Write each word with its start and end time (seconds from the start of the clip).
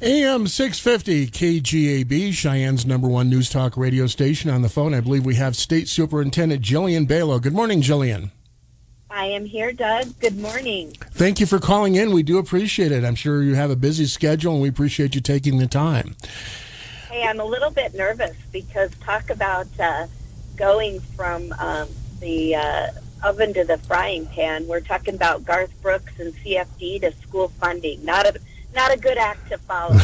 AM 0.00 0.46
650 0.46 1.26
KGAB, 1.26 2.28
Cheyenne's 2.32 2.86
number 2.86 3.08
one 3.08 3.28
news 3.28 3.50
talk 3.50 3.76
radio 3.76 4.06
station. 4.06 4.48
On 4.48 4.62
the 4.62 4.68
phone, 4.68 4.94
I 4.94 5.00
believe 5.00 5.24
we 5.24 5.34
have 5.34 5.56
State 5.56 5.88
Superintendent 5.88 6.62
Jillian 6.62 7.08
Balow. 7.08 7.40
Good 7.40 7.52
morning, 7.52 7.82
Jillian. 7.82 8.30
I 9.10 9.24
am 9.24 9.44
here, 9.44 9.72
Doug. 9.72 10.16
Good 10.20 10.38
morning. 10.38 10.92
Thank 11.10 11.40
you 11.40 11.46
for 11.46 11.58
calling 11.58 11.96
in. 11.96 12.12
We 12.12 12.22
do 12.22 12.38
appreciate 12.38 12.92
it. 12.92 13.04
I'm 13.04 13.16
sure 13.16 13.42
you 13.42 13.56
have 13.56 13.72
a 13.72 13.76
busy 13.76 14.06
schedule, 14.06 14.52
and 14.52 14.62
we 14.62 14.68
appreciate 14.68 15.16
you 15.16 15.20
taking 15.20 15.58
the 15.58 15.66
time. 15.66 16.14
Hey, 17.10 17.24
I'm 17.24 17.40
a 17.40 17.44
little 17.44 17.70
bit 17.72 17.92
nervous 17.94 18.36
because 18.52 18.92
talk 18.98 19.30
about 19.30 19.66
uh, 19.80 20.06
going 20.54 21.00
from 21.00 21.50
um, 21.58 21.88
the 22.20 22.54
uh, 22.54 22.86
oven 23.24 23.52
to 23.54 23.64
the 23.64 23.78
frying 23.78 24.26
pan. 24.26 24.68
We're 24.68 24.78
talking 24.78 25.16
about 25.16 25.44
Garth 25.44 25.72
Brooks 25.82 26.20
and 26.20 26.32
CFD 26.36 27.00
to 27.00 27.12
school 27.20 27.48
funding. 27.48 28.04
Not 28.04 28.26
a 28.26 28.38
not 28.74 28.92
a 28.92 28.96
good 28.96 29.18
act 29.18 29.48
to 29.50 29.58
follow. 29.58 29.98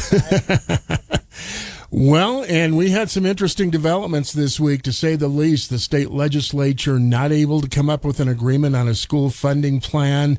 well, 1.91 2.45
and 2.49 2.77
we 2.77 2.91
had 2.91 3.11
some 3.11 3.27
interesting 3.27 3.71
developments 3.71 4.33
this 4.33 4.59
week, 4.59 4.83
to 4.83 4.93
say 4.93 5.17
the 5.17 5.29
least. 5.29 5.71
The 5.71 5.79
state 5.79 6.11
legislature 6.11 6.99
not 6.99 7.33
able 7.33 7.61
to 7.61 7.69
come 7.69 7.91
up 7.91 8.05
with 8.05 8.21
an 8.21 8.29
agreement 8.29 8.77
on 8.77 8.89
a 8.89 8.95
school 8.95 9.31
funding 9.31 9.81
plan. 9.81 10.39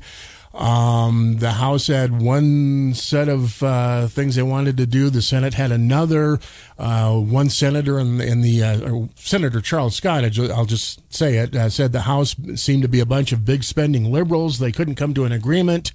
Um, 0.56 1.36
the 1.38 1.52
House 1.52 1.88
had 1.88 2.22
one 2.22 2.94
set 2.94 3.28
of 3.28 3.62
uh, 3.62 4.08
things 4.08 4.36
they 4.36 4.42
wanted 4.42 4.78
to 4.78 4.86
do. 4.86 5.10
The 5.10 5.20
Senate 5.20 5.52
had 5.52 5.70
another. 5.70 6.38
Uh, 6.78 7.18
one 7.18 7.50
senator 7.50 7.98
and 7.98 8.42
the 8.42 8.62
uh, 8.62 9.06
Senator 9.16 9.60
Charles 9.60 9.96
Scott, 9.96 10.24
I'll 10.24 10.64
just 10.64 11.14
say 11.14 11.36
it, 11.36 11.54
uh, 11.54 11.68
said 11.68 11.92
the 11.92 12.02
House 12.02 12.34
seemed 12.54 12.82
to 12.82 12.88
be 12.88 13.00
a 13.00 13.06
bunch 13.06 13.32
of 13.32 13.44
big 13.44 13.64
spending 13.64 14.10
liberals. 14.10 14.58
They 14.58 14.72
couldn't 14.72 14.94
come 14.94 15.12
to 15.14 15.24
an 15.24 15.32
agreement. 15.32 15.92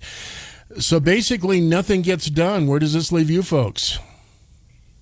So 0.79 0.99
basically, 0.99 1.59
nothing 1.59 2.01
gets 2.01 2.29
done. 2.29 2.67
Where 2.67 2.79
does 2.79 2.93
this 2.93 3.11
leave 3.11 3.29
you 3.29 3.43
folks? 3.43 3.99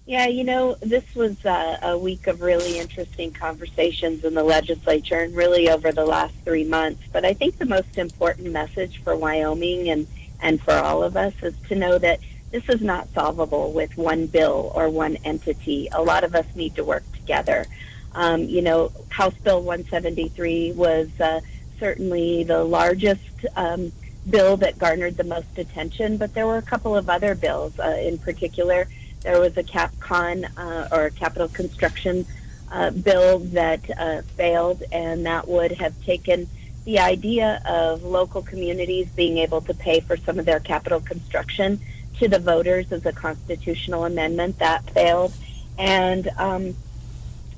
Yeah, 0.10 0.26
you 0.26 0.44
know, 0.44 0.76
this 0.82 1.04
was 1.14 1.46
uh, 1.46 1.78
a 1.84 1.96
week 1.96 2.26
of 2.26 2.42
really 2.42 2.80
interesting 2.80 3.32
conversations 3.32 4.24
in 4.24 4.34
the 4.34 4.44
legislature 4.44 5.20
and 5.20 5.36
really 5.36 5.70
over 5.70 5.92
the 5.92 6.04
last 6.04 6.34
three 6.44 6.64
months. 6.64 7.04
But 7.12 7.26
I 7.26 7.36
think 7.36 7.60
the 7.60 7.68
most 7.68 7.96
important 8.00 8.52
message 8.52 9.04
for 9.04 9.16
Wyoming 9.16 9.90
and, 9.90 10.08
and 10.42 10.60
for 10.60 10.74
all 10.74 11.04
of 11.04 11.16
us 11.16 11.34
is 11.44 11.54
to 11.68 11.76
know 11.76 12.00
that 12.00 12.22
this 12.50 12.68
is 12.70 12.82
not 12.82 13.08
solvable 13.14 13.72
with 13.72 13.96
one 13.98 14.26
bill 14.26 14.72
or 14.74 14.90
one 14.90 15.16
entity. 15.18 15.88
A 15.92 16.02
lot 16.02 16.24
of 16.24 16.34
us 16.34 16.48
need 16.56 16.74
to 16.78 16.84
work 16.84 17.04
together. 17.14 17.68
Um, 18.16 18.46
you 18.46 18.64
know, 18.64 18.92
House 19.10 19.36
Bill 19.44 19.62
173 19.62 20.72
was 20.72 21.08
uh, 21.20 21.42
certainly 21.80 22.44
the 22.44 22.64
largest 22.64 23.46
um, 23.56 23.92
bill 24.28 24.58
that 24.58 24.78
garnered 24.78 25.18
the 25.18 25.24
most 25.24 25.58
attention, 25.58 26.18
but 26.18 26.34
there 26.34 26.48
were 26.48 26.58
a 26.58 26.62
couple 26.62 26.96
of 26.96 27.10
other 27.10 27.36
bills. 27.36 27.80
Uh, 27.80 27.98
in 28.02 28.18
particular, 28.18 28.88
there 29.22 29.40
was 29.40 29.58
a 29.58 29.64
CapCon 29.64 30.50
uh, 30.58 30.88
or 30.92 31.10
capital 31.10 31.48
construction 31.48 32.26
uh, 32.72 32.92
bill 32.92 33.40
that 33.40 33.82
uh, 33.98 34.22
failed, 34.38 34.84
and 34.92 35.26
that 35.26 35.48
would 35.48 35.72
have 35.74 35.94
taken 36.04 36.48
the 36.86 37.00
idea 37.00 37.62
of 37.66 38.04
local 38.04 38.42
communities 38.42 39.08
being 39.10 39.38
able 39.38 39.62
to 39.62 39.74
pay 39.74 40.00
for 40.00 40.18
some 40.18 40.40
of 40.40 40.46
their 40.46 40.60
capital 40.60 41.00
construction 41.00 41.80
to 42.18 42.28
the 42.28 42.40
voters 42.40 42.92
as 42.92 43.06
a 43.06 43.12
constitutional 43.12 44.06
amendment. 44.06 44.60
That 44.60 44.90
failed, 44.92 45.34
and 45.78 46.30
um, 46.38 46.76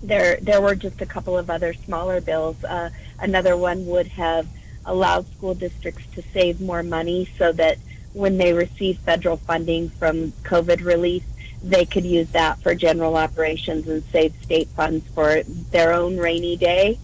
there 0.02 0.38
there 0.42 0.62
were 0.62 0.76
just 0.76 1.02
a 1.02 1.06
couple 1.06 1.38
of 1.38 1.50
other 1.50 1.74
smaller 1.74 2.22
bills. 2.22 2.64
Uh, 2.64 2.90
another 3.20 3.56
one 3.58 3.86
would 3.86 4.08
have 4.08 4.48
allowed 4.86 5.32
school 5.34 5.54
districts 5.54 6.04
to 6.16 6.24
save 6.34 6.62
more 6.62 6.84
money 6.84 7.30
so 7.38 7.52
that 7.54 7.78
when 8.14 8.38
they 8.38 8.54
receive 8.54 8.98
federal 9.00 9.38
funding 9.38 9.90
from 9.90 10.32
COVID 10.44 10.84
relief, 10.84 11.24
they 11.64 11.86
could 11.86 12.06
use 12.06 12.30
that 12.32 12.60
for 12.62 12.74
general 12.74 13.16
operations 13.16 13.88
and 13.88 14.04
save 14.12 14.34
state 14.42 14.68
funds 14.70 15.06
for 15.14 15.44
their 15.72 15.94
own 15.94 16.18
rainy 16.18 16.58
day. 16.58 16.98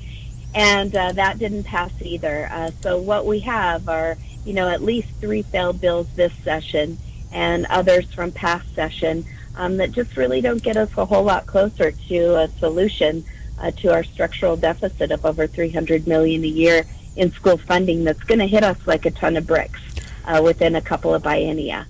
And 0.56 0.96
uh, 0.96 1.12
that 1.14 1.38
didn't 1.38 1.64
pass 1.64 1.92
either. 2.02 2.50
Uh, 2.52 2.72
so 2.82 3.00
what 3.00 3.26
we 3.26 3.40
have 3.42 3.88
are, 3.88 4.18
you 4.46 4.54
know, 4.54 4.68
at 4.68 4.82
least 4.82 5.10
three 5.20 5.44
failed 5.44 5.80
bills 5.80 6.08
this 6.16 6.34
session 6.44 6.98
and 7.32 7.66
others 7.68 8.12
from 8.14 8.32
past 8.32 8.74
session 8.74 9.26
um, 9.56 9.78
that 9.78 9.92
just 9.92 10.18
really 10.18 10.42
don't 10.42 10.64
get 10.64 10.78
us 10.78 10.90
a 10.98 11.06
whole 11.06 11.24
lot 11.24 11.46
closer 11.46 11.92
to 11.92 12.36
a 12.36 12.48
solution 12.60 13.24
uh, 13.60 13.72
to 13.72 13.92
our 13.92 14.04
structural 14.04 14.56
deficit 14.56 15.12
of 15.12 15.26
over 15.26 15.48
300 15.48 16.08
million 16.08 16.44
a 16.44 16.48
year 16.48 16.86
in 17.18 17.32
school 17.32 17.58
funding 17.58 18.04
that's 18.04 18.24
going 18.24 18.40
to 18.40 18.48
hit 18.48 18.64
us 18.64 18.78
like 18.86 19.06
a 19.06 19.12
ton 19.12 19.38
of 19.38 19.48
bricks 19.48 19.82
uh, 20.26 20.42
within 20.44 20.76
a 20.76 20.82
couple 20.82 21.14
of 21.14 21.24
biennia. 21.24 21.86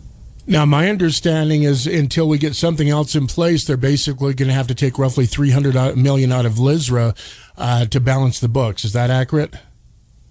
Now, 0.49 0.65
my 0.65 0.89
understanding 0.89 1.63
is 1.63 1.85
until 1.85 2.29
we 2.29 2.37
get 2.37 2.55
something 2.55 2.89
else 2.89 3.15
in 3.15 3.27
place, 3.27 3.65
they're 3.65 3.75
basically 3.75 4.33
going 4.33 4.47
to 4.47 4.53
have 4.53 4.67
to 4.67 4.75
take 4.75 4.97
roughly 4.97 5.25
300 5.25 5.97
million 5.97 6.31
out 6.31 6.45
of 6.45 6.53
LSRA 6.53 7.17
uh, 7.57 7.85
to 7.87 7.99
balance 7.99 8.39
the 8.39 8.47
books. 8.47 8.85
Is 8.85 8.93
that 8.93 9.09
accurate? 9.09 9.55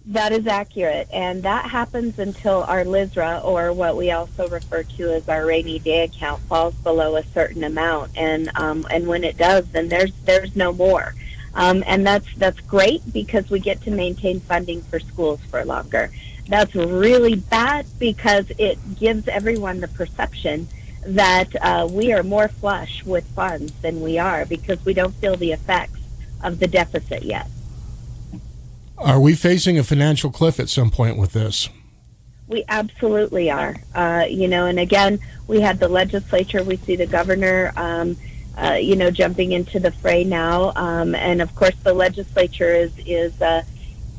That 0.06 0.32
is 0.32 0.46
accurate, 0.46 1.08
and 1.12 1.42
that 1.42 1.68
happens 1.68 2.18
until 2.18 2.62
our 2.62 2.84
LSRA, 2.84 3.44
or 3.44 3.72
what 3.72 3.96
we 3.96 4.12
also 4.12 4.48
refer 4.48 4.84
to 4.84 5.12
as 5.12 5.28
our 5.28 5.44
rainy 5.44 5.80
day 5.80 6.04
account, 6.04 6.40
falls 6.42 6.74
below 6.76 7.16
a 7.16 7.24
certain 7.24 7.64
amount. 7.64 8.12
And 8.16 8.50
um, 8.54 8.86
and 8.88 9.08
when 9.08 9.24
it 9.24 9.36
does, 9.36 9.66
then 9.72 9.88
there's 9.88 10.12
there's 10.24 10.54
no 10.56 10.72
more. 10.72 11.12
Um, 11.56 11.82
and 11.86 12.06
that's 12.06 12.26
that's 12.36 12.60
great 12.60 13.00
because 13.12 13.48
we 13.50 13.60
get 13.60 13.80
to 13.82 13.90
maintain 13.90 14.40
funding 14.40 14.82
for 14.82 15.00
schools 15.00 15.40
for 15.50 15.64
longer. 15.64 16.12
That's 16.48 16.74
really 16.74 17.36
bad 17.36 17.86
because 17.98 18.44
it 18.58 18.78
gives 18.96 19.26
everyone 19.26 19.80
the 19.80 19.88
perception 19.88 20.68
that 21.06 21.56
uh, 21.62 21.88
we 21.90 22.12
are 22.12 22.22
more 22.22 22.48
flush 22.48 23.04
with 23.04 23.24
funds 23.28 23.72
than 23.80 24.02
we 24.02 24.18
are 24.18 24.44
because 24.44 24.84
we 24.84 24.92
don't 24.92 25.14
feel 25.14 25.34
the 25.36 25.52
effects 25.52 25.98
of 26.44 26.58
the 26.58 26.66
deficit 26.66 27.22
yet. 27.22 27.48
Are 28.98 29.20
we 29.20 29.34
facing 29.34 29.78
a 29.78 29.84
financial 29.84 30.30
cliff 30.30 30.60
at 30.60 30.68
some 30.68 30.90
point 30.90 31.16
with 31.16 31.32
this? 31.32 31.70
We 32.48 32.64
absolutely 32.68 33.50
are. 33.50 33.76
Uh, 33.94 34.26
you 34.28 34.46
know, 34.46 34.66
and 34.66 34.78
again, 34.78 35.20
we 35.48 35.60
had 35.60 35.80
the 35.80 35.88
legislature, 35.88 36.62
we 36.62 36.76
see 36.76 36.96
the 36.96 37.06
governor. 37.06 37.72
Um, 37.76 38.16
uh, 38.56 38.74
you 38.74 38.96
know, 38.96 39.10
jumping 39.10 39.52
into 39.52 39.78
the 39.78 39.90
fray 39.90 40.24
now. 40.24 40.72
Um, 40.76 41.14
and 41.14 41.42
of 41.42 41.54
course, 41.54 41.74
the 41.82 41.92
legislature 41.92 42.72
is 42.74 42.92
is 43.04 43.40
uh, 43.40 43.62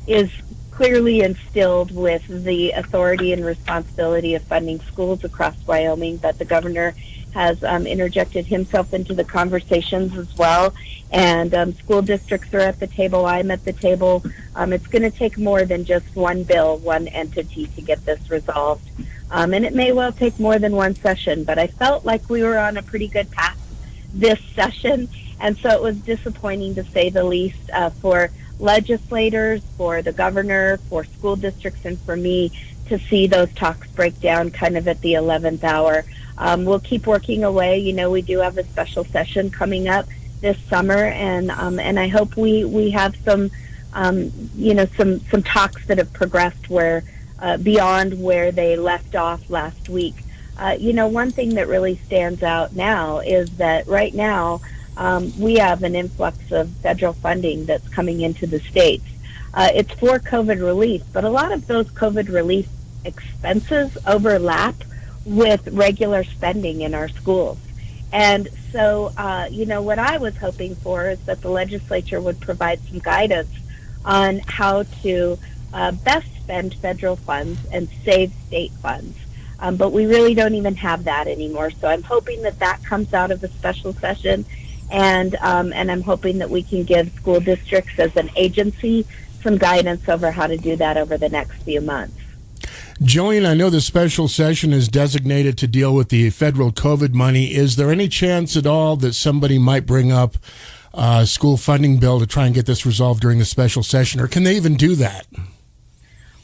is 0.06 0.30
clearly 0.70 1.20
instilled 1.20 1.90
with 1.90 2.24
the 2.44 2.70
authority 2.70 3.32
and 3.32 3.44
responsibility 3.44 4.34
of 4.36 4.42
funding 4.44 4.80
schools 4.80 5.24
across 5.24 5.56
Wyoming. 5.66 6.18
But 6.18 6.38
the 6.38 6.44
governor 6.44 6.94
has 7.34 7.62
um, 7.64 7.86
interjected 7.86 8.46
himself 8.46 8.94
into 8.94 9.14
the 9.14 9.24
conversations 9.24 10.16
as 10.16 10.36
well. 10.36 10.74
And 11.10 11.54
um, 11.54 11.72
school 11.74 12.02
districts 12.02 12.52
are 12.54 12.60
at 12.60 12.80
the 12.80 12.86
table. 12.86 13.26
I'm 13.26 13.50
at 13.50 13.64
the 13.64 13.72
table. 13.72 14.24
Um, 14.54 14.72
it's 14.72 14.86
going 14.86 15.02
to 15.02 15.10
take 15.10 15.38
more 15.38 15.64
than 15.64 15.84
just 15.84 16.14
one 16.14 16.44
bill, 16.44 16.78
one 16.78 17.08
entity 17.08 17.66
to 17.66 17.82
get 17.82 18.04
this 18.04 18.30
resolved. 18.30 18.88
Um, 19.30 19.52
and 19.52 19.64
it 19.64 19.74
may 19.74 19.92
well 19.92 20.12
take 20.12 20.38
more 20.38 20.58
than 20.58 20.72
one 20.72 20.94
session, 20.94 21.44
but 21.44 21.58
I 21.58 21.66
felt 21.66 22.04
like 22.04 22.28
we 22.30 22.42
were 22.42 22.58
on 22.58 22.76
a 22.76 22.82
pretty 22.82 23.08
good 23.08 23.30
path 23.30 23.58
this 24.12 24.40
session. 24.54 25.08
And 25.40 25.56
so 25.58 25.70
it 25.70 25.82
was 25.82 25.96
disappointing 25.98 26.74
to 26.76 26.84
say 26.84 27.10
the 27.10 27.24
least 27.24 27.70
uh, 27.72 27.90
for 27.90 28.30
legislators, 28.58 29.62
for 29.76 30.02
the 30.02 30.12
governor, 30.12 30.78
for 30.88 31.04
school 31.04 31.36
districts, 31.36 31.84
and 31.84 31.98
for 32.00 32.16
me 32.16 32.50
to 32.88 32.98
see 32.98 33.26
those 33.26 33.52
talks 33.54 33.88
break 33.92 34.20
down 34.20 34.50
kind 34.50 34.76
of 34.76 34.88
at 34.88 35.00
the 35.00 35.12
11th 35.14 35.62
hour. 35.62 36.04
Um, 36.38 36.64
we'll 36.64 36.80
keep 36.80 37.06
working 37.06 37.44
away. 37.44 37.78
You 37.78 37.92
know, 37.92 38.10
we 38.10 38.22
do 38.22 38.38
have 38.38 38.58
a 38.58 38.64
special 38.64 39.04
session 39.04 39.50
coming 39.50 39.88
up 39.88 40.06
this 40.40 40.58
summer, 40.68 41.06
and 41.06 41.50
um, 41.50 41.78
and 41.80 41.98
I 41.98 42.08
hope 42.08 42.36
we 42.36 42.64
we 42.64 42.90
have 42.90 43.16
some, 43.24 43.50
um, 43.92 44.30
you 44.54 44.74
know, 44.74 44.86
some 44.96 45.20
some 45.30 45.42
talks 45.42 45.84
that 45.86 45.98
have 45.98 46.12
progressed 46.12 46.70
where 46.70 47.02
uh, 47.40 47.56
beyond 47.56 48.22
where 48.22 48.52
they 48.52 48.76
left 48.76 49.16
off 49.16 49.50
last 49.50 49.88
week. 49.88 50.14
Uh, 50.58 50.76
you 50.78 50.92
know, 50.92 51.06
one 51.06 51.30
thing 51.30 51.54
that 51.54 51.68
really 51.68 51.96
stands 52.06 52.42
out 52.42 52.74
now 52.74 53.18
is 53.20 53.48
that 53.56 53.86
right 53.86 54.14
now 54.14 54.60
um, 54.96 55.32
we 55.38 55.56
have 55.56 55.84
an 55.84 55.94
influx 55.94 56.50
of 56.50 56.68
federal 56.82 57.12
funding 57.12 57.64
that's 57.66 57.88
coming 57.88 58.20
into 58.20 58.46
the 58.46 58.58
states. 58.58 59.04
Uh, 59.54 59.70
it's 59.74 59.92
for 59.94 60.18
COVID 60.18 60.60
relief, 60.60 61.02
but 61.12 61.24
a 61.24 61.30
lot 61.30 61.52
of 61.52 61.66
those 61.66 61.88
COVID 61.90 62.28
relief 62.28 62.68
expenses 63.04 63.96
overlap 64.06 64.74
with 65.24 65.68
regular 65.68 66.24
spending 66.24 66.80
in 66.80 66.94
our 66.94 67.08
schools. 67.08 67.58
And 68.12 68.48
so, 68.72 69.12
uh, 69.16 69.48
you 69.50 69.66
know, 69.66 69.82
what 69.82 69.98
I 69.98 70.18
was 70.18 70.36
hoping 70.36 70.74
for 70.76 71.08
is 71.10 71.20
that 71.26 71.42
the 71.42 71.50
legislature 71.50 72.20
would 72.20 72.40
provide 72.40 72.80
some 72.88 72.98
guidance 72.98 73.50
on 74.04 74.40
how 74.40 74.84
to 75.02 75.38
uh, 75.72 75.92
best 75.92 76.26
spend 76.42 76.74
federal 76.74 77.16
funds 77.16 77.60
and 77.70 77.88
save 78.04 78.32
state 78.46 78.72
funds. 78.72 79.16
Um, 79.60 79.76
but 79.76 79.92
we 79.92 80.06
really 80.06 80.34
don't 80.34 80.54
even 80.54 80.76
have 80.76 81.04
that 81.04 81.26
anymore. 81.26 81.70
So 81.70 81.88
I'm 81.88 82.02
hoping 82.02 82.42
that 82.42 82.58
that 82.60 82.84
comes 82.84 83.12
out 83.12 83.30
of 83.30 83.40
the 83.40 83.48
special 83.48 83.92
session, 83.92 84.44
and 84.90 85.34
um, 85.36 85.72
and 85.72 85.90
I'm 85.90 86.02
hoping 86.02 86.38
that 86.38 86.50
we 86.50 86.62
can 86.62 86.84
give 86.84 87.12
school 87.12 87.40
districts 87.40 87.98
as 87.98 88.16
an 88.16 88.30
agency 88.36 89.06
some 89.42 89.58
guidance 89.58 90.08
over 90.08 90.30
how 90.30 90.46
to 90.46 90.56
do 90.56 90.76
that 90.76 90.96
over 90.96 91.16
the 91.16 91.28
next 91.28 91.62
few 91.62 91.80
months. 91.80 92.14
Jillian, 93.00 93.46
I 93.46 93.54
know 93.54 93.70
the 93.70 93.80
special 93.80 94.26
session 94.26 94.72
is 94.72 94.88
designated 94.88 95.56
to 95.58 95.68
deal 95.68 95.94
with 95.94 96.08
the 96.08 96.30
federal 96.30 96.72
COVID 96.72 97.14
money. 97.14 97.54
Is 97.54 97.76
there 97.76 97.90
any 97.90 98.08
chance 98.08 98.56
at 98.56 98.66
all 98.66 98.96
that 98.96 99.12
somebody 99.12 99.56
might 99.56 99.86
bring 99.86 100.10
up 100.10 100.36
a 100.92 101.24
school 101.24 101.56
funding 101.56 101.98
bill 101.98 102.18
to 102.18 102.26
try 102.26 102.46
and 102.46 102.54
get 102.54 102.66
this 102.66 102.84
resolved 102.84 103.20
during 103.20 103.38
the 103.38 103.44
special 103.44 103.84
session, 103.84 104.20
or 104.20 104.26
can 104.26 104.42
they 104.42 104.56
even 104.56 104.76
do 104.76 104.96
that? 104.96 105.26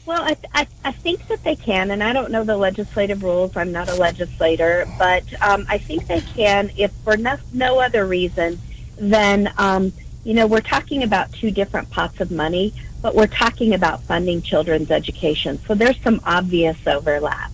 Well, 0.05 0.21
I, 0.21 0.37
I, 0.53 0.67
I 0.83 0.91
think 0.91 1.27
that 1.29 1.43
they 1.43 1.55
can, 1.55 1.89
and 1.89 2.03
I 2.03 2.13
don't 2.13 2.31
know 2.31 2.43
the 2.43 2.57
legislative 2.57 3.23
rules. 3.23 3.57
I'm 3.57 3.71
not 3.71 3.89
a 3.89 3.95
legislator, 3.95 4.85
but 4.99 5.23
um, 5.41 5.65
I 5.67 5.79
think 5.79 6.05
they 6.05 6.21
can 6.21 6.69
if 6.77 6.91
for 7.03 7.17
no, 7.17 7.37
no 7.53 7.79
other 7.79 8.05
reason 8.05 8.59
than, 8.97 9.51
um, 9.57 9.91
you 10.23 10.35
know, 10.35 10.45
we're 10.45 10.61
talking 10.61 11.01
about 11.01 11.31
two 11.33 11.49
different 11.49 11.89
pots 11.89 12.21
of 12.21 12.29
money, 12.29 12.71
but 13.01 13.15
we're 13.15 13.25
talking 13.25 13.73
about 13.73 14.03
funding 14.03 14.43
children's 14.43 14.91
education. 14.91 15.59
So 15.65 15.73
there's 15.73 15.99
some 16.01 16.21
obvious 16.23 16.77
overlap. 16.85 17.51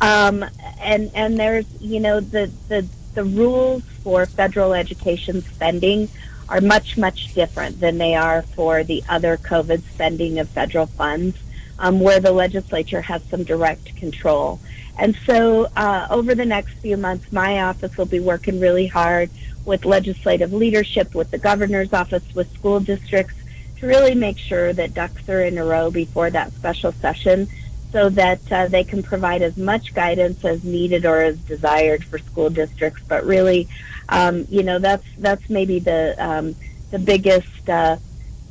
Um, 0.00 0.42
and, 0.80 1.10
and 1.14 1.38
there's, 1.38 1.66
you 1.82 2.00
know, 2.00 2.20
the, 2.20 2.50
the, 2.68 2.88
the 3.14 3.24
rules 3.24 3.82
for 4.02 4.24
federal 4.24 4.72
education 4.72 5.42
spending 5.42 6.08
are 6.48 6.62
much, 6.62 6.96
much 6.96 7.34
different 7.34 7.78
than 7.78 7.98
they 7.98 8.14
are 8.14 8.40
for 8.40 8.84
the 8.84 9.04
other 9.06 9.36
COVID 9.36 9.82
spending 9.92 10.38
of 10.38 10.48
federal 10.48 10.86
funds 10.86 11.36
um, 11.80 11.98
where 11.98 12.20
the 12.20 12.32
legislature 12.32 13.00
has 13.00 13.22
some 13.24 13.42
direct 13.42 13.96
control. 13.96 14.60
And 14.98 15.16
so 15.26 15.66
uh, 15.76 16.06
over 16.10 16.34
the 16.34 16.44
next 16.44 16.74
few 16.74 16.96
months, 16.96 17.32
my 17.32 17.62
office 17.62 17.96
will 17.96 18.06
be 18.06 18.20
working 18.20 18.60
really 18.60 18.86
hard 18.86 19.30
with 19.64 19.84
legislative 19.84 20.52
leadership, 20.52 21.14
with 21.14 21.30
the 21.30 21.38
governor's 21.38 21.92
office, 21.92 22.22
with 22.34 22.52
school 22.54 22.80
districts 22.80 23.34
to 23.78 23.86
really 23.86 24.14
make 24.14 24.38
sure 24.38 24.72
that 24.74 24.94
ducks 24.94 25.26
are 25.28 25.42
in 25.42 25.56
a 25.56 25.64
row 25.64 25.90
before 25.90 26.30
that 26.30 26.52
special 26.52 26.92
session 26.92 27.48
so 27.92 28.08
that 28.10 28.40
uh, 28.52 28.68
they 28.68 28.84
can 28.84 29.02
provide 29.02 29.42
as 29.42 29.56
much 29.56 29.94
guidance 29.94 30.44
as 30.44 30.62
needed 30.62 31.04
or 31.04 31.22
as 31.22 31.38
desired 31.38 32.04
for 32.04 32.18
school 32.18 32.50
districts. 32.50 33.02
But 33.08 33.24
really, 33.24 33.68
um, 34.08 34.46
you 34.48 34.62
know, 34.62 34.78
that's 34.78 35.06
that's 35.18 35.48
maybe 35.48 35.78
the 35.78 36.14
um, 36.18 36.54
the 36.90 36.98
biggest 36.98 37.68
uh, 37.68 37.96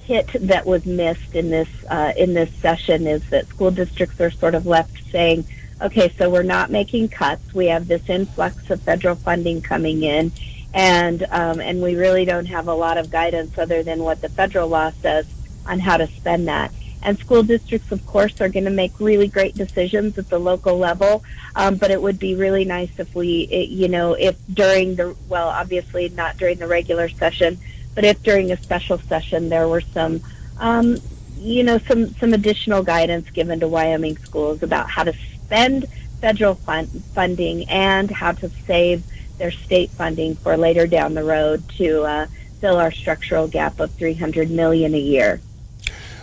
hit 0.10 0.28
that 0.48 0.66
was 0.66 0.88
missed 0.88 1.36
in 1.36 1.52
this 1.52 1.70
uh, 1.88 2.12
in 2.18 2.34
this 2.34 2.52
session 2.56 3.06
is 3.06 3.22
that 3.30 3.48
school 3.48 3.70
districts 3.70 4.20
are 4.20 4.32
sort 4.32 4.56
of 4.56 4.66
left 4.66 5.04
saying, 5.12 5.46
okay, 5.80 6.10
so 6.18 6.32
we're 6.32 6.42
not 6.42 6.72
making 6.72 7.10
cuts. 7.10 7.54
We 7.54 7.68
have 7.68 7.88
this 7.88 8.10
influx 8.10 8.72
of 8.72 8.82
federal 8.82 9.16
funding 9.16 9.62
coming 9.62 10.02
in, 10.02 10.32
and 10.74 11.22
um, 11.30 11.62
and 11.62 11.80
we 11.80 11.96
really 11.96 12.26
don't 12.26 12.48
have 12.48 12.68
a 12.68 12.74
lot 12.74 12.98
of 12.98 13.12
guidance 13.12 13.56
other 13.60 13.84
than 13.84 14.02
what 14.02 14.20
the 14.22 14.30
federal 14.30 14.68
law 14.68 14.90
says 15.00 15.28
on 15.68 15.78
how 15.78 15.98
to 15.98 16.08
spend 16.08 16.48
that. 16.48 16.74
And 17.04 17.18
school 17.20 17.44
districts, 17.44 17.92
of 17.92 18.04
course, 18.08 18.42
are 18.42 18.50
going 18.50 18.66
to 18.66 18.72
make 18.72 19.00
really 19.00 19.28
great 19.28 19.54
decisions 19.54 20.18
at 20.18 20.28
the 20.30 20.40
local 20.40 20.78
level. 20.78 21.24
Um, 21.56 21.76
but 21.76 21.92
it 21.92 22.02
would 22.02 22.20
be 22.20 22.34
really 22.36 22.66
nice 22.66 22.90
if 22.98 23.14
we, 23.16 23.48
it, 23.52 23.70
you 23.70 23.88
know, 23.88 24.16
if 24.16 24.36
during 24.52 24.96
the 24.96 25.16
well, 25.30 25.50
obviously 25.50 26.10
not 26.10 26.38
during 26.38 26.58
the 26.58 26.68
regular 26.68 27.10
session, 27.10 27.60
but 28.00 28.06
if 28.06 28.24
during 28.24 28.50
a 28.50 28.56
special 28.56 28.98
session 28.98 29.50
there 29.50 29.68
were 29.68 29.82
some, 29.82 30.22
um, 30.58 30.96
you 31.38 31.66
know, 31.66 31.78
some, 31.80 32.08
some 32.14 32.34
additional 32.34 32.82
guidance 32.82 33.30
given 33.32 33.60
to 33.60 33.68
Wyoming 33.68 34.16
schools 34.20 34.64
about 34.64 34.90
how 34.90 35.04
to 35.04 35.12
spend 35.12 35.86
federal 36.22 36.56
fund, 36.56 36.88
funding 37.14 37.70
and 37.70 38.10
how 38.10 38.32
to 38.32 38.48
save 38.66 39.04
their 39.38 39.52
state 39.52 39.90
funding 39.90 40.34
for 40.36 40.56
later 40.56 40.88
down 40.88 41.14
the 41.14 41.26
road 41.26 41.62
to 41.72 42.04
uh, 42.04 42.28
fill 42.62 42.78
our 42.78 42.90
structural 42.90 43.50
gap 43.50 43.82
of 43.82 43.92
300 43.92 44.50
million 44.50 44.94
a 44.94 44.98
year. 44.98 45.42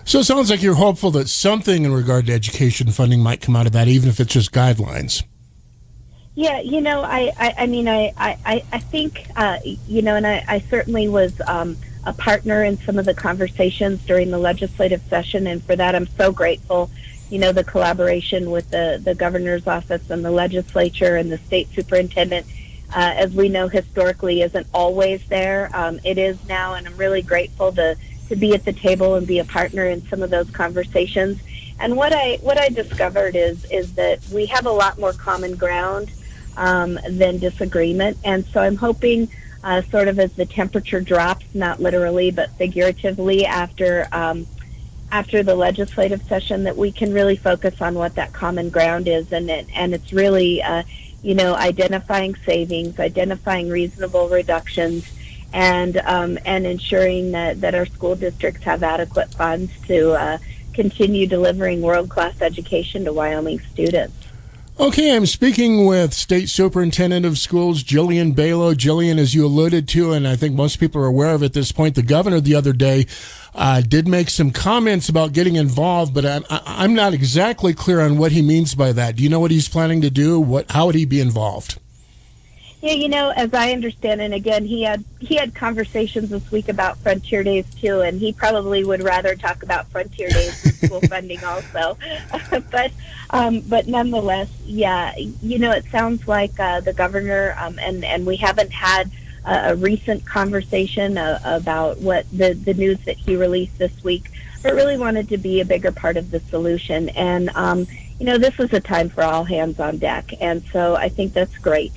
So 0.06 0.20
it 0.20 0.24
sounds 0.24 0.48
like 0.48 0.62
you're 0.62 0.76
hopeful 0.76 1.10
that 1.10 1.28
something 1.28 1.84
in 1.84 1.92
regard 1.92 2.24
to 2.28 2.32
education 2.32 2.90
funding 2.90 3.20
might 3.22 3.42
come 3.42 3.54
out 3.54 3.66
of 3.66 3.72
that, 3.72 3.86
even 3.86 4.08
if 4.08 4.18
it's 4.18 4.32
just 4.32 4.50
guidelines. 4.50 5.24
Yeah, 6.38 6.60
you 6.60 6.82
know, 6.82 7.00
I, 7.00 7.32
I, 7.38 7.54
I 7.60 7.66
mean, 7.66 7.88
I, 7.88 8.12
I, 8.18 8.62
I 8.70 8.78
think, 8.78 9.26
uh, 9.36 9.56
you 9.64 10.02
know, 10.02 10.16
and 10.16 10.26
I, 10.26 10.44
I 10.46 10.58
certainly 10.58 11.08
was 11.08 11.32
um, 11.46 11.78
a 12.04 12.12
partner 12.12 12.62
in 12.62 12.76
some 12.76 12.98
of 12.98 13.06
the 13.06 13.14
conversations 13.14 14.04
during 14.04 14.30
the 14.30 14.36
legislative 14.36 15.00
session, 15.08 15.46
and 15.46 15.64
for 15.64 15.74
that, 15.76 15.94
I'm 15.94 16.06
so 16.06 16.32
grateful. 16.32 16.90
You 17.30 17.38
know, 17.38 17.52
the 17.52 17.64
collaboration 17.64 18.50
with 18.50 18.68
the, 18.70 19.00
the 19.02 19.14
governor's 19.14 19.66
office 19.66 20.10
and 20.10 20.22
the 20.22 20.30
legislature 20.30 21.16
and 21.16 21.32
the 21.32 21.38
state 21.38 21.68
superintendent, 21.74 22.46
uh, 22.94 23.14
as 23.16 23.32
we 23.32 23.48
know 23.48 23.68
historically, 23.68 24.42
isn't 24.42 24.66
always 24.74 25.26
there. 25.28 25.70
Um, 25.72 26.00
it 26.04 26.18
is 26.18 26.36
now, 26.46 26.74
and 26.74 26.86
I'm 26.86 26.98
really 26.98 27.22
grateful 27.22 27.72
to, 27.72 27.96
to 28.28 28.36
be 28.36 28.52
at 28.52 28.66
the 28.66 28.74
table 28.74 29.14
and 29.14 29.26
be 29.26 29.38
a 29.38 29.44
partner 29.46 29.86
in 29.86 30.06
some 30.08 30.22
of 30.22 30.28
those 30.28 30.50
conversations. 30.50 31.40
And 31.80 31.96
what 31.96 32.12
I 32.12 32.36
what 32.42 32.58
I 32.58 32.68
discovered 32.68 33.36
is 33.36 33.64
is 33.70 33.94
that 33.94 34.20
we 34.28 34.46
have 34.46 34.66
a 34.66 34.70
lot 34.70 34.98
more 34.98 35.12
common 35.12 35.56
ground 35.56 36.10
um, 36.56 36.98
than 37.08 37.38
disagreement. 37.38 38.18
And 38.24 38.44
so 38.46 38.60
I'm 38.60 38.76
hoping, 38.76 39.28
uh, 39.62 39.82
sort 39.82 40.08
of 40.08 40.18
as 40.18 40.32
the 40.32 40.46
temperature 40.46 41.00
drops, 41.00 41.44
not 41.54 41.80
literally 41.80 42.30
but 42.30 42.50
figuratively, 42.52 43.46
after 43.46 44.06
um, 44.12 44.46
after 45.12 45.42
the 45.42 45.54
legislative 45.54 46.22
session, 46.24 46.64
that 46.64 46.76
we 46.76 46.90
can 46.90 47.12
really 47.12 47.36
focus 47.36 47.80
on 47.80 47.94
what 47.94 48.16
that 48.16 48.32
common 48.32 48.70
ground 48.70 49.06
is, 49.06 49.32
and 49.32 49.48
it, 49.48 49.66
and 49.74 49.94
it's 49.94 50.12
really, 50.12 50.62
uh, 50.62 50.82
you 51.22 51.34
know, 51.34 51.54
identifying 51.54 52.34
savings, 52.44 52.98
identifying 52.98 53.68
reasonable 53.68 54.28
reductions. 54.28 55.10
And 55.52 55.96
um, 55.98 56.38
and 56.44 56.66
ensuring 56.66 57.30
that, 57.32 57.60
that 57.60 57.74
our 57.74 57.86
school 57.86 58.16
districts 58.16 58.64
have 58.64 58.82
adequate 58.82 59.32
funds 59.32 59.72
to 59.86 60.12
uh, 60.12 60.38
continue 60.74 61.26
delivering 61.26 61.80
world 61.80 62.10
class 62.10 62.42
education 62.42 63.04
to 63.04 63.12
Wyoming 63.12 63.60
students. 63.60 64.25
Okay, 64.78 65.16
I'm 65.16 65.24
speaking 65.24 65.86
with 65.86 66.12
State 66.12 66.50
Superintendent 66.50 67.24
of 67.24 67.38
Schools 67.38 67.82
Jillian 67.82 68.36
Balow. 68.36 68.74
Jillian, 68.74 69.16
as 69.16 69.34
you 69.34 69.46
alluded 69.46 69.88
to, 69.88 70.12
and 70.12 70.28
I 70.28 70.36
think 70.36 70.54
most 70.54 70.78
people 70.78 71.00
are 71.00 71.06
aware 71.06 71.30
of 71.30 71.42
at 71.42 71.54
this 71.54 71.72
point, 71.72 71.94
the 71.94 72.02
governor 72.02 72.40
the 72.40 72.54
other 72.54 72.74
day 72.74 73.06
uh, 73.54 73.80
did 73.80 74.06
make 74.06 74.28
some 74.28 74.50
comments 74.50 75.08
about 75.08 75.32
getting 75.32 75.56
involved, 75.56 76.12
but 76.12 76.26
I'm, 76.26 76.44
I'm 76.50 76.92
not 76.92 77.14
exactly 77.14 77.72
clear 77.72 78.02
on 78.02 78.18
what 78.18 78.32
he 78.32 78.42
means 78.42 78.74
by 78.74 78.92
that. 78.92 79.16
Do 79.16 79.22
you 79.22 79.30
know 79.30 79.40
what 79.40 79.50
he's 79.50 79.66
planning 79.66 80.02
to 80.02 80.10
do? 80.10 80.38
What, 80.38 80.70
how 80.70 80.84
would 80.84 80.94
he 80.94 81.06
be 81.06 81.22
involved? 81.22 81.78
Yeah, 82.82 82.92
you 82.92 83.08
know, 83.08 83.30
as 83.30 83.54
I 83.54 83.72
understand, 83.72 84.20
and 84.20 84.34
again, 84.34 84.66
he 84.66 84.82
had 84.82 85.02
he 85.18 85.36
had 85.36 85.54
conversations 85.54 86.28
this 86.28 86.50
week 86.50 86.68
about 86.68 86.98
Frontier 86.98 87.42
Days 87.42 87.64
too, 87.74 88.02
and 88.02 88.20
he 88.20 88.34
probably 88.34 88.84
would 88.84 89.02
rather 89.02 89.34
talk 89.34 89.62
about 89.62 89.88
Frontier 89.88 90.28
Days 90.28 90.62
than 90.62 90.72
school 90.72 91.00
funding 91.08 91.42
also. 91.42 91.96
but 92.70 92.92
um, 93.30 93.60
but 93.60 93.86
nonetheless, 93.86 94.50
yeah, 94.64 95.16
you 95.16 95.58
know, 95.58 95.70
it 95.70 95.86
sounds 95.86 96.28
like 96.28 96.58
uh, 96.60 96.80
the 96.80 96.92
governor, 96.92 97.56
um, 97.58 97.78
and 97.78 98.04
and 98.04 98.26
we 98.26 98.36
haven't 98.36 98.72
had 98.72 99.10
a, 99.46 99.70
a 99.70 99.76
recent 99.76 100.26
conversation 100.26 101.16
uh, 101.16 101.40
about 101.44 101.98
what 101.98 102.26
the 102.30 102.52
the 102.52 102.74
news 102.74 102.98
that 103.06 103.16
he 103.16 103.36
released 103.36 103.78
this 103.78 104.04
week, 104.04 104.30
but 104.62 104.74
really 104.74 104.98
wanted 104.98 105.30
to 105.30 105.38
be 105.38 105.62
a 105.62 105.64
bigger 105.64 105.92
part 105.92 106.18
of 106.18 106.30
the 106.30 106.40
solution. 106.40 107.08
And 107.10 107.48
um, 107.54 107.86
you 108.20 108.26
know, 108.26 108.36
this 108.36 108.60
is 108.60 108.70
a 108.74 108.80
time 108.80 109.08
for 109.08 109.22
all 109.22 109.44
hands 109.44 109.80
on 109.80 109.96
deck, 109.96 110.34
and 110.42 110.62
so 110.74 110.94
I 110.94 111.08
think 111.08 111.32
that's 111.32 111.56
great 111.56 111.92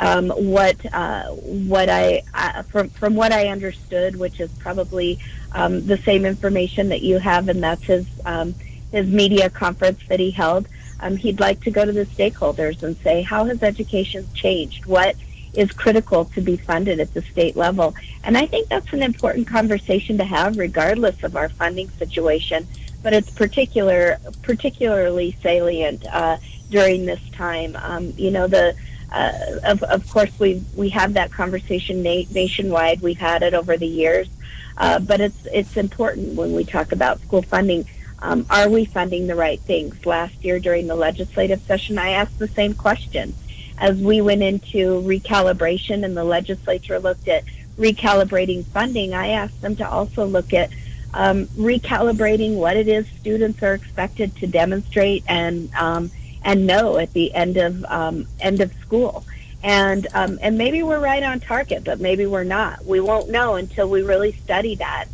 um, 0.00 0.30
what 0.30 0.76
uh, 0.92 1.24
what 1.28 1.88
I 1.88 2.22
uh, 2.34 2.62
from 2.64 2.88
from 2.90 3.14
what 3.14 3.32
I 3.32 3.48
understood, 3.48 4.16
which 4.16 4.40
is 4.40 4.50
probably 4.58 5.18
um, 5.52 5.86
the 5.86 5.98
same 5.98 6.24
information 6.24 6.88
that 6.88 7.02
you 7.02 7.18
have, 7.18 7.48
and 7.48 7.62
that's 7.62 7.84
his 7.84 8.06
um, 8.24 8.54
his 8.92 9.06
media 9.06 9.50
conference 9.50 10.00
that 10.08 10.20
he 10.20 10.30
held. 10.30 10.66
Um, 11.00 11.16
he'd 11.16 11.40
like 11.40 11.60
to 11.64 11.70
go 11.70 11.84
to 11.84 11.92
the 11.92 12.06
stakeholders 12.06 12.82
and 12.82 12.96
say, 12.98 13.22
how 13.22 13.44
has 13.44 13.62
education 13.62 14.26
changed? 14.34 14.86
What 14.86 15.16
is 15.52 15.70
critical 15.72 16.24
to 16.26 16.40
be 16.40 16.56
funded 16.56 17.00
at 17.00 17.12
the 17.12 17.22
state 17.22 17.56
level? 17.56 17.94
And 18.22 18.38
I 18.38 18.46
think 18.46 18.68
that's 18.68 18.92
an 18.92 19.02
important 19.02 19.46
conversation 19.46 20.16
to 20.18 20.24
have, 20.24 20.56
regardless 20.56 21.22
of 21.22 21.36
our 21.36 21.48
funding 21.48 21.90
situation. 21.90 22.66
But 23.02 23.12
it's 23.12 23.30
particular 23.30 24.18
particularly 24.42 25.36
salient 25.42 26.06
uh, 26.10 26.38
during 26.70 27.04
this 27.04 27.20
time. 27.32 27.76
Um, 27.76 28.14
you 28.16 28.30
know 28.30 28.46
the 28.46 28.74
uh, 29.14 29.60
of, 29.62 29.82
of 29.84 30.10
course, 30.10 30.30
we 30.40 30.60
we 30.74 30.88
have 30.88 31.14
that 31.14 31.30
conversation 31.30 32.02
na- 32.02 32.24
nationwide. 32.32 33.00
We've 33.00 33.18
had 33.18 33.44
it 33.44 33.54
over 33.54 33.76
the 33.76 33.86
years, 33.86 34.28
uh, 34.76 34.98
but 34.98 35.20
it's 35.20 35.46
it's 35.52 35.76
important 35.76 36.34
when 36.34 36.52
we 36.52 36.64
talk 36.64 36.90
about 36.90 37.20
school 37.20 37.42
funding. 37.42 37.86
Um, 38.18 38.44
are 38.50 38.68
we 38.68 38.84
funding 38.84 39.28
the 39.28 39.36
right 39.36 39.60
things? 39.60 40.04
Last 40.04 40.44
year 40.44 40.58
during 40.58 40.88
the 40.88 40.96
legislative 40.96 41.62
session, 41.62 41.96
I 41.96 42.10
asked 42.10 42.40
the 42.40 42.48
same 42.48 42.74
question. 42.74 43.34
As 43.78 43.96
we 43.98 44.20
went 44.20 44.42
into 44.42 45.00
recalibration 45.02 46.04
and 46.04 46.16
the 46.16 46.24
legislature 46.24 46.98
looked 46.98 47.28
at 47.28 47.44
recalibrating 47.78 48.64
funding, 48.64 49.14
I 49.14 49.28
asked 49.28 49.60
them 49.62 49.76
to 49.76 49.88
also 49.88 50.26
look 50.26 50.52
at 50.52 50.70
um, 51.12 51.46
recalibrating 51.46 52.56
what 52.56 52.76
it 52.76 52.88
is 52.88 53.06
students 53.20 53.62
are 53.62 53.74
expected 53.74 54.34
to 54.36 54.48
demonstrate 54.48 55.22
and 55.28 55.72
um, 55.74 56.10
and 56.44 56.66
know 56.66 56.98
at 56.98 57.12
the 57.12 57.34
end 57.34 57.56
of 57.56 57.84
um, 57.86 58.26
end 58.40 58.60
of 58.60 58.72
school. 58.74 59.24
And 59.62 60.06
um, 60.12 60.38
and 60.42 60.58
maybe 60.58 60.82
we're 60.82 61.00
right 61.00 61.22
on 61.22 61.40
target, 61.40 61.84
but 61.84 61.98
maybe 61.98 62.26
we're 62.26 62.44
not. 62.44 62.84
We 62.84 63.00
won't 63.00 63.30
know 63.30 63.54
until 63.54 63.88
we 63.88 64.02
really 64.02 64.32
study 64.32 64.74
that, 64.74 65.06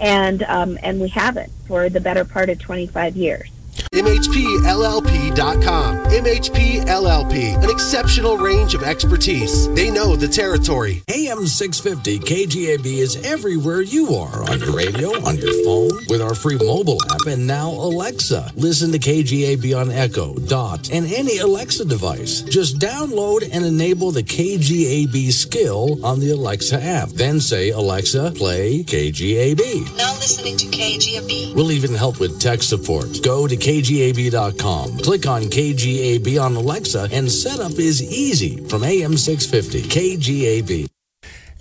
and 0.00 0.42
um, 0.44 0.78
and 0.82 0.98
we 0.98 1.08
haven't 1.08 1.52
for 1.66 1.90
the 1.90 2.00
better 2.00 2.24
part 2.24 2.48
of 2.48 2.58
25 2.58 3.16
years. 3.16 3.50
MHPLLP.com. 3.92 5.96
MHP 6.08 6.84
LLP, 6.86 7.62
an 7.62 7.70
exceptional 7.70 8.36
range 8.36 8.74
of 8.74 8.82
expertise. 8.82 9.72
They 9.74 9.90
know 9.90 10.16
the 10.16 10.28
territory. 10.28 11.02
AM 11.08 11.46
650 11.46 12.18
KGAB 12.20 12.86
is 12.86 13.16
everywhere 13.24 13.82
you 13.82 14.14
are 14.14 14.42
on 14.50 14.58
your 14.60 14.74
radio, 14.76 15.10
on 15.24 15.36
your 15.38 15.52
phone, 15.64 15.90
with 16.08 16.20
our 16.20 16.34
free 16.34 16.58
mobile 16.58 16.98
app, 17.10 17.26
and 17.26 17.46
now 17.46 17.70
Alexa. 17.70 18.52
Listen 18.56 18.92
to 18.92 18.98
KGAB 18.98 19.78
on 19.78 19.90
Echo, 19.90 20.34
Dot, 20.34 20.90
and 20.90 21.06
any 21.12 21.38
Alexa 21.38 21.84
device. 21.84 22.42
Just 22.42 22.78
download 22.78 23.48
and 23.52 23.64
enable 23.64 24.10
the 24.10 24.22
KGAB 24.22 25.32
skill 25.32 26.04
on 26.04 26.20
the 26.20 26.30
Alexa 26.30 26.82
app. 26.82 27.08
Then 27.10 27.40
say, 27.40 27.70
Alexa, 27.70 28.32
play 28.36 28.82
KGAB. 28.84 29.96
Now 29.96 30.12
listening 30.14 30.56
to 30.58 30.66
KGAB. 30.66 31.54
We'll 31.54 31.72
even 31.72 31.94
help 31.94 32.20
with 32.20 32.40
tech 32.40 32.62
support. 32.62 33.22
Go 33.22 33.46
to 33.46 33.56
KGAB.com, 33.88 34.98
click 34.98 35.26
on 35.26 35.44
KGAB 35.44 36.38
on 36.38 36.56
Alexa, 36.56 37.08
and 37.10 37.30
setup 37.30 37.72
is 37.78 38.02
easy 38.02 38.62
from 38.68 38.84
AM 38.84 39.16
650 39.16 39.88
KGAB. 39.88 40.88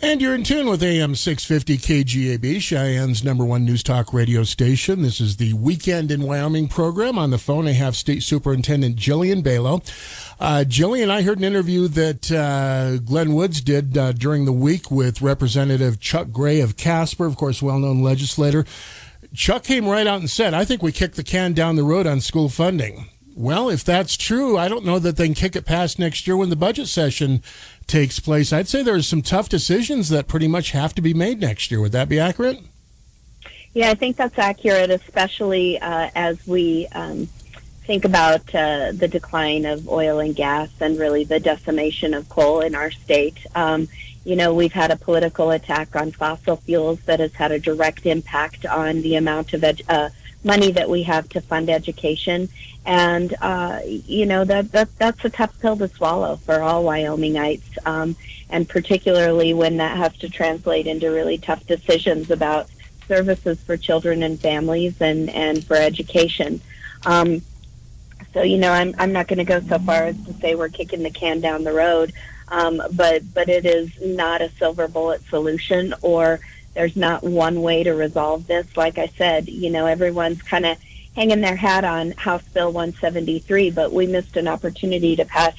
And 0.01 0.21
you're 0.21 0.35
in 0.35 0.43
tune 0.43 0.69
with 0.69 0.83
AM 0.83 1.15
650 1.15 1.77
KGAB, 1.77 2.57
Cheyenne's 2.57 3.23
number 3.23 3.45
one 3.45 3.63
news 3.63 3.81
talk 3.81 4.13
radio 4.13 4.43
station. 4.43 5.03
This 5.03 5.21
is 5.21 5.37
the 5.37 5.53
Weekend 5.53 6.11
in 6.11 6.23
Wyoming 6.23 6.67
program. 6.67 7.17
On 7.17 7.29
the 7.29 7.37
phone, 7.37 7.65
I 7.65 7.71
have 7.71 7.95
State 7.95 8.23
Superintendent 8.23 8.97
Jillian 8.97 9.41
Balow. 9.41 9.81
Uh, 10.37 10.65
Jillian, 10.67 11.09
I 11.09 11.21
heard 11.21 11.37
an 11.37 11.45
interview 11.45 11.87
that 11.87 12.29
uh, 12.29 12.97
Glenn 12.97 13.33
Woods 13.35 13.61
did 13.61 13.97
uh, 13.97 14.11
during 14.11 14.43
the 14.43 14.51
week 14.51 14.91
with 14.91 15.21
Representative 15.21 16.01
Chuck 16.01 16.31
Gray 16.31 16.59
of 16.59 16.75
Casper, 16.75 17.25
of 17.25 17.37
course, 17.37 17.61
well 17.61 17.79
known 17.79 18.03
legislator. 18.03 18.65
Chuck 19.33 19.63
came 19.63 19.87
right 19.87 20.07
out 20.07 20.19
and 20.19 20.29
said, 20.29 20.53
I 20.53 20.65
think 20.65 20.81
we 20.81 20.91
kicked 20.91 21.15
the 21.15 21.23
can 21.23 21.53
down 21.53 21.75
the 21.75 21.83
road 21.83 22.07
on 22.07 22.21
school 22.21 22.49
funding. 22.49 23.09
Well, 23.35 23.69
if 23.69 23.83
that's 23.83 24.17
true, 24.17 24.57
I 24.57 24.67
don't 24.67 24.83
know 24.83 24.97
that 24.97 25.15
they 25.15 25.25
can 25.25 25.35
kick 25.35 25.55
it 25.55 25.65
past 25.65 25.99
next 25.99 26.25
year 26.25 26.35
when 26.35 26.49
the 26.49 26.55
budget 26.55 26.87
session 26.87 27.43
takes 27.85 28.19
place. 28.19 28.51
I'd 28.51 28.67
say 28.67 28.81
there's 28.81 29.07
some 29.07 29.21
tough 29.21 29.47
decisions 29.47 30.09
that 30.09 30.27
pretty 30.27 30.47
much 30.47 30.71
have 30.71 30.95
to 30.95 31.01
be 31.01 31.13
made 31.13 31.39
next 31.39 31.69
year. 31.69 31.79
Would 31.79 31.91
that 31.91 32.09
be 32.09 32.19
accurate? 32.19 32.59
Yeah, 33.75 33.91
I 33.91 33.93
think 33.93 34.17
that's 34.17 34.39
accurate, 34.39 34.89
especially 34.89 35.79
uh, 35.79 36.09
as 36.15 36.47
we 36.47 36.87
um, 36.93 37.27
think 37.83 38.05
about 38.05 38.53
uh, 38.55 38.91
the 38.91 39.07
decline 39.07 39.65
of 39.65 39.87
oil 39.87 40.19
and 40.19 40.35
gas 40.35 40.69
and 40.79 40.97
really 40.97 41.23
the 41.23 41.39
decimation 41.39 42.15
of 42.15 42.27
coal 42.29 42.61
in 42.61 42.73
our 42.73 42.89
state. 42.89 43.37
Um, 43.53 43.87
you 44.27 44.35
know, 44.35 44.53
we've 44.53 44.73
had 44.73 44.91
a 44.91 44.97
political 44.97 45.51
attack 45.51 45.95
on 45.95 46.11
fossil 46.11 46.57
fuels 46.57 46.99
that 47.05 47.21
has 47.21 47.31
had 47.31 47.53
a 47.53 47.59
direct 47.59 48.05
impact 48.05 48.65
on 48.65 49.01
the 49.01 49.15
amount 49.15 49.53
of 49.53 49.63
ed- 49.63 49.81
uh, 49.87 50.09
money 50.43 50.69
that 50.69 50.89
we 50.89 51.03
have 51.03 51.29
to 51.29 51.39
fund 51.39 51.69
education. 51.69 52.49
And, 52.85 53.33
uh, 53.39 53.79
you 53.85 54.25
know, 54.25 54.43
that, 54.43 54.73
that, 54.73 54.89
that's 54.97 55.23
a 55.23 55.29
tough 55.29 55.57
pill 55.61 55.77
to 55.77 55.87
swallow 55.87 56.35
for 56.35 56.59
all 56.59 56.83
Wyomingites. 56.83 57.77
Um, 57.85 58.17
and 58.49 58.67
particularly 58.67 59.53
when 59.53 59.77
that 59.77 59.95
has 59.95 60.17
to 60.17 60.27
translate 60.27 60.87
into 60.87 61.09
really 61.09 61.37
tough 61.37 61.65
decisions 61.65 62.29
about 62.29 62.67
services 63.07 63.57
for 63.61 63.77
children 63.77 64.23
and 64.23 64.37
families 64.41 64.99
and, 64.99 65.29
and 65.29 65.63
for 65.63 65.77
education. 65.77 66.59
Um, 67.05 67.43
so, 68.33 68.41
you 68.41 68.57
know, 68.57 68.73
I'm, 68.73 68.93
I'm 68.97 69.13
not 69.13 69.29
going 69.29 69.39
to 69.39 69.45
go 69.45 69.61
so 69.61 69.79
far 69.79 70.03
as 70.03 70.21
to 70.25 70.33
say 70.33 70.55
we're 70.55 70.67
kicking 70.67 71.03
the 71.03 71.11
can 71.11 71.39
down 71.39 71.63
the 71.63 71.71
road. 71.71 72.11
Um, 72.49 72.81
but 72.93 73.33
but 73.33 73.49
it 73.49 73.65
is 73.65 73.89
not 74.01 74.41
a 74.41 74.49
silver 74.51 74.87
bullet 74.87 75.21
solution, 75.29 75.93
or 76.01 76.39
there's 76.73 76.95
not 76.95 77.23
one 77.23 77.61
way 77.61 77.83
to 77.83 77.93
resolve 77.93 78.47
this. 78.47 78.77
Like 78.77 78.97
I 78.97 79.07
said, 79.07 79.49
you 79.49 79.69
know, 79.69 79.85
everyone's 79.85 80.41
kind 80.41 80.65
of 80.65 80.77
hanging 81.15 81.41
their 81.41 81.55
hat 81.55 81.83
on 81.83 82.11
House 82.11 82.43
Bill 82.53 82.71
173, 82.71 83.71
but 83.71 83.91
we 83.91 84.05
missed 84.05 84.37
an 84.37 84.47
opportunity 84.47 85.15
to 85.15 85.25
pass 85.25 85.55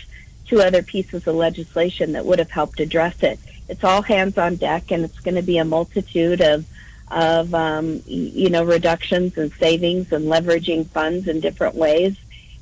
two 0.46 0.60
other 0.60 0.82
pieces 0.82 1.26
of 1.26 1.34
legislation 1.34 2.12
that 2.12 2.24
would 2.24 2.38
have 2.38 2.50
helped 2.50 2.80
address 2.80 3.22
it. 3.22 3.38
It's 3.68 3.84
all 3.84 4.02
hands 4.02 4.38
on 4.38 4.56
deck, 4.56 4.90
and 4.90 5.04
it's 5.04 5.20
going 5.20 5.34
to 5.34 5.42
be 5.42 5.58
a 5.58 5.64
multitude 5.64 6.40
of 6.40 6.64
of 7.10 7.54
um, 7.54 8.02
you 8.06 8.50
know 8.50 8.64
reductions 8.64 9.36
and 9.38 9.52
savings 9.54 10.12
and 10.12 10.26
leveraging 10.26 10.86
funds 10.86 11.26
in 11.26 11.40
different 11.40 11.74
ways 11.74 12.16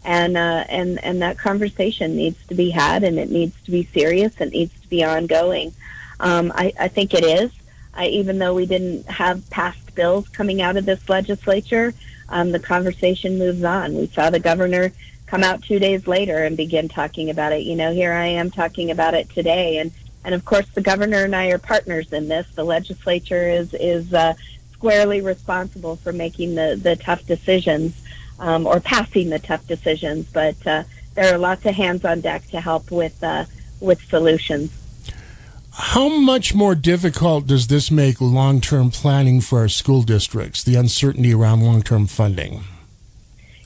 and 0.06 0.36
uh, 0.36 0.64
and 0.68 1.02
and 1.04 1.20
that 1.20 1.36
conversation 1.36 2.16
needs 2.16 2.38
to 2.46 2.54
be 2.54 2.70
had, 2.70 3.02
and 3.02 3.18
it 3.18 3.28
needs 3.28 3.60
to 3.64 3.72
be 3.72 3.84
serious. 3.92 4.40
It 4.40 4.52
needs 4.52 4.72
to 4.80 4.88
be 4.88 5.04
ongoing. 5.04 5.74
Um, 6.20 6.52
I, 6.54 6.72
I 6.78 6.88
think 6.88 7.12
it 7.12 7.24
is. 7.24 7.50
I, 7.92 8.06
even 8.06 8.38
though 8.38 8.54
we 8.54 8.66
didn't 8.66 9.06
have 9.06 9.48
passed 9.50 9.94
bills 9.94 10.28
coming 10.28 10.62
out 10.62 10.76
of 10.76 10.86
this 10.86 11.08
legislature, 11.08 11.92
um, 12.28 12.52
the 12.52 12.60
conversation 12.60 13.36
moves 13.36 13.64
on. 13.64 13.94
We 13.94 14.06
saw 14.06 14.30
the 14.30 14.38
governor 14.38 14.92
come 15.26 15.42
out 15.42 15.62
two 15.62 15.80
days 15.80 16.06
later 16.06 16.44
and 16.44 16.56
begin 16.56 16.88
talking 16.88 17.28
about 17.28 17.52
it. 17.52 17.64
You 17.64 17.74
know, 17.74 17.92
here 17.92 18.12
I 18.12 18.26
am 18.26 18.50
talking 18.50 18.92
about 18.92 19.14
it 19.14 19.28
today, 19.30 19.78
and 19.78 19.90
and 20.24 20.36
of 20.36 20.44
course 20.44 20.66
the 20.72 20.82
governor 20.82 21.24
and 21.24 21.34
I 21.34 21.48
are 21.48 21.58
partners 21.58 22.12
in 22.12 22.28
this. 22.28 22.46
The 22.54 22.64
legislature 22.64 23.50
is 23.50 23.74
is 23.74 24.14
uh, 24.14 24.34
squarely 24.72 25.20
responsible 25.20 25.96
for 25.96 26.12
making 26.12 26.54
the 26.54 26.78
the 26.80 26.94
tough 26.94 27.26
decisions 27.26 28.00
um, 28.38 28.66
or 28.66 28.80
passing 28.80 29.30
the 29.30 29.38
tough 29.38 29.66
decisions. 29.66 30.26
But 30.32 30.66
uh, 30.66 30.84
there 31.14 31.34
are 31.34 31.38
lots 31.38 31.64
of 31.66 31.74
hands 31.74 32.04
on 32.04 32.20
deck 32.20 32.46
to 32.48 32.60
help 32.60 32.90
with 32.90 33.22
uh, 33.22 33.44
with 33.80 34.00
solutions. 34.02 34.70
How 35.72 36.08
much 36.08 36.54
more 36.54 36.74
difficult 36.74 37.46
does 37.46 37.66
this 37.66 37.90
make 37.90 38.20
long 38.20 38.60
term 38.60 38.90
planning 38.90 39.40
for 39.40 39.60
our 39.60 39.68
school 39.68 40.02
districts? 40.02 40.62
The 40.64 40.76
uncertainty 40.76 41.34
around 41.34 41.62
long 41.62 41.82
term 41.82 42.06
funding. 42.06 42.64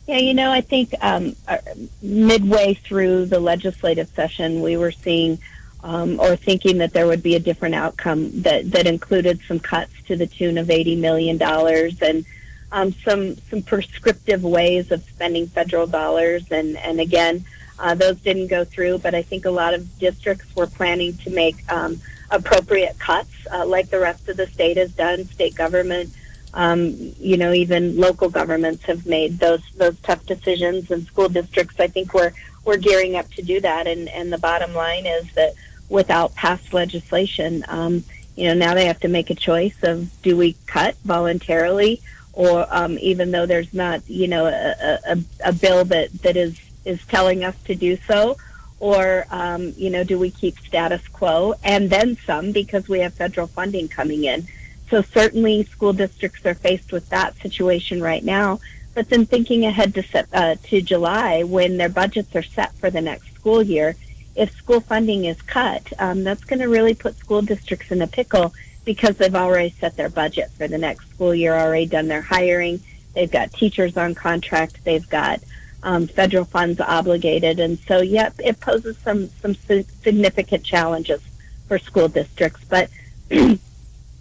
Yeah, 0.08 0.18
you 0.18 0.34
know, 0.34 0.50
I 0.50 0.60
think 0.60 0.92
um, 1.02 1.36
uh, 1.46 1.58
midway 2.02 2.74
through 2.74 3.26
the 3.26 3.38
legislative 3.38 4.08
session, 4.08 4.60
we 4.60 4.76
were 4.76 4.90
seeing 4.90 5.38
um, 5.82 6.18
or 6.20 6.36
thinking 6.36 6.78
that 6.78 6.92
there 6.92 7.06
would 7.06 7.22
be 7.22 7.36
a 7.36 7.40
different 7.40 7.74
outcome 7.74 8.42
that, 8.42 8.70
that 8.72 8.86
included 8.86 9.40
some 9.46 9.60
cuts 9.60 9.92
to 10.08 10.16
the 10.16 10.26
tune 10.26 10.58
of 10.58 10.66
$80 10.66 10.98
million 10.98 11.40
and 11.40 12.24
um, 12.72 12.92
some 13.04 13.36
some 13.48 13.62
prescriptive 13.62 14.44
ways 14.44 14.90
of 14.90 15.02
spending 15.04 15.46
federal 15.48 15.86
dollars, 15.86 16.50
and 16.50 16.76
and 16.78 17.00
again, 17.00 17.44
uh, 17.78 17.94
those 17.94 18.16
didn't 18.20 18.48
go 18.48 18.64
through. 18.64 18.98
But 18.98 19.14
I 19.14 19.22
think 19.22 19.44
a 19.44 19.50
lot 19.50 19.74
of 19.74 19.98
districts 19.98 20.54
were 20.54 20.66
planning 20.66 21.16
to 21.18 21.30
make 21.30 21.70
um, 21.72 22.00
appropriate 22.30 22.98
cuts, 22.98 23.32
uh, 23.52 23.66
like 23.66 23.90
the 23.90 23.98
rest 23.98 24.28
of 24.28 24.36
the 24.36 24.46
state 24.46 24.76
has 24.76 24.92
done. 24.92 25.24
State 25.26 25.54
government, 25.54 26.10
um, 26.54 26.94
you 27.18 27.36
know, 27.36 27.52
even 27.52 27.96
local 27.96 28.28
governments 28.28 28.84
have 28.84 29.06
made 29.06 29.38
those 29.38 29.62
those 29.76 29.98
tough 30.00 30.24
decisions, 30.26 30.90
and 30.90 31.06
school 31.06 31.28
districts. 31.28 31.80
I 31.80 31.88
think 31.88 32.14
we're 32.14 32.32
we're 32.64 32.76
gearing 32.76 33.16
up 33.16 33.28
to 33.32 33.42
do 33.42 33.60
that. 33.60 33.88
And 33.88 34.08
and 34.08 34.32
the 34.32 34.38
bottom 34.38 34.74
line 34.74 35.06
is 35.06 35.32
that 35.34 35.54
without 35.88 36.34
past 36.34 36.72
legislation. 36.72 37.64
Um, 37.68 38.04
you 38.36 38.46
know, 38.46 38.54
now 38.54 38.74
they 38.74 38.86
have 38.86 39.00
to 39.00 39.08
make 39.08 39.28
a 39.28 39.34
choice 39.34 39.76
of 39.82 40.08
do 40.22 40.36
we 40.36 40.54
cut 40.66 40.96
voluntarily 41.04 42.00
or 42.32 42.66
um, 42.70 42.98
even 42.98 43.30
though 43.30 43.46
there's 43.46 43.72
not, 43.74 44.08
you 44.08 44.28
know, 44.28 44.46
a, 44.46 44.98
a, 45.06 45.18
a 45.46 45.52
bill 45.52 45.84
that, 45.86 46.12
that 46.22 46.36
is, 46.36 46.58
is 46.84 47.04
telling 47.06 47.44
us 47.44 47.56
to 47.64 47.74
do 47.74 47.96
so, 48.06 48.36
or, 48.78 49.26
um, 49.30 49.74
you 49.76 49.90
know, 49.90 50.04
do 50.04 50.18
we 50.18 50.30
keep 50.30 50.58
status 50.60 51.06
quo 51.08 51.54
and 51.62 51.90
then 51.90 52.16
some 52.26 52.52
because 52.52 52.88
we 52.88 53.00
have 53.00 53.12
federal 53.14 53.46
funding 53.46 53.88
coming 53.88 54.24
in? 54.24 54.46
So 54.88 55.02
certainly 55.02 55.64
school 55.64 55.92
districts 55.92 56.44
are 56.46 56.54
faced 56.54 56.90
with 56.90 57.08
that 57.10 57.36
situation 57.36 58.02
right 58.02 58.24
now. 58.24 58.60
But 58.94 59.08
then 59.08 59.26
thinking 59.26 59.64
ahead 59.64 59.94
to, 59.94 60.26
uh, 60.32 60.56
to 60.64 60.82
July 60.82 61.44
when 61.44 61.76
their 61.76 61.88
budgets 61.88 62.34
are 62.34 62.42
set 62.42 62.74
for 62.74 62.90
the 62.90 63.00
next 63.00 63.32
school 63.34 63.62
year, 63.62 63.94
if 64.34 64.52
school 64.56 64.80
funding 64.80 65.26
is 65.26 65.40
cut, 65.42 65.92
um, 65.98 66.24
that's 66.24 66.44
going 66.44 66.60
to 66.60 66.68
really 66.68 66.94
put 66.94 67.18
school 67.18 67.42
districts 67.42 67.90
in 67.92 68.02
a 68.02 68.06
pickle 68.06 68.52
because 68.84 69.16
they've 69.16 69.34
already 69.34 69.70
set 69.70 69.96
their 69.96 70.08
budget 70.08 70.50
for 70.52 70.66
the 70.68 70.78
next 70.78 71.08
school 71.10 71.34
year, 71.34 71.54
already 71.54 71.86
done 71.86 72.08
their 72.08 72.22
hiring. 72.22 72.80
They've 73.14 73.30
got 73.30 73.52
teachers 73.52 73.96
on 73.96 74.14
contract. 74.14 74.84
They've 74.84 75.08
got 75.08 75.40
um, 75.82 76.06
federal 76.06 76.44
funds 76.44 76.80
obligated, 76.80 77.60
and 77.60 77.78
so 77.80 78.00
yep, 78.00 78.34
it 78.38 78.60
poses 78.60 78.96
some 78.98 79.28
some 79.40 79.54
significant 79.54 80.64
challenges 80.64 81.20
for 81.68 81.78
school 81.78 82.08
districts. 82.08 82.60
But 82.68 82.90
you 83.30 83.58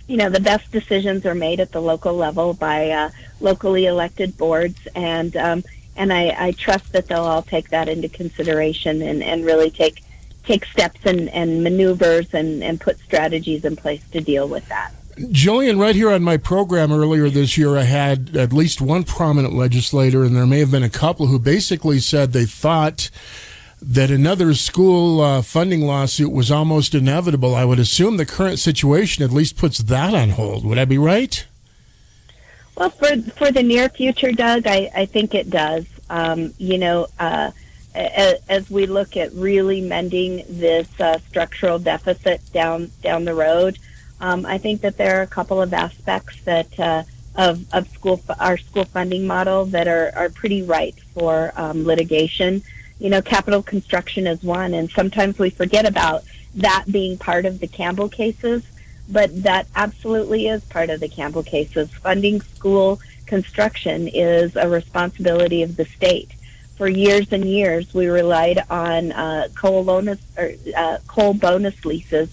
know, 0.08 0.30
the 0.30 0.40
best 0.40 0.72
decisions 0.72 1.26
are 1.26 1.36
made 1.36 1.60
at 1.60 1.72
the 1.72 1.82
local 1.82 2.14
level 2.14 2.54
by 2.54 2.90
uh, 2.90 3.10
locally 3.40 3.86
elected 3.86 4.38
boards, 4.38 4.88
and 4.96 5.36
um, 5.36 5.64
and 5.96 6.14
I, 6.14 6.34
I 6.38 6.52
trust 6.54 6.94
that 6.94 7.08
they'll 7.08 7.20
all 7.20 7.44
take 7.44 7.70
that 7.70 7.90
into 7.90 8.08
consideration 8.08 9.02
and, 9.02 9.22
and 9.22 9.46
really 9.46 9.70
take 9.70 10.02
take 10.50 10.66
steps 10.66 11.02
and, 11.06 11.30
and 11.30 11.64
maneuvers 11.64 12.34
and, 12.34 12.64
and 12.68 12.82
put 12.82 12.98
strategies 13.00 13.62
in 13.70 13.76
place 13.76 14.04
to 14.10 14.20
deal 14.20 14.48
with 14.56 14.66
that. 14.68 14.92
Jillian, 15.18 15.80
right 15.80 15.96
here 15.96 16.12
on 16.12 16.24
my 16.24 16.38
program 16.38 16.92
earlier 16.92 17.30
this 17.30 17.58
year, 17.58 17.78
I 17.78 17.84
had 17.84 18.36
at 18.36 18.52
least 18.54 18.82
one 18.82 19.04
prominent 19.04 19.54
legislator, 19.54 20.24
and 20.24 20.36
there 20.36 20.48
may 20.48 20.60
have 20.60 20.72
been 20.72 20.90
a 20.94 20.98
couple 21.04 21.28
who 21.28 21.40
basically 21.40 22.00
said 22.00 22.32
they 22.32 22.46
thought 22.46 23.10
that 23.82 24.10
another 24.12 24.54
school 24.54 25.22
uh, 25.22 25.42
funding 25.42 25.82
lawsuit 25.82 26.32
was 26.32 26.50
almost 26.50 26.96
inevitable. 26.96 27.54
I 27.54 27.66
would 27.66 27.80
assume 27.80 28.18
the 28.18 28.26
current 28.26 28.60
situation 28.60 29.24
at 29.24 29.32
least 29.32 29.58
puts 29.58 29.78
that 29.80 30.14
on 30.14 30.30
hold. 30.32 30.66
Would 30.66 30.80
I 30.80 30.86
be 30.86 30.98
right? 30.98 31.46
Well, 32.76 32.90
for 32.90 33.12
for 33.40 33.52
the 33.52 33.64
near 33.64 33.90
future, 33.90 34.32
Doug, 34.32 34.68
I, 34.68 34.90
I 34.96 35.06
think 35.06 35.36
it 35.36 35.50
does. 35.50 35.86
um, 36.10 36.54
you 36.58 36.78
know, 36.78 37.08
uh, 37.20 37.52
as, 37.96 38.70
we 38.70 38.86
look 38.86 39.18
at 39.18 39.34
really 39.34 39.82
mending 39.82 40.44
this 40.48 40.88
uh, 41.00 41.20
structural 41.28 41.80
deficit 41.80 42.42
down 42.54 42.92
down 43.02 43.26
the 43.26 43.34
road, 43.34 43.80
um, 44.22 44.46
I 44.46 44.58
think 44.58 44.82
that 44.82 44.98
there 44.98 45.20
are 45.20 45.24
a 45.24 45.28
couple 45.28 45.62
of 45.62 45.74
aspects 45.74 46.42
that 46.44 46.80
uh, 46.80 47.04
of 47.36 47.66
of 47.74 47.90
school 47.90 48.22
our 48.40 48.58
school 48.58 48.86
funding 48.86 49.26
model 49.26 49.66
that 49.68 49.88
are 49.88 50.12
are 50.16 50.30
pretty 50.30 50.62
right 50.62 50.96
for 51.14 51.52
um, 51.56 51.86
litigation. 51.86 52.62
You 53.00 53.10
know, 53.10 53.22
capital 53.22 53.64
construction 53.64 54.28
is 54.28 54.44
one, 54.44 54.74
and 54.74 54.90
sometimes 54.92 55.40
we 55.40 55.50
forget 55.50 55.86
about 55.86 56.24
that 56.56 56.86
being 56.92 57.18
part 57.18 57.46
of 57.46 57.60
the 57.60 57.68
Campbell 57.68 58.10
cases, 58.10 58.64
but 59.08 59.44
that 59.44 59.68
absolutely 59.76 60.48
is 60.48 60.64
part 60.66 60.90
of 60.90 61.00
the 61.00 61.08
Campbell 61.08 61.44
cases. 61.44 61.90
Funding 61.94 62.42
school 62.42 63.00
construction 63.26 64.10
is 64.10 64.56
a 64.56 64.68
responsibility 64.68 65.64
of 65.64 65.78
the 65.78 65.86
state. 65.86 66.32
For 66.80 66.88
years 66.88 67.34
and 67.34 67.44
years, 67.44 67.94
we 67.94 68.08
relied 68.08 68.64
on 68.70 69.12
uh, 69.12 69.50
coal, 69.54 69.84
bonus, 69.84 70.18
or, 70.38 70.54
uh, 70.78 71.00
coal 71.08 71.34
bonus 71.34 71.84
leases 71.84 72.30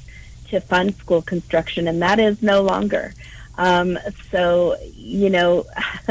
to 0.51 0.61
fund 0.61 0.95
school 0.95 1.21
construction, 1.21 1.89
and 1.89 2.01
that 2.01 2.21
is 2.21 2.41
no 2.43 2.63
longer. 2.63 3.13
Um, 3.59 3.99
so, 4.31 4.77
you 4.95 5.31
know, 5.31 5.67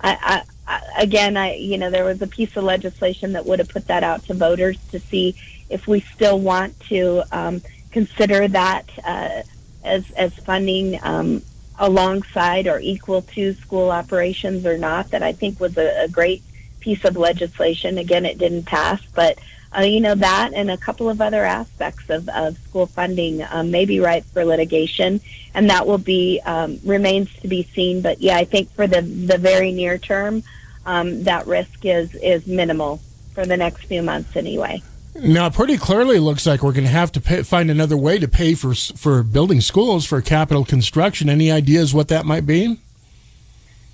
I, 0.00 0.44
I, 0.64 0.80
again, 0.96 1.36
I, 1.36 1.56
you 1.56 1.76
know, 1.76 1.90
there 1.90 2.04
was 2.04 2.22
a 2.22 2.28
piece 2.28 2.56
of 2.56 2.62
legislation 2.62 3.32
that 3.32 3.46
would 3.46 3.58
have 3.58 3.68
put 3.68 3.88
that 3.88 4.04
out 4.04 4.24
to 4.26 4.34
voters 4.34 4.78
to 4.92 5.00
see 5.00 5.34
if 5.68 5.88
we 5.88 6.02
still 6.02 6.38
want 6.38 6.78
to 6.82 7.24
um, 7.32 7.62
consider 7.90 8.46
that 8.46 8.86
uh, 9.04 9.42
as 9.82 10.08
as 10.12 10.32
funding 10.34 11.00
um, 11.02 11.42
alongside 11.80 12.68
or 12.68 12.78
equal 12.78 13.22
to 13.22 13.54
school 13.54 13.90
operations 13.90 14.64
or 14.66 14.78
not. 14.78 15.10
That 15.10 15.24
I 15.24 15.32
think 15.32 15.58
was 15.58 15.76
a, 15.76 16.04
a 16.04 16.08
great 16.08 16.44
piece 16.82 17.04
of 17.04 17.16
legislation. 17.16 17.98
Again, 17.98 18.26
it 18.26 18.38
didn't 18.38 18.64
pass, 18.64 19.00
but 19.14 19.38
uh, 19.76 19.82
you 19.82 20.00
know 20.00 20.14
that 20.14 20.52
and 20.54 20.70
a 20.70 20.76
couple 20.76 21.08
of 21.08 21.20
other 21.20 21.44
aspects 21.44 22.10
of, 22.10 22.28
of 22.28 22.58
school 22.58 22.86
funding 22.86 23.42
um, 23.50 23.70
may 23.70 23.86
be 23.86 24.00
ripe 24.00 24.24
for 24.26 24.44
litigation, 24.44 25.20
and 25.54 25.70
that 25.70 25.86
will 25.86 25.98
be 25.98 26.40
um, 26.44 26.78
remains 26.84 27.32
to 27.40 27.48
be 27.48 27.62
seen. 27.74 28.02
But 28.02 28.20
yeah, 28.20 28.36
I 28.36 28.44
think 28.44 28.70
for 28.72 28.86
the 28.86 29.00
the 29.00 29.38
very 29.38 29.72
near 29.72 29.96
term, 29.96 30.42
um, 30.84 31.22
that 31.24 31.46
risk 31.46 31.84
is 31.84 32.14
is 32.16 32.46
minimal 32.46 33.00
for 33.32 33.46
the 33.46 33.56
next 33.56 33.84
few 33.84 34.02
months 34.02 34.36
anyway. 34.36 34.82
Now, 35.14 35.50
pretty 35.50 35.76
clearly 35.76 36.18
looks 36.18 36.46
like 36.46 36.62
we're 36.62 36.72
going 36.72 36.84
to 36.84 36.90
have 36.90 37.12
to 37.12 37.20
pay, 37.20 37.42
find 37.42 37.70
another 37.70 37.96
way 37.96 38.18
to 38.18 38.28
pay 38.28 38.54
for 38.54 38.74
for 38.74 39.22
building 39.22 39.60
schools 39.60 40.04
for 40.04 40.20
capital 40.20 40.64
construction. 40.64 41.28
Any 41.28 41.50
ideas 41.50 41.94
what 41.94 42.08
that 42.08 42.26
might 42.26 42.46
be? 42.46 42.78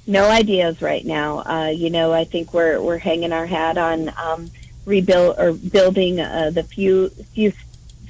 No 0.08 0.30
ideas 0.30 0.80
right 0.80 1.04
now. 1.04 1.40
Uh, 1.40 1.68
you 1.68 1.90
know, 1.90 2.14
I 2.14 2.24
think 2.24 2.54
we're 2.54 2.80
we're 2.80 2.96
hanging 2.96 3.30
our 3.30 3.44
hat 3.44 3.76
on 3.76 4.10
um, 4.16 4.50
rebuild 4.86 5.38
or 5.38 5.52
building 5.52 6.18
uh, 6.18 6.50
the 6.50 6.62
few 6.62 7.10
few 7.34 7.52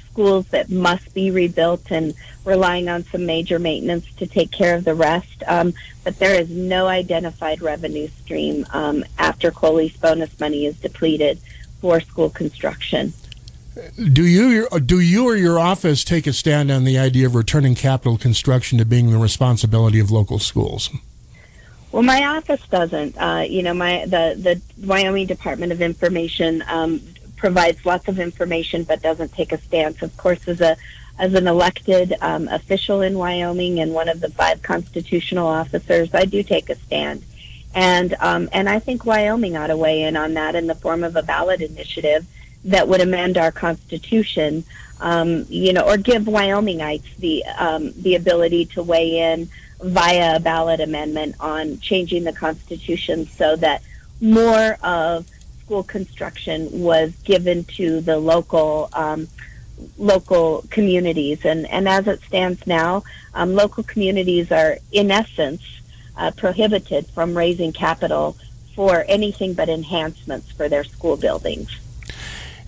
schools 0.09 0.47
that 0.47 0.69
must 0.69 1.13
be 1.13 1.29
rebuilt 1.29 1.91
and 1.91 2.13
relying 2.45 2.87
on 2.87 3.03
some 3.03 3.25
major 3.25 3.59
maintenance 3.59 4.05
to 4.15 4.25
take 4.25 4.49
care 4.49 4.75
of 4.75 4.85
the 4.85 4.95
rest. 4.95 5.43
Um, 5.45 5.73
but 6.05 6.17
there 6.19 6.39
is 6.39 6.49
no 6.49 6.87
identified 6.87 7.61
revenue 7.61 8.07
stream 8.23 8.65
um, 8.71 9.03
after 9.17 9.51
coal's 9.51 9.91
bonus 9.97 10.39
money 10.39 10.65
is 10.65 10.79
depleted 10.79 11.39
for 11.81 11.99
school 11.99 12.29
construction. 12.29 13.11
Do 14.13 14.25
you 14.25 14.69
do 14.85 15.01
you 15.01 15.25
or 15.25 15.35
your 15.35 15.59
office 15.59 16.05
take 16.05 16.27
a 16.27 16.33
stand 16.33 16.71
on 16.71 16.85
the 16.85 16.97
idea 16.97 17.27
of 17.27 17.35
returning 17.35 17.75
capital 17.75 18.17
construction 18.17 18.77
to 18.77 18.85
being 18.85 19.11
the 19.11 19.17
responsibility 19.17 19.99
of 19.99 20.09
local 20.11 20.39
schools? 20.39 20.89
Well, 21.91 22.03
my 22.03 22.23
office 22.25 22.61
doesn't. 22.69 23.17
Uh, 23.17 23.45
you 23.47 23.63
know, 23.63 23.73
my 23.73 24.05
the 24.05 24.35
the 24.37 24.61
Wyoming 24.85 25.25
Department 25.25 25.71
of 25.71 25.81
Information 25.81 26.63
um, 26.67 27.01
provides 27.35 27.85
lots 27.85 28.07
of 28.07 28.19
information, 28.19 28.83
but 28.83 29.01
doesn't 29.01 29.33
take 29.33 29.51
a 29.51 29.57
stance. 29.57 30.01
Of 30.01 30.15
course, 30.15 30.47
as 30.47 30.61
a 30.61 30.77
as 31.17 31.33
an 31.33 31.47
elected 31.47 32.15
um, 32.21 32.47
official 32.47 33.01
in 33.01 33.17
Wyoming 33.17 33.79
and 33.79 33.93
one 33.93 34.07
of 34.07 34.21
the 34.21 34.29
five 34.29 34.61
constitutional 34.61 35.47
officers, 35.47 36.13
I 36.13 36.25
do 36.25 36.43
take 36.43 36.69
a 36.69 36.75
stand. 36.75 37.23
And 37.73 38.15
um, 38.19 38.49
and 38.51 38.69
I 38.69 38.79
think 38.79 39.05
Wyoming 39.05 39.57
ought 39.57 39.67
to 39.67 39.77
weigh 39.77 40.03
in 40.03 40.15
on 40.15 40.35
that 40.35 40.55
in 40.55 40.67
the 40.67 40.75
form 40.75 41.03
of 41.03 41.15
a 41.15 41.23
ballot 41.23 41.61
initiative 41.61 42.25
that 42.65 42.87
would 42.87 43.01
amend 43.01 43.37
our 43.37 43.51
constitution, 43.51 44.63
um, 44.99 45.45
you 45.49 45.73
know, 45.73 45.81
or 45.81 45.97
give 45.97 46.23
Wyomingites 46.23 47.15
the 47.17 47.43
um, 47.57 47.93
the 48.01 48.15
ability 48.15 48.65
to 48.65 48.83
weigh 48.83 49.33
in 49.33 49.49
via 49.81 50.35
a 50.35 50.39
ballot 50.39 50.79
amendment 50.79 51.35
on 51.39 51.79
changing 51.79 52.23
the 52.23 52.33
constitution 52.33 53.25
so 53.27 53.55
that 53.55 53.81
more 54.21 54.77
of 54.83 55.25
school 55.61 55.83
construction 55.83 56.81
was 56.81 57.11
given 57.23 57.63
to 57.63 58.01
the 58.01 58.17
local 58.17 58.89
um, 58.93 59.27
local 59.97 60.65
communities. 60.69 61.45
And 61.45 61.65
and 61.67 61.87
as 61.87 62.07
it 62.07 62.21
stands 62.23 62.65
now, 62.67 63.03
um, 63.33 63.55
local 63.55 63.83
communities 63.83 64.51
are 64.51 64.77
in 64.91 65.11
essence 65.11 65.61
uh, 66.17 66.31
prohibited 66.31 67.07
from 67.07 67.37
raising 67.37 67.71
capital 67.71 68.35
for 68.75 69.05
anything 69.07 69.53
but 69.53 69.69
enhancements 69.69 70.51
for 70.51 70.67
their 70.67 70.83
school 70.83 71.17
buildings. 71.17 71.69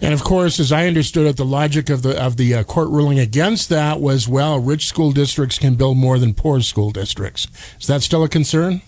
And 0.01 0.15
of 0.15 0.23
course, 0.23 0.59
as 0.59 0.71
I 0.71 0.87
understood 0.87 1.27
it, 1.27 1.37
the 1.37 1.45
logic 1.45 1.89
of 1.89 2.01
the 2.01 2.19
of 2.19 2.37
the 2.37 2.55
uh, 2.55 2.63
court 2.63 2.89
ruling 2.89 3.19
against 3.19 3.69
that 3.69 4.01
was, 4.01 4.27
well, 4.27 4.57
rich 4.59 4.87
school 4.87 5.11
districts 5.11 5.59
can 5.59 5.75
build 5.75 5.97
more 5.97 6.17
than 6.17 6.33
poor 6.33 6.59
school 6.61 6.89
districts. 6.89 7.47
Is 7.79 7.87
that 7.87 8.01
still 8.01 8.23
a 8.23 8.29
concern? 8.29 8.81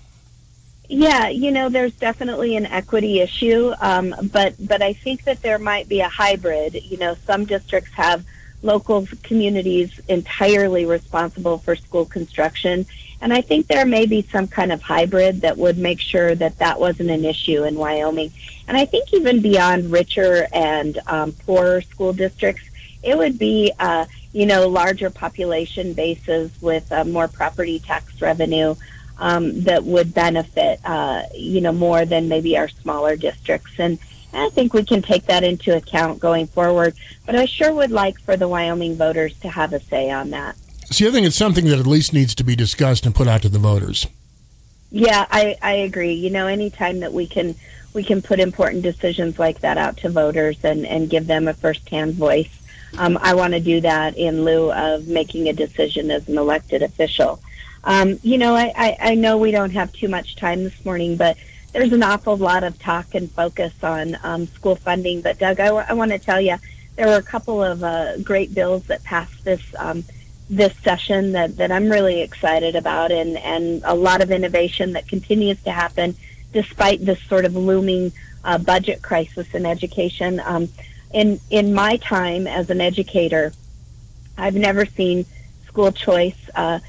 Yeah, 0.90 1.30
you 1.30 1.52
know, 1.52 1.70
there's 1.70 1.94
definitely 1.94 2.56
an 2.56 2.66
equity 2.66 3.20
issue, 3.20 3.74
um, 3.80 4.14
but 4.32 4.56
but 4.60 4.82
I 4.82 4.94
think 4.94 5.24
that 5.24 5.42
there 5.42 5.60
might 5.60 5.88
be 5.88 6.02
a 6.02 6.10
hybrid. 6.10 6.74
You 6.84 6.98
know, 6.98 7.16
some 7.26 7.46
districts 7.46 7.92
have 7.94 8.26
local 8.64 9.08
communities 9.22 10.00
entirely 10.08 10.86
responsible 10.86 11.60
for 11.60 11.76
school 11.76 12.06
construction, 12.06 12.86
and 13.22 13.32
I 13.32 13.42
think 13.42 13.68
there 13.68 13.86
may 13.86 14.06
be 14.06 14.22
some 14.24 14.48
kind 14.48 14.72
of 14.72 14.82
hybrid 14.82 15.42
that 15.42 15.58
would 15.58 15.78
make 15.78 16.00
sure 16.00 16.36
that 16.36 16.58
that 16.58 16.80
wasn't 16.80 17.10
an 17.10 17.24
issue 17.24 17.64
in 17.64 17.76
Wyoming. 17.76 18.32
And 18.68 18.76
I 18.76 18.86
think 18.86 19.14
even 19.14 19.42
beyond 19.42 19.92
richer 19.92 20.48
and 20.52 21.00
um, 21.08 21.32
poorer 21.32 21.82
school 21.82 22.12
districts, 22.12 22.64
it 23.02 23.18
would 23.18 23.38
be, 23.38 23.72
uh, 23.80 24.06
you 24.34 24.46
know, 24.46 24.68
larger 24.68 25.10
population 25.10 25.94
bases 25.94 26.52
with 26.62 26.92
uh, 26.92 27.06
more 27.06 27.28
property 27.28 27.80
tax 27.80 28.22
revenue 28.22 28.76
um, 29.20 29.62
that 29.62 29.84
would 29.84 30.14
benefit, 30.14 30.80
uh, 30.84 31.24
you 31.36 31.62
know, 31.62 31.72
more 31.72 32.06
than 32.06 32.28
maybe 32.28 32.58
our 32.58 32.68
smaller 32.68 33.16
districts. 33.16 33.74
And 33.78 34.00
I 34.36 34.50
think 34.50 34.74
we 34.74 34.84
can 34.84 35.02
take 35.02 35.26
that 35.26 35.44
into 35.44 35.76
account 35.76 36.20
going 36.20 36.48
forward. 36.48 36.96
But 37.26 37.36
I 37.36 37.46
sure 37.46 37.74
would 37.74 37.92
like 37.92 38.20
for 38.20 38.36
the 38.36 38.48
Wyoming 38.48 38.96
voters 38.96 39.38
to 39.40 39.50
have 39.50 39.74
a 39.74 39.80
say 39.80 40.10
on 40.10 40.32
that. 40.32 40.56
See, 40.92 41.08
I 41.08 41.12
think 41.12 41.26
it's 41.26 41.36
something 41.36 41.66
that 41.66 41.80
at 41.80 41.88
least 41.88 42.14
needs 42.14 42.36
to 42.36 42.44
be 42.44 42.56
discussed 42.56 43.06
and 43.06 43.16
put 43.16 43.28
out 43.28 43.42
to 43.44 43.50
the 43.50 43.60
voters. 43.60 44.08
Yeah, 44.92 45.26
I, 45.32 45.56
I 45.62 45.74
agree. 45.74 46.14
You 46.14 46.30
know, 46.30 46.48
anytime 46.48 47.00
that 47.00 47.14
we 47.14 47.26
can 47.26 47.56
we 47.94 48.04
can 48.04 48.22
put 48.22 48.40
important 48.40 48.84
decisions 48.84 49.38
like 49.38 49.60
that 49.62 49.78
out 49.78 49.98
to 49.98 50.10
voters 50.10 50.58
and, 50.64 50.86
and 50.86 51.10
give 51.10 51.28
them 51.28 51.48
a 51.48 51.54
firsthand 51.54 52.16
voice, 52.16 52.50
um, 52.98 53.18
I 53.22 53.34
want 53.34 53.54
to 53.54 53.60
do 53.60 53.82
that 53.82 54.18
in 54.18 54.44
lieu 54.44 54.72
of 54.72 55.08
making 55.08 55.48
a 55.48 55.54
decision 55.54 56.12
as 56.12 56.28
an 56.28 56.38
elected 56.38 56.82
official. 56.82 57.40
Um, 57.84 58.20
you 58.24 58.38
know, 58.38 58.56
I, 58.56 58.72
I, 58.76 58.98
I 59.00 59.16
know 59.16 59.38
we 59.38 59.52
don't 59.52 59.72
have 59.72 59.92
too 59.94 60.08
much 60.08 60.36
time 60.36 60.64
this 60.64 60.86
morning, 60.86 61.18
but 61.18 61.38
there's 61.74 61.92
an 61.92 62.04
awful 62.04 62.38
lot 62.38 62.64
of 62.64 62.80
talk 62.80 63.16
and 63.16 63.30
focus 63.32 63.74
on 63.84 64.18
um, 64.24 64.48
school 64.48 64.76
funding. 64.76 65.22
But 65.22 65.40
Doug, 65.40 65.60
I, 65.60 65.66
w- 65.66 65.86
I 65.88 65.94
want 65.94 66.12
to 66.12 66.20
tell 66.20 66.40
you, 66.40 66.58
there 66.96 67.08
were 67.08 67.18
a 67.18 67.24
couple 67.24 67.64
of 67.64 67.84
uh, 67.84 68.18
great 68.20 68.54
bills 68.54 68.86
that 68.86 69.04
passed 69.04 69.44
this 69.44 69.62
um, 69.78 70.04
this 70.50 70.76
session 70.78 71.32
that, 71.32 71.58
that 71.58 71.72
I'm 71.72 71.90
really 71.90 72.22
excited 72.22 72.76
about 72.76 73.12
and, 73.12 73.38
and 73.38 73.82
a 73.86 73.96
lot 73.96 74.22
of 74.22 74.30
innovation 74.30 74.94
that 74.94 75.08
continues 75.08 75.62
to 75.64 75.72
happen 75.72 76.16
despite 76.52 77.04
this 77.04 77.22
sort 77.24 77.46
of 77.46 77.56
looming 77.56 78.12
uh, 78.44 78.58
budget 78.58 79.02
crisis 79.02 79.54
in 79.56 79.66
education. 79.66 80.42
Um, 80.44 80.70
in, 81.12 81.40
in 81.50 81.74
my 81.74 81.98
time 81.98 82.46
as 82.46 82.70
an 82.70 82.82
educator, 82.82 83.54
I've 84.38 84.56
never 84.56 84.86
seen 84.86 85.26
school 85.66 85.92
choice 85.92 86.38
uh, 86.54 86.80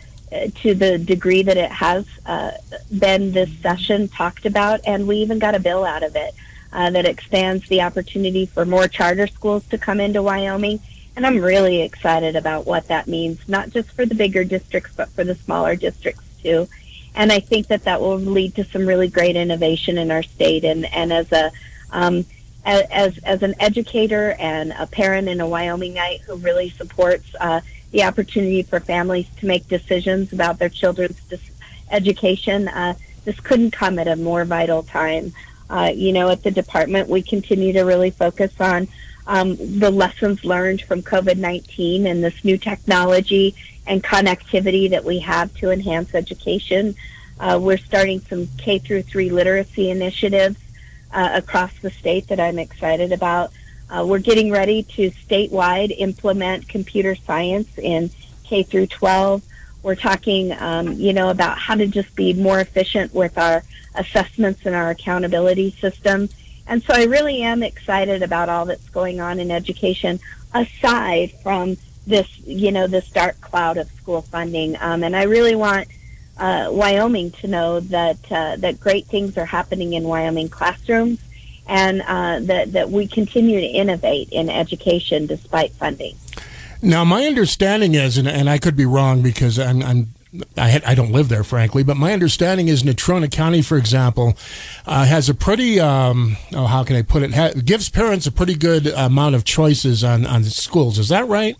to 0.63 0.75
the 0.75 0.99
degree 0.99 1.43
that 1.43 1.57
it 1.57 1.71
has 1.71 2.07
uh, 2.27 2.53
been 2.99 3.33
this 3.33 3.51
session 3.61 4.09
talked 4.09 4.47
about, 4.47 4.81
and 4.87 5.07
we 5.07 5.19
even 5.19 5.39
got 5.39 5.55
a 5.55 5.61
bill 5.61 5.85
out 5.85 6.03
of 6.03 6.17
it 6.17 6.35
uh, 6.73 6.91
that 6.91 7.07
expands 7.07 7.69
the 7.69 7.83
opportunity 7.83 8.47
for 8.47 8.65
more 8.65 8.89
charter 8.89 9.27
schools 9.27 9.65
to 9.67 9.79
come 9.79 10.01
into 10.01 10.23
Wyoming 10.23 10.81
and 11.17 11.27
I'm 11.27 11.39
really 11.39 11.83
excited 11.83 12.35
about 12.35 12.67
what 12.67 12.89
that 12.89 13.07
means, 13.07 13.49
not 13.49 13.71
just 13.71 13.91
for 13.93 14.05
the 14.05 14.15
bigger 14.15 14.43
districts, 14.43 14.93
but 14.97 15.09
for 15.11 15.23
the 15.23 15.35
smaller 15.37 15.77
districts 15.77 16.25
too. 16.43 16.69
And 17.15 17.31
I 17.31 17.39
think 17.39 17.69
that 17.69 17.85
that 17.85 18.01
will 18.01 18.19
lead 18.19 18.57
to 18.57 18.65
some 18.65 18.87
really 18.87 19.09
great 19.09 19.37
innovation 19.37 19.97
in 19.99 20.11
our 20.11 20.25
state. 20.25 20.65
And, 20.65 20.93
and 20.93 21.13
as 21.13 21.31
a, 21.31 21.53
um, 21.93 22.25
as, 22.65 23.19
as 23.19 23.43
an 23.43 23.55
educator 23.61 24.35
and 24.41 24.73
a 24.73 24.87
parent 24.87 25.29
and 25.29 25.41
a 25.41 25.45
Wyomingite 25.45 26.23
who 26.23 26.37
really 26.37 26.71
supports 26.71 27.27
uh, 27.39 27.61
the 27.95 28.03
opportunity 28.03 28.63
for 28.71 28.81
families 28.81 29.29
to 29.39 29.47
make 29.47 29.65
decisions 29.69 30.33
about 30.33 30.59
their 30.59 30.69
children's 30.69 31.21
dis- 31.31 31.55
education, 31.93 32.67
uh, 32.67 32.95
this 33.25 33.39
couldn't 33.39 33.71
come 33.71 33.99
at 34.03 34.09
a 34.09 34.17
more 34.17 34.45
vital 34.45 34.83
time 34.83 35.27
Uh, 35.71 35.91
you 36.05 36.13
know, 36.13 36.29
at 36.29 36.43
the 36.43 36.51
department, 36.51 37.09
we 37.09 37.23
continue 37.23 37.73
to 37.73 37.85
really 37.93 38.11
focus 38.11 38.53
on 38.61 38.87
um, 39.27 39.57
the 39.81 39.91
lessons 39.91 40.45
learned 40.45 40.81
from 40.83 41.03
COVID 41.03 41.39
19 41.39 42.07
and 42.07 42.23
this 42.23 42.45
new 42.45 42.59
technology 42.59 43.55
and 43.87 44.05
connectivity 44.05 44.91
that 44.91 45.05
we 45.05 45.21
have 45.21 45.49
to 45.61 45.71
enhance 45.71 46.15
education. 46.15 46.95
Uh, 47.41 47.59
we're 47.61 47.79
starting 47.91 48.21
some 48.31 48.47
K 48.59 48.79
through 48.79 49.03
three 49.03 49.31
literacy 49.31 49.91
initiatives 49.91 50.59
uh, 51.13 51.31
across 51.33 51.73
the 51.81 51.91
state 51.91 52.29
that 52.29 52.39
I'm 52.39 52.59
excited 52.59 53.11
about. 53.11 53.51
Uh, 53.91 54.05
we're 54.07 54.19
getting 54.19 54.51
ready 54.51 54.83
to 54.83 55.11
statewide 55.11 55.95
implement 55.99 56.69
computer 56.69 57.15
science 57.15 57.69
in 57.79 58.11
K 58.45 58.63
through 58.63 58.87
12. 58.87 59.43
We're 59.83 59.95
talking, 59.95 60.53
um, 60.53 60.93
you 60.95 61.13
know, 61.13 61.29
about 61.29 61.59
how 61.59 61.75
to 61.75 61.87
just 61.87 62.15
be 62.17 62.33
more 62.33 62.61
efficient 62.61 63.13
with 63.15 63.37
our 63.37 63.63
assessments 63.95 64.65
and 64.65 64.75
our 64.75 64.91
accountability 64.91 65.73
system. 65.73 66.29
And 66.67 66.83
so 66.83 66.95
I 66.95 67.05
really 67.05 67.43
am 67.43 67.63
excited 67.63 68.23
about 68.23 68.49
all 68.49 68.65
that's 68.65 68.89
going 68.91 69.21
on 69.21 69.39
in 69.39 69.51
education 69.51 70.21
aside 70.55 71.33
from 71.43 71.77
this, 72.07 72.29
you 72.47 72.73
know, 72.73 72.87
this 72.87 73.09
dark 73.11 73.41
cloud 73.41 73.77
of 73.77 73.91
school 73.93 74.23
funding. 74.23 74.77
Um, 74.81 75.03
and 75.03 75.15
I 75.15 75.25
really 75.25 75.55
want 75.55 75.89
uh, 76.39 76.69
Wyoming 76.71 77.31
to 77.33 77.47
know 77.47 77.81
that 77.81 78.19
uh, 78.31 78.57
that 78.57 78.81
great 78.81 79.07
things 79.07 79.37
are 79.39 79.45
happening 79.45 79.93
in 79.93 80.05
Wyoming 80.05 80.49
classrooms, 80.49 81.21
and 81.67 82.03
uh, 82.03 82.41
that 82.41 82.73
that 82.73 82.91
we 82.91 83.07
continue 83.07 83.61
to 83.61 83.67
innovate 83.67 84.29
in 84.31 84.51
education 84.51 85.27
despite 85.27 85.73
funding. 85.73 86.17
Now, 86.83 87.03
my 87.03 87.25
understanding 87.25 87.95
is, 87.95 88.19
and, 88.19 88.29
and 88.29 88.51
I 88.51 88.59
could 88.59 88.77
be 88.77 88.85
wrong 88.85 89.23
because 89.23 89.59
I'm, 89.59 89.83
I'm 89.83 90.09
I, 90.57 90.69
had, 90.69 90.85
I, 90.85 90.95
don't 90.95 91.13
live 91.13 91.29
there, 91.29 91.45
frankly, 91.45 91.83
but 91.83 91.97
my 91.97 92.13
understanding 92.13 92.69
is 92.69 92.83
Natrona 92.83 93.31
County, 93.31 93.63
for 93.63 93.79
example, 93.79 94.37
uh, 94.85 95.07
has 95.07 95.29
a 95.29 95.35
pretty, 95.35 95.81
um, 95.81 96.37
oh, 96.53 96.67
how 96.67 96.85
can 96.85 96.97
I 96.97 97.03
put 97.03 97.23
it, 97.23 97.33
ha- 97.33 97.53
gives 97.53 97.89
parents 97.89 98.27
a 98.27 98.33
pretty 98.33 98.55
good 98.55 98.89
amount 98.89 99.35
of 99.35 99.45
choices 99.45 100.05
on, 100.05 100.27
on 100.27 100.45
schools. 100.45 100.99
Is 100.99 101.09
that 101.09 101.27
right? 101.27 101.57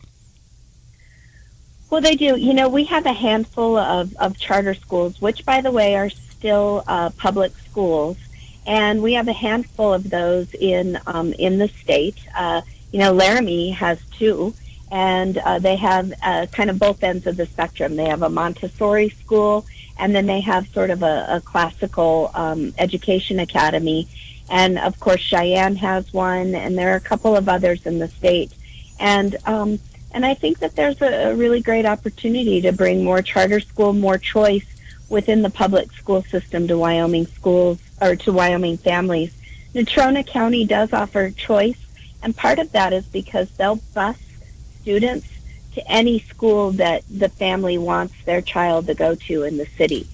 Well, 1.89 2.01
they 2.01 2.17
do. 2.17 2.37
You 2.37 2.53
know, 2.53 2.69
we 2.69 2.85
have 2.85 3.07
a 3.07 3.13
handful 3.13 3.77
of, 3.77 4.15
of 4.17 4.37
charter 4.37 4.75
schools, 4.75 5.21
which, 5.23 5.47
by 5.47 5.61
the 5.61 5.71
way, 5.71 5.95
are 5.95 6.11
still 6.11 6.83
uh, 6.89 7.11
public 7.11 7.53
schools, 7.59 8.17
and 8.67 9.03
we 9.03 9.15
have 9.15 9.29
a 9.29 9.33
handful 9.33 9.93
of 9.93 10.09
those 10.11 10.53
in 10.55 10.99
um, 11.07 11.33
in 11.35 11.59
the 11.59 11.69
state. 11.69 12.19
Uh, 12.37 12.63
you 12.93 12.99
know, 12.99 13.13
Laramie 13.13 13.71
has 13.71 13.99
two, 14.19 14.55
and 14.91 15.39
uh, 15.39 15.59
they 15.59 15.77
have 15.77 16.13
uh, 16.23 16.47
kind 16.53 16.71
of 16.71 16.79
both 16.79 17.03
ends 17.03 17.27
of 17.27 17.37
the 17.37 17.47
spectrum. 17.47 17.97
They 17.97 18.07
have 18.07 18.23
a 18.23 18.29
Montessori 18.29 19.11
school, 19.11 19.67
and 19.99 20.15
then 20.15 20.27
they 20.27 20.41
have 20.41 20.69
sort 20.69 20.91
of 20.91 21.03
a, 21.03 21.27
a 21.29 21.41
classical 21.41 22.31
um, 22.35 22.73
education 22.79 23.41
academy. 23.41 24.09
And 24.51 24.79
of 24.79 25.01
course, 25.01 25.21
Cheyenne 25.21 25.77
has 25.77 26.13
one, 26.13 26.55
and 26.55 26.77
there 26.77 26.93
are 26.93 26.97
a 26.97 27.01
couple 27.01 27.37
of 27.37 27.49
others 27.49 27.87
in 27.87 27.99
the 27.99 28.09
state. 28.09 28.53
And 29.01 29.37
um, 29.47 29.81
and 30.13 30.25
I 30.25 30.35
think 30.35 30.61
that 30.61 30.77
there's 30.77 31.03
a, 31.03 31.31
a 31.31 31.35
really 31.35 31.61
great 31.61 31.85
opportunity 31.85 32.61
to 32.63 32.73
bring 32.73 33.03
more 33.03 33.21
charter 33.21 33.59
school, 33.59 33.93
more 33.93 34.17
choice 34.17 34.65
within 35.15 35.43
the 35.43 35.49
public 35.49 35.93
school 35.93 36.23
system 36.25 36.67
to 36.69 36.77
Wyoming 36.77 37.27
schools 37.27 37.79
or 38.03 38.17
to 38.17 38.33
Wyoming 38.33 38.77
families. 38.77 39.33
Natrona 39.73 40.27
County 40.27 40.67
does 40.67 40.93
offer 40.93 41.31
choice, 41.31 41.79
and 42.23 42.37
part 42.37 42.59
of 42.59 42.73
that 42.73 42.93
is 42.93 43.07
because 43.07 43.49
they'll 43.53 43.81
bus 43.95 44.19
students 44.83 45.29
to 45.75 45.91
any 45.91 46.19
school 46.19 46.73
that 46.73 47.03
the 47.09 47.29
family 47.29 47.79
wants 47.79 48.15
their 48.25 48.43
child 48.43 48.87
to 48.89 48.95
go 48.95 49.15
to 49.15 49.45
in 49.45 49.57
the 49.57 49.67
city. 49.67 50.07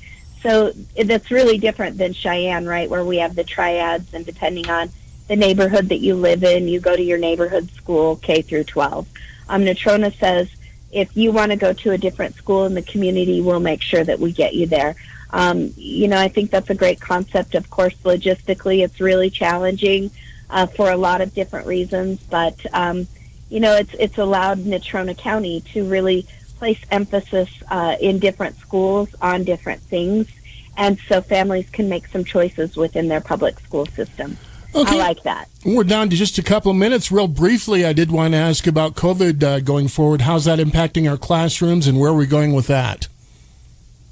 So 0.42 0.72
that's 1.04 1.30
really 1.30 1.58
different 1.58 1.98
than 1.98 2.12
Cheyenne, 2.12 2.66
right, 2.66 2.88
where 2.88 3.04
we 3.04 3.18
have 3.18 3.34
the 3.34 3.44
triads, 3.44 4.14
and 4.14 4.24
depending 4.24 4.68
on 4.70 4.90
the 5.28 5.36
neighborhood 5.36 5.88
that 5.88 6.00
you 6.00 6.14
live 6.14 6.44
in, 6.44 6.68
you 6.68 6.78
go 6.78 6.94
to 6.94 7.02
your 7.02 7.18
neighborhood 7.18 7.70
school 7.72 8.16
K 8.16 8.42
through 8.42 8.64
12. 8.64 9.08
Um, 9.48 9.62
Natrona 9.64 10.16
says 10.18 10.50
if 10.92 11.16
you 11.16 11.32
want 11.32 11.52
to 11.52 11.56
go 11.56 11.72
to 11.72 11.92
a 11.92 11.98
different 11.98 12.34
school 12.34 12.64
in 12.64 12.74
the 12.74 12.82
community, 12.82 13.40
we'll 13.40 13.60
make 13.60 13.82
sure 13.82 14.04
that 14.04 14.18
we 14.18 14.32
get 14.32 14.54
you 14.54 14.66
there. 14.66 14.96
Um, 15.30 15.72
you 15.76 16.08
know, 16.08 16.18
I 16.18 16.28
think 16.28 16.50
that's 16.50 16.70
a 16.70 16.74
great 16.74 17.00
concept. 17.00 17.54
Of 17.54 17.70
course, 17.70 17.94
logistically, 18.04 18.84
it's 18.84 19.00
really 19.00 19.30
challenging 19.30 20.10
uh, 20.48 20.66
for 20.66 20.90
a 20.90 20.96
lot 20.96 21.20
of 21.20 21.32
different 21.32 21.66
reasons, 21.66 22.20
but 22.28 22.58
um, 22.74 23.06
you 23.48 23.60
know, 23.60 23.74
it's 23.74 23.94
it's 23.94 24.18
allowed 24.18 24.58
Natrona 24.58 25.16
County 25.16 25.60
to 25.72 25.88
really 25.88 26.26
place 26.58 26.78
emphasis 26.90 27.48
uh, 27.70 27.96
in 28.00 28.18
different 28.18 28.56
schools 28.58 29.08
on 29.22 29.44
different 29.44 29.80
things, 29.82 30.28
and 30.76 30.98
so 31.08 31.20
families 31.20 31.68
can 31.70 31.88
make 31.88 32.06
some 32.08 32.24
choices 32.24 32.76
within 32.76 33.08
their 33.08 33.20
public 33.20 33.58
school 33.60 33.86
system. 33.86 34.36
Okay. 34.74 35.00
I 35.00 35.08
like 35.08 35.22
that. 35.24 35.48
We're 35.64 35.84
down 35.84 36.10
to 36.10 36.16
just 36.16 36.38
a 36.38 36.42
couple 36.42 36.70
of 36.70 36.76
minutes. 36.76 37.10
Real 37.10 37.28
briefly, 37.28 37.84
I 37.84 37.92
did 37.92 38.10
want 38.10 38.32
to 38.32 38.38
ask 38.38 38.66
about 38.66 38.94
COVID 38.94 39.42
uh, 39.42 39.60
going 39.60 39.88
forward. 39.88 40.22
How's 40.22 40.44
that 40.44 40.58
impacting 40.58 41.10
our 41.10 41.16
classrooms, 41.16 41.86
and 41.86 41.98
where 41.98 42.10
are 42.10 42.14
we 42.14 42.26
going 42.26 42.52
with 42.52 42.66
that? 42.68 43.08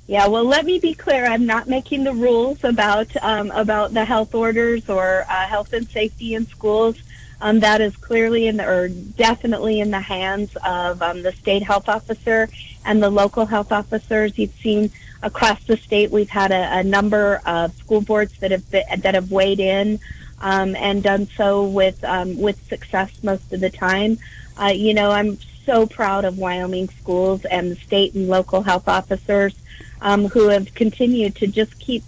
Yeah, 0.08 0.26
well, 0.26 0.44
let 0.44 0.64
me 0.64 0.78
be 0.78 0.94
clear. 0.94 1.26
I'm 1.26 1.46
not 1.46 1.68
making 1.68 2.04
the 2.04 2.14
rules 2.14 2.64
about 2.64 3.14
um, 3.22 3.50
about 3.50 3.94
the 3.94 4.04
health 4.04 4.34
orders 4.34 4.88
or 4.88 5.24
uh, 5.28 5.46
health 5.46 5.72
and 5.72 5.86
safety 5.88 6.34
in 6.34 6.46
schools. 6.46 6.96
Um, 7.40 7.60
that 7.60 7.80
is 7.80 7.94
clearly 7.96 8.48
in 8.48 8.56
the, 8.56 8.66
or 8.66 8.88
definitely 8.88 9.80
in 9.80 9.90
the 9.92 10.00
hands 10.00 10.56
of 10.64 11.00
um, 11.02 11.22
the 11.22 11.32
state 11.32 11.62
health 11.62 11.88
officer 11.88 12.48
and 12.84 13.02
the 13.02 13.10
local 13.10 13.46
health 13.46 13.70
officers. 13.70 14.36
You've 14.36 14.54
seen 14.54 14.90
across 15.22 15.62
the 15.64 15.76
state, 15.76 16.10
we've 16.10 16.30
had 16.30 16.50
a, 16.52 16.78
a 16.78 16.82
number 16.82 17.40
of 17.46 17.74
school 17.76 18.00
boards 18.00 18.36
that 18.40 18.50
have 18.50 18.68
been, 18.70 18.84
that 18.98 19.14
have 19.14 19.30
weighed 19.30 19.60
in 19.60 20.00
um, 20.40 20.76
and 20.76 21.02
done 21.02 21.28
so 21.36 21.64
with 21.64 22.02
um, 22.04 22.38
with 22.38 22.64
success 22.68 23.10
most 23.22 23.52
of 23.52 23.60
the 23.60 23.70
time. 23.70 24.18
Uh, 24.60 24.72
you 24.74 24.94
know, 24.94 25.10
I'm 25.10 25.38
so 25.64 25.86
proud 25.86 26.24
of 26.24 26.38
Wyoming 26.38 26.88
schools 26.88 27.44
and 27.44 27.70
the 27.70 27.76
state 27.76 28.14
and 28.14 28.28
local 28.28 28.62
health 28.62 28.88
officers 28.88 29.54
um, 30.00 30.28
who 30.28 30.48
have 30.48 30.74
continued 30.74 31.36
to 31.36 31.46
just 31.46 31.78
keep 31.78 32.02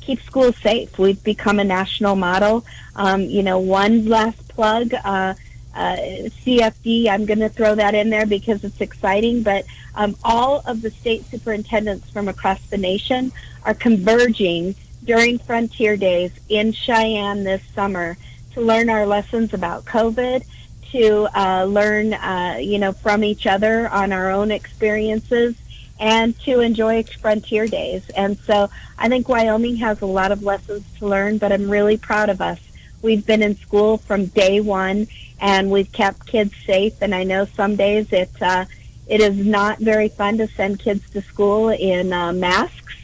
keep 0.00 0.20
schools 0.22 0.56
safe. 0.58 0.98
We've 0.98 1.22
become 1.22 1.58
a 1.58 1.64
national 1.64 2.16
model. 2.16 2.64
Um, 2.94 3.22
you 3.22 3.42
know, 3.42 3.58
one 3.58 4.06
last 4.08 4.48
plug. 4.48 4.92
Uh, 4.92 5.34
uh, 5.74 5.96
CFD, 6.44 7.08
I'm 7.08 7.26
going 7.26 7.40
to 7.40 7.48
throw 7.48 7.74
that 7.74 7.96
in 7.96 8.08
there 8.08 8.26
because 8.26 8.62
it's 8.62 8.80
exciting, 8.80 9.42
but 9.42 9.64
um, 9.96 10.14
all 10.22 10.62
of 10.66 10.82
the 10.82 10.90
state 10.90 11.26
superintendents 11.26 12.08
from 12.10 12.28
across 12.28 12.60
the 12.66 12.78
nation 12.78 13.32
are 13.64 13.74
converging 13.74 14.76
during 15.04 15.38
Frontier 15.38 15.96
Days 15.96 16.32
in 16.48 16.72
Cheyenne 16.72 17.44
this 17.44 17.62
summer 17.74 18.16
to 18.52 18.60
learn 18.60 18.88
our 18.88 19.06
lessons 19.06 19.52
about 19.52 19.84
COVID, 19.84 20.44
to 20.92 21.28
uh, 21.36 21.64
learn, 21.64 22.14
uh, 22.14 22.56
you 22.60 22.78
know, 22.78 22.92
from 22.92 23.24
each 23.24 23.46
other 23.46 23.88
on 23.88 24.12
our 24.12 24.30
own 24.30 24.50
experiences, 24.50 25.56
and 26.00 26.38
to 26.40 26.60
enjoy 26.60 27.02
Frontier 27.02 27.66
Days. 27.66 28.08
And 28.10 28.38
so 28.38 28.70
I 28.98 29.08
think 29.08 29.28
Wyoming 29.28 29.76
has 29.76 30.00
a 30.00 30.06
lot 30.06 30.32
of 30.32 30.42
lessons 30.42 30.84
to 30.98 31.06
learn, 31.06 31.38
but 31.38 31.52
I'm 31.52 31.70
really 31.70 31.96
proud 31.96 32.28
of 32.28 32.40
us. 32.40 32.60
We've 33.02 33.24
been 33.26 33.42
in 33.42 33.56
school 33.56 33.98
from 33.98 34.26
day 34.26 34.60
one, 34.60 35.08
and 35.40 35.70
we've 35.70 35.92
kept 35.92 36.26
kids 36.26 36.54
safe. 36.64 36.94
And 37.02 37.14
I 37.14 37.24
know 37.24 37.44
some 37.44 37.76
days 37.76 38.12
it 38.12 38.30
uh, 38.40 38.64
it 39.06 39.20
is 39.20 39.36
not 39.36 39.78
very 39.78 40.08
fun 40.08 40.38
to 40.38 40.46
send 40.48 40.80
kids 40.80 41.08
to 41.10 41.20
school 41.20 41.68
in 41.68 42.12
uh, 42.12 42.32
masks 42.32 42.94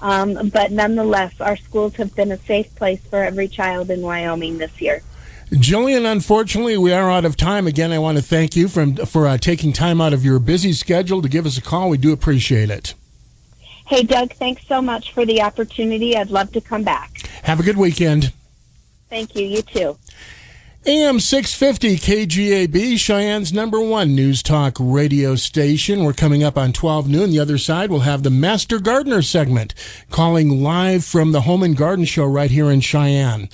um, 0.00 0.50
but 0.50 0.70
nonetheless, 0.70 1.40
our 1.40 1.56
schools 1.56 1.96
have 1.96 2.14
been 2.14 2.32
a 2.32 2.38
safe 2.38 2.74
place 2.76 3.00
for 3.00 3.22
every 3.22 3.48
child 3.48 3.90
in 3.90 4.00
Wyoming 4.00 4.58
this 4.58 4.80
year. 4.80 5.02
Jillian, 5.50 6.10
unfortunately, 6.10 6.76
we 6.76 6.92
are 6.92 7.10
out 7.10 7.24
of 7.24 7.36
time. 7.36 7.66
Again, 7.66 7.90
I 7.90 7.98
want 7.98 8.18
to 8.18 8.22
thank 8.22 8.54
you 8.54 8.68
for, 8.68 8.86
for 9.06 9.26
uh, 9.26 9.38
taking 9.38 9.72
time 9.72 10.00
out 10.00 10.12
of 10.12 10.24
your 10.24 10.38
busy 10.38 10.74
schedule 10.74 11.22
to 11.22 11.28
give 11.28 11.46
us 11.46 11.56
a 11.56 11.62
call. 11.62 11.88
We 11.88 11.96
do 11.96 12.12
appreciate 12.12 12.70
it. 12.70 12.94
Hey, 13.86 14.02
Doug, 14.02 14.34
thanks 14.34 14.66
so 14.66 14.82
much 14.82 15.12
for 15.12 15.24
the 15.24 15.40
opportunity. 15.40 16.14
I'd 16.14 16.30
love 16.30 16.52
to 16.52 16.60
come 16.60 16.82
back. 16.82 17.26
Have 17.44 17.60
a 17.60 17.62
good 17.62 17.78
weekend. 17.78 18.34
Thank 19.08 19.34
you. 19.34 19.46
You 19.46 19.62
too. 19.62 19.98
AM 20.88 21.20
650 21.20 21.98
KGAB, 21.98 22.98
Cheyenne's 22.98 23.52
number 23.52 23.78
one 23.78 24.14
news 24.14 24.42
talk 24.42 24.74
radio 24.80 25.34
station. 25.34 26.02
We're 26.02 26.14
coming 26.14 26.42
up 26.42 26.56
on 26.56 26.72
12 26.72 27.10
noon. 27.10 27.30
The 27.30 27.40
other 27.40 27.58
side, 27.58 27.90
we'll 27.90 28.00
have 28.00 28.22
the 28.22 28.30
Master 28.30 28.78
Gardener 28.78 29.20
segment, 29.20 29.74
calling 30.08 30.62
live 30.62 31.04
from 31.04 31.32
the 31.32 31.42
Home 31.42 31.62
and 31.62 31.76
Garden 31.76 32.06
Show 32.06 32.24
right 32.24 32.50
here 32.50 32.70
in 32.70 32.80
Cheyenne. 32.80 33.50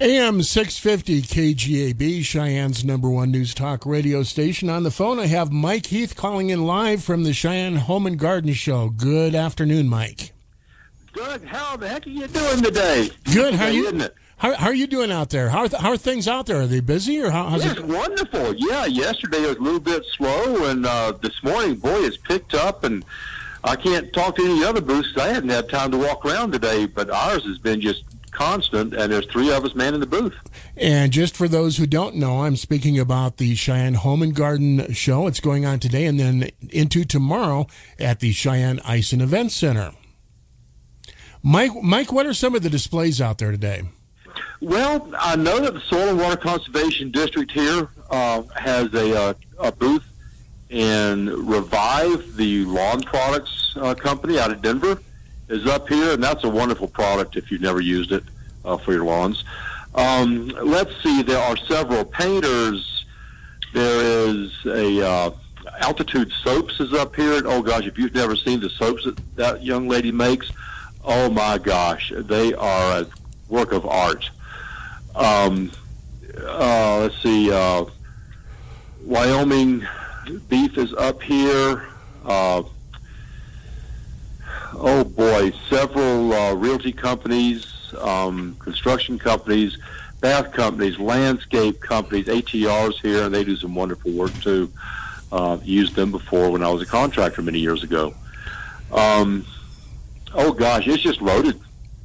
AM 0.00 0.40
650 0.40 1.22
KGAB, 1.22 2.24
Cheyenne's 2.24 2.84
number 2.84 3.10
one 3.10 3.32
news 3.32 3.52
talk 3.52 3.84
radio 3.84 4.22
station. 4.22 4.70
On 4.70 4.84
the 4.84 4.92
phone, 4.92 5.18
I 5.18 5.26
have 5.26 5.50
Mike 5.50 5.86
Heath 5.86 6.14
calling 6.14 6.50
in 6.50 6.64
live 6.64 7.02
from 7.02 7.24
the 7.24 7.32
Cheyenne 7.32 7.74
Home 7.74 8.06
and 8.06 8.20
Garden 8.20 8.52
Show. 8.52 8.90
Good 8.90 9.34
afternoon, 9.34 9.88
Mike. 9.88 10.30
Doug, 11.12 11.44
how 11.44 11.76
the 11.76 11.88
heck 11.88 12.06
are 12.06 12.10
you 12.10 12.28
doing 12.28 12.62
today? 12.62 13.10
Good. 13.34 13.54
How 13.54 13.64
are 13.64 13.70
you? 13.72 13.86
Isn't 13.86 14.02
it? 14.02 14.14
How, 14.38 14.54
how 14.54 14.66
are 14.66 14.74
you 14.74 14.86
doing 14.86 15.10
out 15.10 15.30
there? 15.30 15.48
How 15.48 15.60
are, 15.60 15.68
th- 15.68 15.80
how 15.80 15.90
are 15.90 15.96
things 15.96 16.28
out 16.28 16.46
there? 16.46 16.60
Are 16.60 16.66
they 16.66 16.80
busy 16.80 17.20
or 17.22 17.30
how, 17.30 17.48
how's 17.48 17.64
yes, 17.64 17.78
it? 17.78 17.84
wonderful. 17.86 18.54
Yeah, 18.54 18.84
yesterday 18.84 19.40
was 19.40 19.56
a 19.56 19.60
little 19.60 19.80
bit 19.80 20.04
slow, 20.16 20.66
and 20.66 20.84
uh, 20.84 21.12
this 21.22 21.42
morning, 21.42 21.76
boy, 21.76 22.04
it's 22.04 22.18
picked 22.18 22.54
up. 22.54 22.84
And 22.84 23.04
I 23.64 23.76
can't 23.76 24.12
talk 24.12 24.36
to 24.36 24.44
any 24.44 24.62
other 24.62 24.82
booths. 24.82 25.16
I 25.16 25.28
haven't 25.28 25.48
had 25.48 25.70
time 25.70 25.90
to 25.92 25.98
walk 25.98 26.26
around 26.26 26.52
today, 26.52 26.84
but 26.84 27.08
ours 27.08 27.44
has 27.44 27.56
been 27.58 27.80
just 27.80 28.04
constant, 28.30 28.92
and 28.92 29.10
there's 29.10 29.24
three 29.26 29.50
of 29.50 29.64
us 29.64 29.74
manning 29.74 30.00
the 30.00 30.06
booth. 30.06 30.34
And 30.76 31.10
just 31.10 31.34
for 31.34 31.48
those 31.48 31.78
who 31.78 31.86
don't 31.86 32.16
know, 32.16 32.42
I'm 32.42 32.56
speaking 32.56 32.98
about 32.98 33.38
the 33.38 33.54
Cheyenne 33.54 33.94
Home 33.94 34.22
and 34.22 34.34
Garden 34.34 34.92
Show. 34.92 35.26
It's 35.26 35.40
going 35.40 35.64
on 35.64 35.80
today 35.80 36.04
and 36.04 36.20
then 36.20 36.50
into 36.68 37.06
tomorrow 37.06 37.66
at 37.98 38.20
the 38.20 38.32
Cheyenne 38.32 38.80
Ice 38.84 39.14
and 39.14 39.22
Event 39.22 39.52
Center. 39.52 39.92
Mike, 41.42 41.72
Mike, 41.82 42.12
what 42.12 42.26
are 42.26 42.34
some 42.34 42.54
of 42.54 42.62
the 42.62 42.68
displays 42.68 43.18
out 43.20 43.38
there 43.38 43.50
today? 43.50 43.84
Well, 44.60 45.12
I 45.18 45.36
know 45.36 45.60
that 45.60 45.74
the 45.74 45.80
Soil 45.80 46.10
and 46.10 46.18
Water 46.18 46.36
Conservation 46.36 47.10
District 47.10 47.50
here 47.50 47.88
uh, 48.10 48.42
has 48.54 48.92
a, 48.94 49.18
uh, 49.18 49.34
a 49.58 49.72
booth 49.72 50.04
and 50.70 51.28
Revive, 51.28 52.36
the 52.36 52.64
lawn 52.64 53.02
products 53.02 53.74
uh, 53.76 53.94
company 53.94 54.38
out 54.38 54.50
of 54.50 54.62
Denver, 54.62 55.00
is 55.48 55.66
up 55.66 55.88
here, 55.88 56.14
and 56.14 56.22
that's 56.22 56.44
a 56.44 56.48
wonderful 56.48 56.88
product 56.88 57.36
if 57.36 57.50
you've 57.50 57.60
never 57.60 57.80
used 57.80 58.12
it 58.12 58.24
uh, 58.64 58.76
for 58.76 58.92
your 58.92 59.04
lawns. 59.04 59.44
Um, 59.94 60.48
let's 60.48 60.90
see, 61.02 61.22
there 61.22 61.38
are 61.38 61.56
several 61.56 62.04
painters. 62.04 63.04
There 63.72 64.28
is 64.28 64.52
a 64.66 65.06
uh, 65.06 65.30
Altitude 65.80 66.32
Soaps 66.42 66.80
is 66.80 66.92
up 66.92 67.14
here. 67.16 67.38
And, 67.38 67.46
oh 67.46 67.62
gosh, 67.62 67.86
if 67.86 67.98
you've 67.98 68.14
never 68.14 68.36
seen 68.36 68.60
the 68.60 68.70
soaps 68.70 69.04
that 69.04 69.18
that 69.36 69.62
young 69.62 69.88
lady 69.88 70.12
makes, 70.12 70.50
oh 71.04 71.30
my 71.30 71.58
gosh, 71.58 72.12
they 72.14 72.54
are 72.54 73.00
a 73.00 73.06
work 73.48 73.72
of 73.72 73.86
art. 73.86 74.30
Um, 75.14 75.72
uh, 76.38 76.98
let's 77.00 77.22
see, 77.22 77.50
uh, 77.50 77.84
Wyoming 79.04 79.86
beef 80.48 80.76
is 80.76 80.92
up 80.94 81.22
here. 81.22 81.86
Uh, 82.24 82.62
oh 84.74 85.04
boy, 85.04 85.52
several 85.68 86.32
uh, 86.32 86.54
realty 86.54 86.92
companies, 86.92 87.94
um, 88.00 88.56
construction 88.58 89.18
companies, 89.18 89.78
bath 90.20 90.52
companies, 90.52 90.98
landscape 90.98 91.80
companies, 91.80 92.26
ATRs 92.26 92.94
here, 93.00 93.24
and 93.24 93.34
they 93.34 93.44
do 93.44 93.56
some 93.56 93.74
wonderful 93.74 94.12
work 94.12 94.34
too. 94.40 94.70
Uh, 95.32 95.58
used 95.62 95.94
them 95.94 96.10
before 96.10 96.50
when 96.50 96.62
I 96.62 96.68
was 96.68 96.82
a 96.82 96.86
contractor 96.86 97.42
many 97.42 97.58
years 97.58 97.82
ago. 97.82 98.14
Um, 98.92 99.44
oh 100.34 100.52
gosh, 100.52 100.86
it's 100.86 101.02
just 101.02 101.20
loaded, 101.20 101.60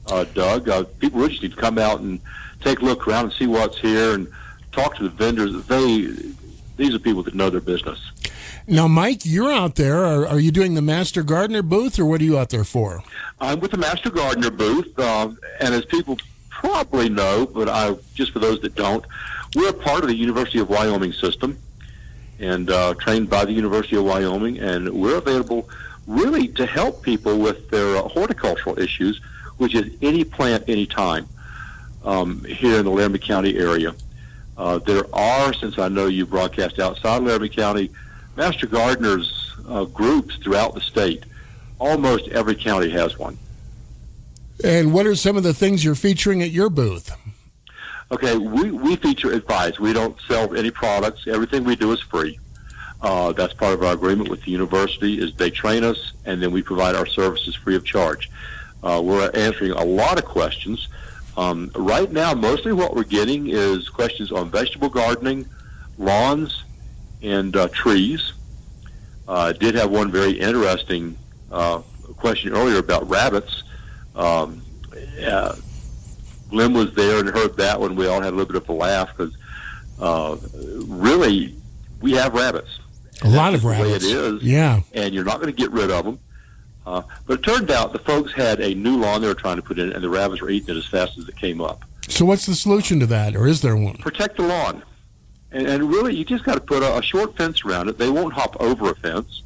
uh, 0.07 0.23
Doug. 0.25 0.69
Uh, 0.69 0.83
people 0.99 1.19
really 1.19 1.31
just 1.31 1.43
need 1.43 1.51
to 1.51 1.57
come 1.57 1.77
out 1.77 1.99
and 1.99 2.19
take 2.61 2.81
a 2.81 2.85
look 2.85 3.07
around 3.07 3.25
and 3.25 3.33
see 3.33 3.47
what's 3.47 3.79
here 3.79 4.13
and 4.13 4.27
talk 4.71 4.95
to 4.95 5.03
the 5.03 5.09
vendors. 5.09 5.65
They 5.65 6.07
these 6.77 6.95
are 6.95 6.99
people 6.99 7.23
that 7.23 7.35
know 7.35 7.49
their 7.49 7.61
business. 7.61 7.99
Now, 8.67 8.87
Mike, 8.87 9.25
you're 9.25 9.51
out 9.51 9.75
there. 9.75 10.05
Are, 10.05 10.25
are 10.27 10.39
you 10.39 10.51
doing 10.51 10.75
the 10.75 10.81
Master 10.81 11.23
Gardener 11.23 11.61
booth, 11.61 11.99
or 11.99 12.05
what 12.05 12.21
are 12.21 12.23
you 12.23 12.37
out 12.37 12.49
there 12.49 12.63
for? 12.63 13.03
I'm 13.39 13.59
with 13.59 13.71
the 13.71 13.77
Master 13.77 14.09
Gardener 14.09 14.51
booth, 14.51 14.97
uh, 14.97 15.31
and 15.59 15.73
as 15.73 15.85
people 15.85 16.17
probably 16.49 17.09
know, 17.09 17.45
but 17.45 17.67
I 17.67 17.95
just 18.13 18.31
for 18.31 18.39
those 18.39 18.61
that 18.61 18.75
don't, 18.75 19.03
we're 19.55 19.69
a 19.69 19.73
part 19.73 20.03
of 20.03 20.09
the 20.09 20.15
University 20.15 20.59
of 20.59 20.69
Wyoming 20.69 21.11
system, 21.11 21.57
and 22.39 22.69
uh, 22.69 22.93
trained 22.95 23.29
by 23.29 23.45
the 23.45 23.51
University 23.51 23.95
of 23.95 24.05
Wyoming, 24.05 24.59
and 24.59 24.89
we're 24.89 25.17
available 25.17 25.69
really 26.07 26.47
to 26.49 26.65
help 26.65 27.01
people 27.03 27.37
with 27.39 27.69
their 27.69 27.97
uh, 27.97 28.01
horticultural 28.03 28.79
issues, 28.79 29.21
which 29.61 29.75
is 29.75 29.93
any 30.01 30.23
plant, 30.23 30.67
anytime, 30.67 31.29
um, 32.03 32.43
here 32.45 32.79
in 32.79 32.85
the 32.85 32.89
Laramie 32.89 33.19
County 33.19 33.55
area. 33.59 33.93
Uh, 34.57 34.79
there 34.79 35.05
are, 35.13 35.53
since 35.53 35.77
I 35.77 35.87
know 35.87 36.07
you 36.07 36.25
broadcast 36.25 36.79
outside 36.79 37.21
Laramie 37.21 37.47
County, 37.47 37.91
Master 38.35 38.65
Gardeners 38.65 39.53
uh, 39.67 39.83
groups 39.85 40.35
throughout 40.37 40.73
the 40.73 40.81
state. 40.81 41.25
Almost 41.77 42.29
every 42.29 42.55
county 42.55 42.89
has 42.89 43.19
one. 43.19 43.37
And 44.63 44.93
what 44.95 45.05
are 45.05 45.15
some 45.15 45.37
of 45.37 45.43
the 45.43 45.53
things 45.53 45.85
you're 45.85 45.93
featuring 45.93 46.41
at 46.41 46.49
your 46.49 46.71
booth? 46.71 47.15
Okay, 48.11 48.37
we, 48.37 48.71
we 48.71 48.95
feature 48.95 49.31
advice. 49.31 49.79
We 49.79 49.93
don't 49.93 50.19
sell 50.27 50.55
any 50.55 50.71
products. 50.71 51.27
Everything 51.27 51.65
we 51.65 51.75
do 51.75 51.91
is 51.91 52.01
free. 52.01 52.39
Uh, 52.99 53.31
that's 53.33 53.53
part 53.53 53.73
of 53.75 53.83
our 53.83 53.93
agreement 53.93 54.29
with 54.29 54.41
the 54.41 54.49
university 54.49 55.19
is 55.19 55.35
they 55.35 55.51
train 55.51 55.83
us 55.83 56.13
and 56.25 56.41
then 56.41 56.51
we 56.51 56.63
provide 56.63 56.95
our 56.95 57.05
services 57.05 57.53
free 57.53 57.75
of 57.75 57.85
charge. 57.85 58.31
Uh, 58.83 59.01
we're 59.03 59.29
answering 59.33 59.71
a 59.71 59.83
lot 59.83 60.17
of 60.17 60.25
questions. 60.25 60.87
Um, 61.37 61.71
right 61.75 62.11
now, 62.11 62.33
mostly 62.33 62.73
what 62.73 62.95
we're 62.95 63.03
getting 63.03 63.47
is 63.47 63.89
questions 63.89 64.31
on 64.31 64.49
vegetable 64.49 64.89
gardening, 64.89 65.47
lawns, 65.97 66.63
and 67.21 67.55
uh, 67.55 67.67
trees. 67.69 68.33
Uh, 69.27 69.33
I 69.33 69.53
did 69.53 69.75
have 69.75 69.91
one 69.91 70.11
very 70.11 70.33
interesting 70.33 71.17
uh, 71.51 71.79
question 72.17 72.53
earlier 72.53 72.79
about 72.79 73.09
rabbits. 73.09 73.63
Um, 74.15 74.61
uh, 75.25 75.55
Glenn 76.49 76.73
was 76.73 76.93
there 76.95 77.19
and 77.19 77.29
heard 77.29 77.55
that 77.57 77.79
one. 77.79 77.95
We 77.95 78.07
all 78.07 78.21
had 78.21 78.33
a 78.33 78.35
little 78.35 78.51
bit 78.51 78.61
of 78.61 78.67
a 78.67 78.73
laugh 78.73 79.15
because 79.15 79.35
uh, 79.99 80.35
really 80.87 81.55
we 82.01 82.13
have 82.13 82.33
rabbits. 82.33 82.79
A 83.23 83.29
lot 83.29 83.53
of 83.53 83.63
rabbits. 83.63 84.05
The 84.05 84.19
way 84.19 84.25
it 84.25 84.33
is. 84.35 84.43
Yeah. 84.43 84.81
And 84.93 85.13
you're 85.13 85.23
not 85.23 85.39
going 85.39 85.53
to 85.53 85.57
get 85.57 85.71
rid 85.71 85.91
of 85.91 86.03
them. 86.03 86.19
Uh, 86.91 87.01
but 87.25 87.39
it 87.39 87.43
turned 87.43 87.71
out 87.71 87.93
the 87.93 87.99
folks 87.99 88.33
had 88.33 88.59
a 88.59 88.73
new 88.75 88.97
lawn 88.97 89.21
they 89.21 89.27
were 89.29 89.33
trying 89.33 89.55
to 89.55 89.61
put 89.61 89.79
in, 89.79 89.93
and 89.93 90.03
the 90.03 90.09
rabbits 90.09 90.41
were 90.41 90.49
eating 90.49 90.75
it 90.75 90.77
as 90.77 90.85
fast 90.85 91.17
as 91.17 91.25
it 91.29 91.37
came 91.37 91.61
up. 91.61 91.85
So, 92.09 92.25
what's 92.25 92.45
the 92.45 92.53
solution 92.53 92.99
to 92.99 93.05
that, 93.05 93.33
or 93.33 93.47
is 93.47 93.61
there 93.61 93.77
one? 93.77 93.95
Protect 93.99 94.35
the 94.35 94.43
lawn. 94.43 94.83
And, 95.53 95.67
and 95.67 95.89
really, 95.89 96.13
you 96.13 96.25
just 96.25 96.43
got 96.43 96.55
to 96.55 96.59
put 96.59 96.83
a, 96.83 96.97
a 96.97 97.01
short 97.01 97.37
fence 97.37 97.63
around 97.63 97.87
it. 97.87 97.97
They 97.97 98.09
won't 98.09 98.33
hop 98.33 98.57
over 98.59 98.89
a 98.89 98.95
fence. 98.95 99.41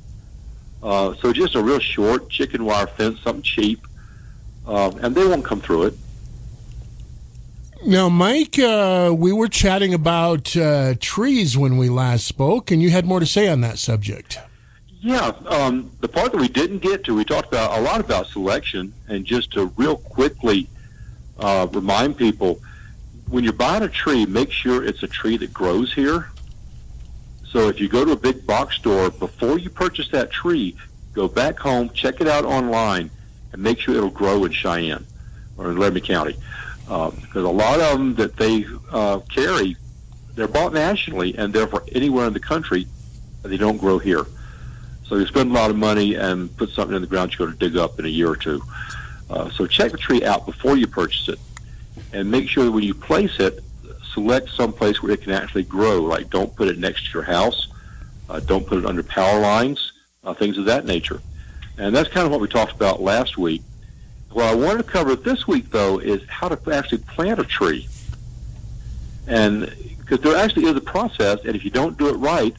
Uh, 0.82 1.14
so, 1.22 1.32
just 1.32 1.54
a 1.54 1.62
real 1.62 1.78
short 1.78 2.30
chicken 2.32 2.66
wire 2.66 2.88
fence, 2.88 3.20
something 3.20 3.44
cheap, 3.44 3.86
uh, 4.66 4.92
and 5.04 5.14
they 5.14 5.28
won't 5.28 5.46
come 5.46 5.62
through 5.62 5.84
it. 5.84 5.94
Now, 7.86 8.10
Mike, 8.10 8.58
uh, 8.58 9.14
we 9.16 9.32
were 9.32 9.50
chatting 9.50 9.94
about 9.94 10.58
uh, 10.58 10.96
trees 11.00 11.56
when 11.56 11.78
we 11.78 11.90
last 11.90 12.26
spoke, 12.26 12.72
and 12.72 12.82
you 12.82 12.90
had 12.90 13.06
more 13.06 13.20
to 13.20 13.28
say 13.28 13.48
on 13.48 13.62
that 13.62 13.78
subject. 13.78 14.40
Yeah, 15.06 15.34
um, 15.46 15.92
the 16.00 16.08
part 16.08 16.32
that 16.32 16.42
we 16.42 16.48
didn't 16.48 16.80
get 16.80 17.04
to, 17.04 17.14
we 17.14 17.26
talked 17.26 17.48
about 17.48 17.78
a 17.78 17.82
lot 17.84 18.00
about 18.00 18.26
selection, 18.26 18.92
and 19.08 19.24
just 19.24 19.52
to 19.52 19.68
real 19.78 19.98
quickly 19.98 20.68
uh, 21.38 21.68
remind 21.72 22.18
people, 22.18 22.60
when 23.30 23.44
you're 23.44 23.54
buying 23.54 23.84
a 23.84 23.88
tree, 23.88 24.26
make 24.26 24.52
sure 24.52 24.84
it's 24.84 25.04
a 25.04 25.08
tree 25.08 25.38
that 25.38 25.54
grows 25.54 25.94
here. 25.94 26.32
So 27.44 27.70
if 27.70 27.80
you 27.80 27.88
go 27.88 28.04
to 28.04 28.14
a 28.14 28.16
big 28.16 28.48
box 28.48 28.78
store, 28.78 29.12
before 29.12 29.60
you 29.60 29.70
purchase 29.70 30.10
that 30.10 30.32
tree, 30.32 30.76
go 31.14 31.28
back 31.28 31.60
home, 31.60 31.92
check 31.92 32.20
it 32.20 32.28
out 32.28 32.44
online, 32.44 33.12
and 33.54 33.62
make 33.62 33.80
sure 33.80 33.96
it'll 33.96 34.10
grow 34.10 34.44
in 34.46 34.54
Cheyenne 34.54 35.06
or 35.56 35.70
in 35.70 35.78
Laramie 35.78 36.02
County. 36.02 36.36
Uh, 36.90 37.12
because 37.12 37.44
a 37.44 37.48
lot 37.48 37.80
of 37.80 38.00
them 38.00 38.16
that 38.16 38.38
they 38.38 38.66
uh, 38.90 39.20
carry, 39.32 39.78
they're 40.34 40.48
bought 40.48 40.74
nationally, 40.74 41.38
and 41.38 41.54
therefore 41.54 41.84
anywhere 41.92 42.26
in 42.26 42.34
the 42.34 42.40
country, 42.40 42.88
they 43.44 43.58
don't 43.58 43.78
grow 43.78 44.00
here. 44.00 44.26
So 45.08 45.18
you 45.18 45.28
spend 45.28 45.52
a 45.52 45.54
lot 45.54 45.70
of 45.70 45.76
money 45.76 46.16
and 46.16 46.56
put 46.58 46.70
something 46.72 46.96
in 46.96 47.02
the 47.02 47.08
ground 47.08 47.34
you're 47.34 47.48
going 47.48 47.58
to 47.58 47.70
dig 47.70 47.78
up 47.78 48.00
in 48.00 48.06
a 48.06 48.10
year 48.10 48.30
or 48.30 48.36
two. 48.36 48.62
Uh, 49.30 49.50
so 49.52 49.68
check 49.68 49.92
the 49.92 49.98
tree 49.98 50.24
out 50.24 50.46
before 50.46 50.78
you 50.78 50.88
purchase 50.88 51.30
it, 51.30 51.40
and 52.14 52.30
make 52.30 52.48
sure 52.48 52.66
that 52.66 52.72
when 52.72 52.84
you 52.84 52.94
place 52.94 53.40
it, 53.40 53.64
select 54.14 54.50
some 54.50 54.72
place 54.72 55.02
where 55.02 55.12
it 55.12 55.22
can 55.22 55.32
actually 55.32 55.64
grow. 55.64 56.02
Like 56.02 56.30
don't 56.30 56.56
put 56.56 56.68
it 56.68 56.78
next 56.78 57.06
to 57.06 57.12
your 57.14 57.24
house, 57.24 57.68
uh, 58.30 58.40
don't 58.40 58.66
put 58.66 58.80
it 58.80 58.86
under 58.86 59.04
power 59.04 59.40
lines, 59.40 59.94
uh, 60.24 60.34
things 60.34 60.58
of 60.58 60.66
that 60.66 60.86
nature. 60.86 61.22
And 61.78 61.96
that's 61.96 62.10
kind 62.10 62.26
of 62.26 62.32
what 62.32 62.40
we 62.40 62.48
talked 62.48 62.74
about 62.74 63.02
last 63.02 63.38
week. 63.38 63.62
What 64.32 64.46
I 64.46 64.56
wanted 64.56 64.86
to 64.86 64.92
cover 64.92 65.16
this 65.16 65.48
week, 65.48 65.72
though, 65.72 66.00
is 66.00 66.22
how 66.28 66.50
to 66.50 66.74
actually 66.74 67.00
plant 67.00 67.40
a 67.40 67.44
tree. 67.44 67.88
And 69.28 69.74
because 70.00 70.20
there 70.22 70.36
actually 70.36 70.66
is 70.66 70.76
a 70.76 70.82
process, 70.82 71.40
and 71.46 71.56
if 71.56 71.64
you 71.64 71.72
don't 71.72 71.98
do 71.98 72.10
it 72.10 72.18
right, 72.18 72.56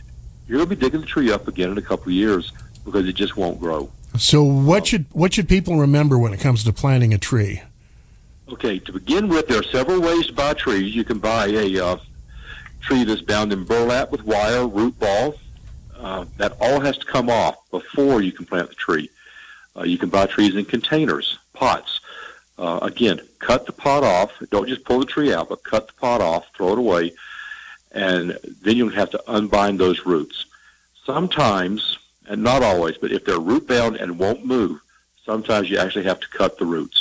you're 0.46 0.59
going 0.59 0.68
to 0.68 0.76
be 0.76 0.80
digging 0.80 1.00
the 1.00 1.06
tree 1.06 1.32
up 1.32 1.48
again 1.48 1.70
in 1.70 1.78
a 1.78 1.82
couple 1.82 2.06
of 2.06 2.12
years 2.12 2.52
because 2.85 3.09
it 3.09 3.14
just 3.14 3.37
won't 3.37 3.59
grow. 3.59 3.90
So, 4.18 4.42
what 4.42 4.87
should 4.87 5.06
what 5.12 5.35
should 5.35 5.48
people 5.48 5.76
remember 5.78 6.18
when 6.18 6.32
it 6.32 6.40
comes 6.40 6.64
to 6.64 6.72
planting 6.72 7.12
a 7.12 7.18
tree? 7.18 7.62
Okay, 8.48 8.78
to 8.78 8.92
begin 8.92 9.28
with, 9.28 9.48
there 9.48 9.59
are 9.59 9.64
several 9.64 10.00
ways 10.00 10.28
to 10.28 10.32
buy 10.32 10.54
trees. 10.54 10.94
You 10.94 11.04
can 11.04 11.18
buy 11.18 11.46
a 11.48 11.78
uh, 11.78 11.96
tree 12.80 13.04
that's 13.04 13.20
bound 13.20 13.52
in 13.52 13.64
burlap 13.64 14.12
with 14.12 14.24
wire, 14.24 14.66
root 14.66 14.98
ball. 14.98 15.35
Uh, 15.98 16.26
that 16.37 16.56
all 16.61 16.80
has 16.80 16.96
to 16.98 17.06
come 17.06 17.28
off 17.28 17.56
before 17.70 18.22
you 18.22 18.30
can 18.30 18.44
plant 18.44 18.68
the 18.68 18.74
tree. 18.74 19.11
Uh, 19.76 19.82
you 19.82 19.98
can 19.98 20.09
buy 20.09 20.26
trees 20.26 20.54
in 20.54 20.64
containers, 20.64 21.38
pots. 21.52 22.00
Uh, 22.59 22.78
again, 22.82 23.20
cut 23.38 23.66
the 23.66 23.72
pot 23.72 24.04
off. 24.04 24.32
Don't 24.50 24.68
just 24.68 24.85
pull 24.85 25.00
the 25.00 25.06
tree 25.06 25.32
out, 25.32 25.48
but 25.48 25.62
cut 25.64 25.88
the 25.88 25.92
pot 25.94 26.20
off, 26.20 26.46
throw 26.54 26.72
it 26.72 26.78
away, 26.78 27.12
and 27.96 28.38
then 28.62 28.76
you'll 28.76 28.90
have 29.02 29.11
to 29.11 29.20
unbind 29.37 29.80
those 29.80 30.06
roots. 30.06 30.46
Sometimes, 31.04 31.98
and 32.28 32.42
not 32.42 32.62
always, 32.62 32.96
but 32.98 33.11
if 33.11 33.24
they're 33.24 33.40
root 33.40 33.66
bound 33.66 33.96
and 33.96 34.18
won't 34.18 34.44
move, 34.44 34.78
sometimes 35.24 35.70
you 35.70 35.78
actually 35.78 36.04
have 36.04 36.20
to 36.20 36.28
cut 36.28 36.59
the 36.59 36.66
roots. 36.66 37.00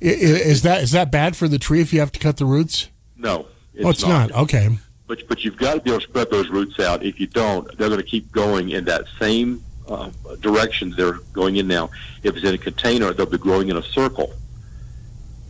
Is 0.00 0.62
that 0.62 0.82
is 0.82 0.92
that 0.92 1.10
bad 1.10 1.36
for 1.36 1.48
the 1.48 1.58
tree 1.58 1.80
if 1.80 1.92
you 1.92 2.00
have 2.00 2.12
to 2.12 2.20
cut 2.26 2.36
the 2.36 2.44
roots? 2.46 2.88
No, 3.16 3.46
it's, 3.74 3.84
oh, 3.86 3.90
it's 3.90 4.02
not. 4.02 4.30
not. 4.30 4.42
Okay. 4.44 4.66
But 5.06 5.18
but 5.28 5.44
you've 5.44 5.56
got 5.56 5.74
to 5.74 5.80
be 5.80 5.90
able 5.90 6.00
to 6.00 6.06
spread 6.06 6.30
those 6.30 6.48
roots 6.50 6.78
out. 6.80 7.02
If 7.02 7.20
you 7.20 7.26
don't, 7.26 7.66
they're 7.76 7.92
going 7.94 8.00
to 8.00 8.10
keep 8.14 8.32
going 8.32 8.70
in 8.70 8.84
that 8.86 9.04
same 9.20 9.62
uh, 9.88 10.10
direction 10.40 10.94
they're 10.96 11.18
going 11.32 11.56
in 11.56 11.66
now. 11.68 11.90
If 12.22 12.36
it's 12.36 12.44
in 12.44 12.54
a 12.54 12.58
container, 12.70 13.12
they'll 13.12 13.34
be 13.38 13.38
growing 13.48 13.68
in 13.68 13.76
a 13.76 13.86
circle. 14.00 14.30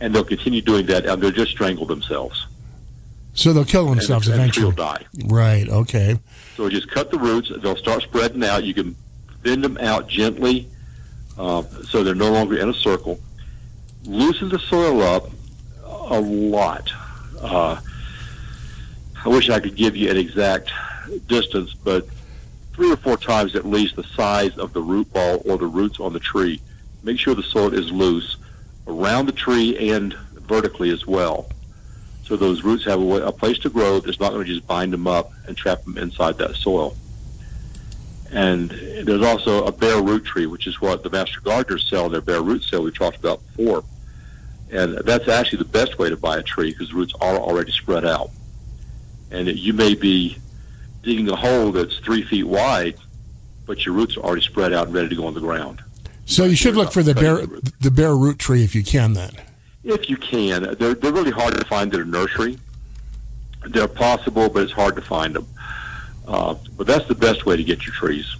and 0.01 0.13
they'll 0.13 0.25
continue 0.35 0.61
doing 0.61 0.85
that, 0.87 1.05
and 1.05 1.21
they'll 1.21 1.31
just 1.31 1.51
strangle 1.51 1.85
themselves. 1.85 2.47
So 3.35 3.53
they'll 3.53 3.65
kill 3.65 3.87
themselves 3.87 4.27
and, 4.27 4.35
eventually. 4.35 4.69
And 4.69 4.77
the 4.77 4.81
die. 4.81 5.05
Right. 5.25 5.69
Okay. 5.69 6.17
So 6.55 6.69
just 6.69 6.89
cut 6.89 7.11
the 7.11 7.19
roots. 7.19 7.51
They'll 7.61 7.75
start 7.75 8.01
spreading 8.01 8.43
out. 8.43 8.63
You 8.63 8.73
can 8.73 8.95
bend 9.43 9.63
them 9.63 9.77
out 9.77 10.07
gently, 10.07 10.67
uh, 11.37 11.63
so 11.83 12.03
they're 12.03 12.15
no 12.15 12.31
longer 12.31 12.57
in 12.57 12.69
a 12.69 12.73
circle. 12.73 13.19
Loosen 14.05 14.49
the 14.49 14.59
soil 14.59 15.01
up 15.01 15.29
a 15.83 16.19
lot. 16.19 16.91
Uh, 17.39 17.79
I 19.23 19.29
wish 19.29 19.49
I 19.49 19.59
could 19.59 19.75
give 19.75 19.95
you 19.95 20.09
an 20.09 20.17
exact 20.17 20.71
distance, 21.27 21.73
but 21.73 22.07
three 22.73 22.91
or 22.91 22.97
four 22.97 23.17
times 23.17 23.55
at 23.55 23.65
least 23.65 23.95
the 23.95 24.03
size 24.03 24.57
of 24.57 24.73
the 24.73 24.81
root 24.81 25.11
ball 25.13 25.41
or 25.45 25.57
the 25.57 25.67
roots 25.67 25.99
on 25.99 26.13
the 26.13 26.19
tree. 26.19 26.61
Make 27.03 27.19
sure 27.19 27.35
the 27.35 27.43
soil 27.43 27.73
is 27.73 27.91
loose 27.91 28.37
around 28.87 29.25
the 29.25 29.31
tree 29.31 29.91
and 29.91 30.13
vertically 30.47 30.89
as 30.89 31.05
well. 31.05 31.49
So 32.25 32.35
those 32.35 32.63
roots 32.63 32.83
have 32.85 32.99
a, 32.99 33.27
a 33.27 33.31
place 33.31 33.59
to 33.59 33.69
grow 33.69 33.99
that's 33.99 34.19
not 34.19 34.31
going 34.31 34.45
to 34.45 34.53
just 34.53 34.67
bind 34.67 34.91
them 34.91 35.07
up 35.07 35.31
and 35.47 35.55
trap 35.55 35.83
them 35.83 35.97
inside 35.97 36.37
that 36.39 36.55
soil. 36.55 36.95
And 38.31 38.69
there's 38.69 39.21
also 39.21 39.65
a 39.65 39.71
bare 39.71 40.01
root 40.01 40.25
tree, 40.25 40.47
which 40.47 40.67
is 40.67 40.81
what 40.81 41.03
the 41.03 41.09
master 41.09 41.39
gardeners 41.41 41.87
sell 41.87 42.09
their 42.09 42.21
bare 42.21 42.41
root 42.41 42.63
sale 42.63 42.83
we 42.83 42.91
talked 42.91 43.17
about 43.17 43.41
before. 43.55 43.83
And 44.71 44.97
that's 44.97 45.27
actually 45.27 45.59
the 45.59 45.65
best 45.65 45.99
way 45.99 46.09
to 46.09 46.17
buy 46.17 46.37
a 46.37 46.43
tree 46.43 46.71
because 46.71 46.89
the 46.89 46.95
roots 46.95 47.13
are 47.21 47.37
already 47.37 47.71
spread 47.71 48.03
out. 48.03 48.31
And 49.31 49.47
you 49.47 49.73
may 49.73 49.93
be 49.93 50.37
digging 51.03 51.29
a 51.29 51.35
hole 51.35 51.71
that's 51.71 51.97
three 51.99 52.23
feet 52.23 52.45
wide, 52.45 52.95
but 53.65 53.85
your 53.85 53.93
roots 53.93 54.17
are 54.17 54.21
already 54.21 54.41
spread 54.41 54.73
out 54.73 54.87
and 54.87 54.95
ready 54.95 55.09
to 55.09 55.15
go 55.15 55.27
on 55.27 55.35
the 55.35 55.39
ground. 55.39 55.83
So 56.25 56.45
you 56.45 56.55
should 56.55 56.75
look 56.75 56.91
for 56.91 57.03
the 57.03 57.13
bare 57.13 57.45
the 57.79 57.91
bare 57.91 58.15
root 58.15 58.39
tree 58.39 58.63
if 58.63 58.73
you 58.73 58.83
can. 58.83 59.13
Then, 59.13 59.31
if 59.85 60.09
you 60.09 60.17
can, 60.17 60.75
they're 60.77 60.95
they're 60.95 61.13
really 61.13 61.31
hard 61.31 61.53
to 61.55 61.65
find 61.65 61.93
at 61.93 62.01
a 62.01 62.05
nursery. 62.05 62.57
They're 63.67 63.87
possible, 63.87 64.49
but 64.49 64.63
it's 64.63 64.71
hard 64.71 64.95
to 64.95 65.01
find 65.01 65.35
them. 65.35 65.47
Uh, 66.27 66.55
but 66.75 66.87
that's 66.87 67.07
the 67.07 67.15
best 67.15 67.45
way 67.45 67.55
to 67.55 67.63
get 67.63 67.85
your 67.85 67.93
trees. 67.93 68.35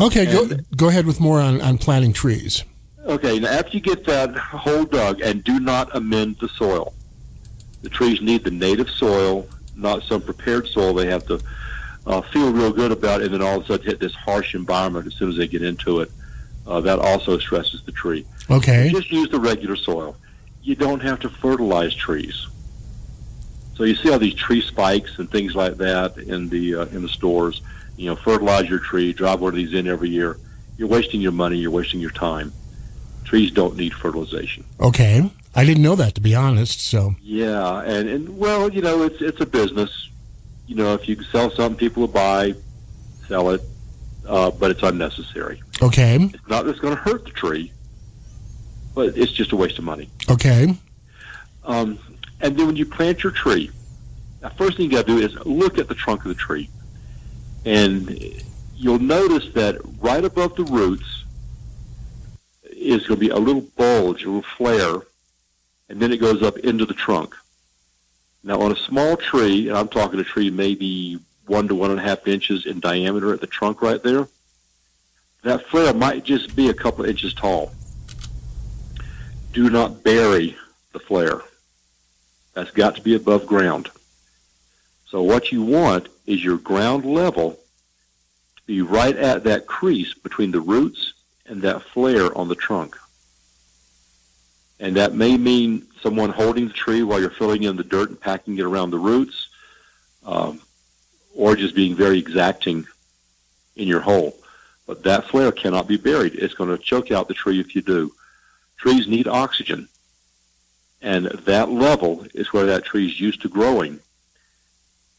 Okay, 0.00 0.26
and, 0.26 0.50
go 0.50 0.56
go 0.76 0.88
ahead 0.88 1.06
with 1.06 1.18
more 1.18 1.40
on, 1.40 1.60
on 1.60 1.78
planting 1.78 2.12
trees. 2.12 2.64
Okay, 3.04 3.38
now 3.38 3.48
after 3.48 3.72
you 3.72 3.80
get 3.80 4.04
that 4.04 4.36
hole 4.36 4.84
dug, 4.84 5.20
and 5.20 5.42
do 5.42 5.58
not 5.60 5.94
amend 5.96 6.36
the 6.40 6.48
soil. 6.48 6.92
The 7.82 7.90
trees 7.90 8.22
need 8.22 8.44
the 8.44 8.50
native 8.50 8.88
soil, 8.88 9.46
not 9.76 10.02
some 10.04 10.22
prepared 10.22 10.66
soil 10.68 10.94
they 10.94 11.06
have 11.06 11.26
to 11.26 11.40
uh, 12.06 12.22
feel 12.22 12.52
real 12.52 12.72
good 12.72 12.92
about, 12.92 13.22
and 13.22 13.32
then 13.32 13.42
all 13.42 13.58
of 13.58 13.64
a 13.64 13.66
sudden 13.66 13.86
hit 13.86 14.00
this 14.00 14.14
harsh 14.14 14.54
environment 14.54 15.06
as 15.06 15.14
soon 15.14 15.30
as 15.30 15.36
they 15.36 15.48
get 15.48 15.62
into 15.62 16.00
it. 16.00 16.10
Uh, 16.66 16.80
that 16.80 16.98
also 16.98 17.38
stresses 17.38 17.82
the 17.82 17.92
tree. 17.92 18.24
Okay. 18.50 18.88
just 18.90 19.12
use 19.12 19.28
the 19.28 19.38
regular 19.38 19.76
soil. 19.76 20.16
You 20.64 20.74
don't 20.74 21.00
have 21.00 21.20
to 21.20 21.28
fertilize 21.28 21.94
trees. 21.94 22.46
So 23.74 23.84
you 23.84 23.94
see 23.94 24.10
all 24.10 24.18
these 24.18 24.34
tree 24.34 24.60
spikes 24.60 25.18
and 25.18 25.30
things 25.30 25.54
like 25.54 25.76
that 25.76 26.16
in 26.16 26.48
the 26.48 26.74
uh, 26.74 26.86
in 26.86 27.02
the 27.02 27.08
stores. 27.08 27.62
You 27.96 28.06
know, 28.06 28.16
fertilize 28.16 28.68
your 28.68 28.80
tree, 28.80 29.12
drive 29.12 29.40
one 29.40 29.52
of 29.52 29.56
these 29.56 29.74
in 29.74 29.86
every 29.86 30.08
year. 30.08 30.38
You're 30.76 30.88
wasting 30.88 31.20
your 31.20 31.32
money. 31.32 31.58
You're 31.58 31.70
wasting 31.70 32.00
your 32.00 32.10
time. 32.10 32.52
Trees 33.24 33.52
don't 33.52 33.76
need 33.76 33.94
fertilization. 33.94 34.64
Okay, 34.80 35.30
I 35.54 35.64
didn't 35.64 35.82
know 35.82 35.94
that 35.94 36.16
to 36.16 36.20
be 36.20 36.34
honest. 36.34 36.80
So 36.80 37.14
yeah, 37.22 37.82
and 37.82 38.08
and 38.08 38.38
well, 38.38 38.72
you 38.72 38.82
know, 38.82 39.02
it's 39.02 39.20
it's 39.20 39.40
a 39.40 39.46
business. 39.46 40.08
You 40.66 40.76
know, 40.76 40.94
if 40.94 41.06
you 41.06 41.22
sell 41.24 41.50
something, 41.50 41.78
people 41.78 42.00
will 42.00 42.08
buy, 42.08 42.54
sell 43.28 43.50
it 43.50 43.60
uh, 44.26 44.50
but 44.50 44.70
it's 44.70 44.82
unnecessary. 44.82 45.62
Okay. 45.82 46.16
It's 46.16 46.48
not 46.48 46.64
that 46.64 46.70
it's 46.70 46.80
going 46.80 46.96
to 46.96 47.00
hurt 47.00 47.24
the 47.24 47.30
tree, 47.30 47.72
but 48.94 49.16
it's 49.16 49.32
just 49.32 49.52
a 49.52 49.56
waste 49.56 49.78
of 49.78 49.84
money. 49.84 50.08
Okay. 50.30 50.74
Um, 51.64 51.98
and 52.40 52.56
then 52.56 52.66
when 52.66 52.76
you 52.76 52.86
plant 52.86 53.22
your 53.22 53.32
tree, 53.32 53.70
the 54.40 54.50
first 54.50 54.76
thing 54.76 54.86
you 54.86 54.92
got 54.92 55.06
to 55.06 55.18
do 55.18 55.24
is 55.24 55.34
look 55.46 55.78
at 55.78 55.88
the 55.88 55.94
trunk 55.94 56.22
of 56.24 56.28
the 56.28 56.34
tree, 56.34 56.68
and 57.64 58.18
you'll 58.76 58.98
notice 58.98 59.52
that 59.54 59.78
right 60.00 60.24
above 60.24 60.54
the 60.56 60.64
roots 60.64 61.24
is 62.64 63.06
going 63.06 63.18
to 63.18 63.26
be 63.26 63.30
a 63.30 63.38
little 63.38 63.62
bulge, 63.76 64.24
a 64.24 64.26
little 64.26 64.42
flare, 64.42 64.96
and 65.88 66.00
then 66.00 66.12
it 66.12 66.18
goes 66.18 66.42
up 66.42 66.58
into 66.58 66.84
the 66.84 66.94
trunk. 66.94 67.34
Now, 68.42 68.60
on 68.60 68.72
a 68.72 68.76
small 68.76 69.16
tree, 69.16 69.68
and 69.68 69.78
I'm 69.78 69.88
talking 69.88 70.20
a 70.20 70.24
tree 70.24 70.50
maybe 70.50 71.18
one 71.46 71.66
to 71.68 71.74
one 71.74 71.90
and 71.90 72.00
a 72.00 72.02
half 72.02 72.26
inches 72.28 72.66
in 72.66 72.80
diameter 72.80 73.32
at 73.32 73.40
the 73.40 73.46
trunk 73.46 73.80
right 73.80 74.02
there, 74.02 74.28
that 75.42 75.66
flare 75.66 75.94
might 75.94 76.24
just 76.24 76.54
be 76.54 76.68
a 76.68 76.74
couple 76.74 77.04
of 77.04 77.10
inches 77.10 77.32
tall. 77.32 77.72
Do 79.54 79.70
not 79.70 80.02
bury 80.02 80.56
the 80.92 80.98
flare. 80.98 81.40
That's 82.54 82.72
got 82.72 82.96
to 82.96 83.02
be 83.02 83.14
above 83.14 83.46
ground. 83.46 83.88
So 85.06 85.22
what 85.22 85.52
you 85.52 85.62
want 85.62 86.08
is 86.26 86.42
your 86.42 86.58
ground 86.58 87.04
level 87.04 87.52
to 87.52 88.62
be 88.66 88.82
right 88.82 89.16
at 89.16 89.44
that 89.44 89.66
crease 89.66 90.12
between 90.12 90.50
the 90.50 90.60
roots 90.60 91.14
and 91.46 91.62
that 91.62 91.82
flare 91.82 92.36
on 92.36 92.48
the 92.48 92.56
trunk. 92.56 92.96
And 94.80 94.96
that 94.96 95.14
may 95.14 95.36
mean 95.36 95.86
someone 96.02 96.30
holding 96.30 96.66
the 96.66 96.74
tree 96.74 97.04
while 97.04 97.20
you're 97.20 97.30
filling 97.30 97.62
in 97.62 97.76
the 97.76 97.84
dirt 97.84 98.10
and 98.10 98.20
packing 98.20 98.58
it 98.58 98.64
around 98.64 98.90
the 98.90 98.98
roots. 98.98 99.48
Um, 100.26 100.60
or 101.34 101.54
just 101.54 101.76
being 101.76 101.94
very 101.94 102.18
exacting 102.18 102.86
in 103.76 103.86
your 103.86 104.00
hole. 104.00 104.36
But 104.86 105.04
that 105.04 105.28
flare 105.28 105.52
cannot 105.52 105.86
be 105.86 105.96
buried. 105.96 106.34
It's 106.34 106.54
going 106.54 106.70
to 106.70 106.82
choke 106.82 107.12
out 107.12 107.28
the 107.28 107.34
tree 107.34 107.60
if 107.60 107.76
you 107.76 107.82
do. 107.82 108.12
Trees 108.76 109.06
need 109.06 109.28
oxygen. 109.28 109.88
And 111.02 111.26
that 111.26 111.68
level 111.70 112.26
is 112.34 112.52
where 112.52 112.66
that 112.66 112.84
tree 112.84 113.06
is 113.06 113.20
used 113.20 113.42
to 113.42 113.48
growing. 113.48 114.00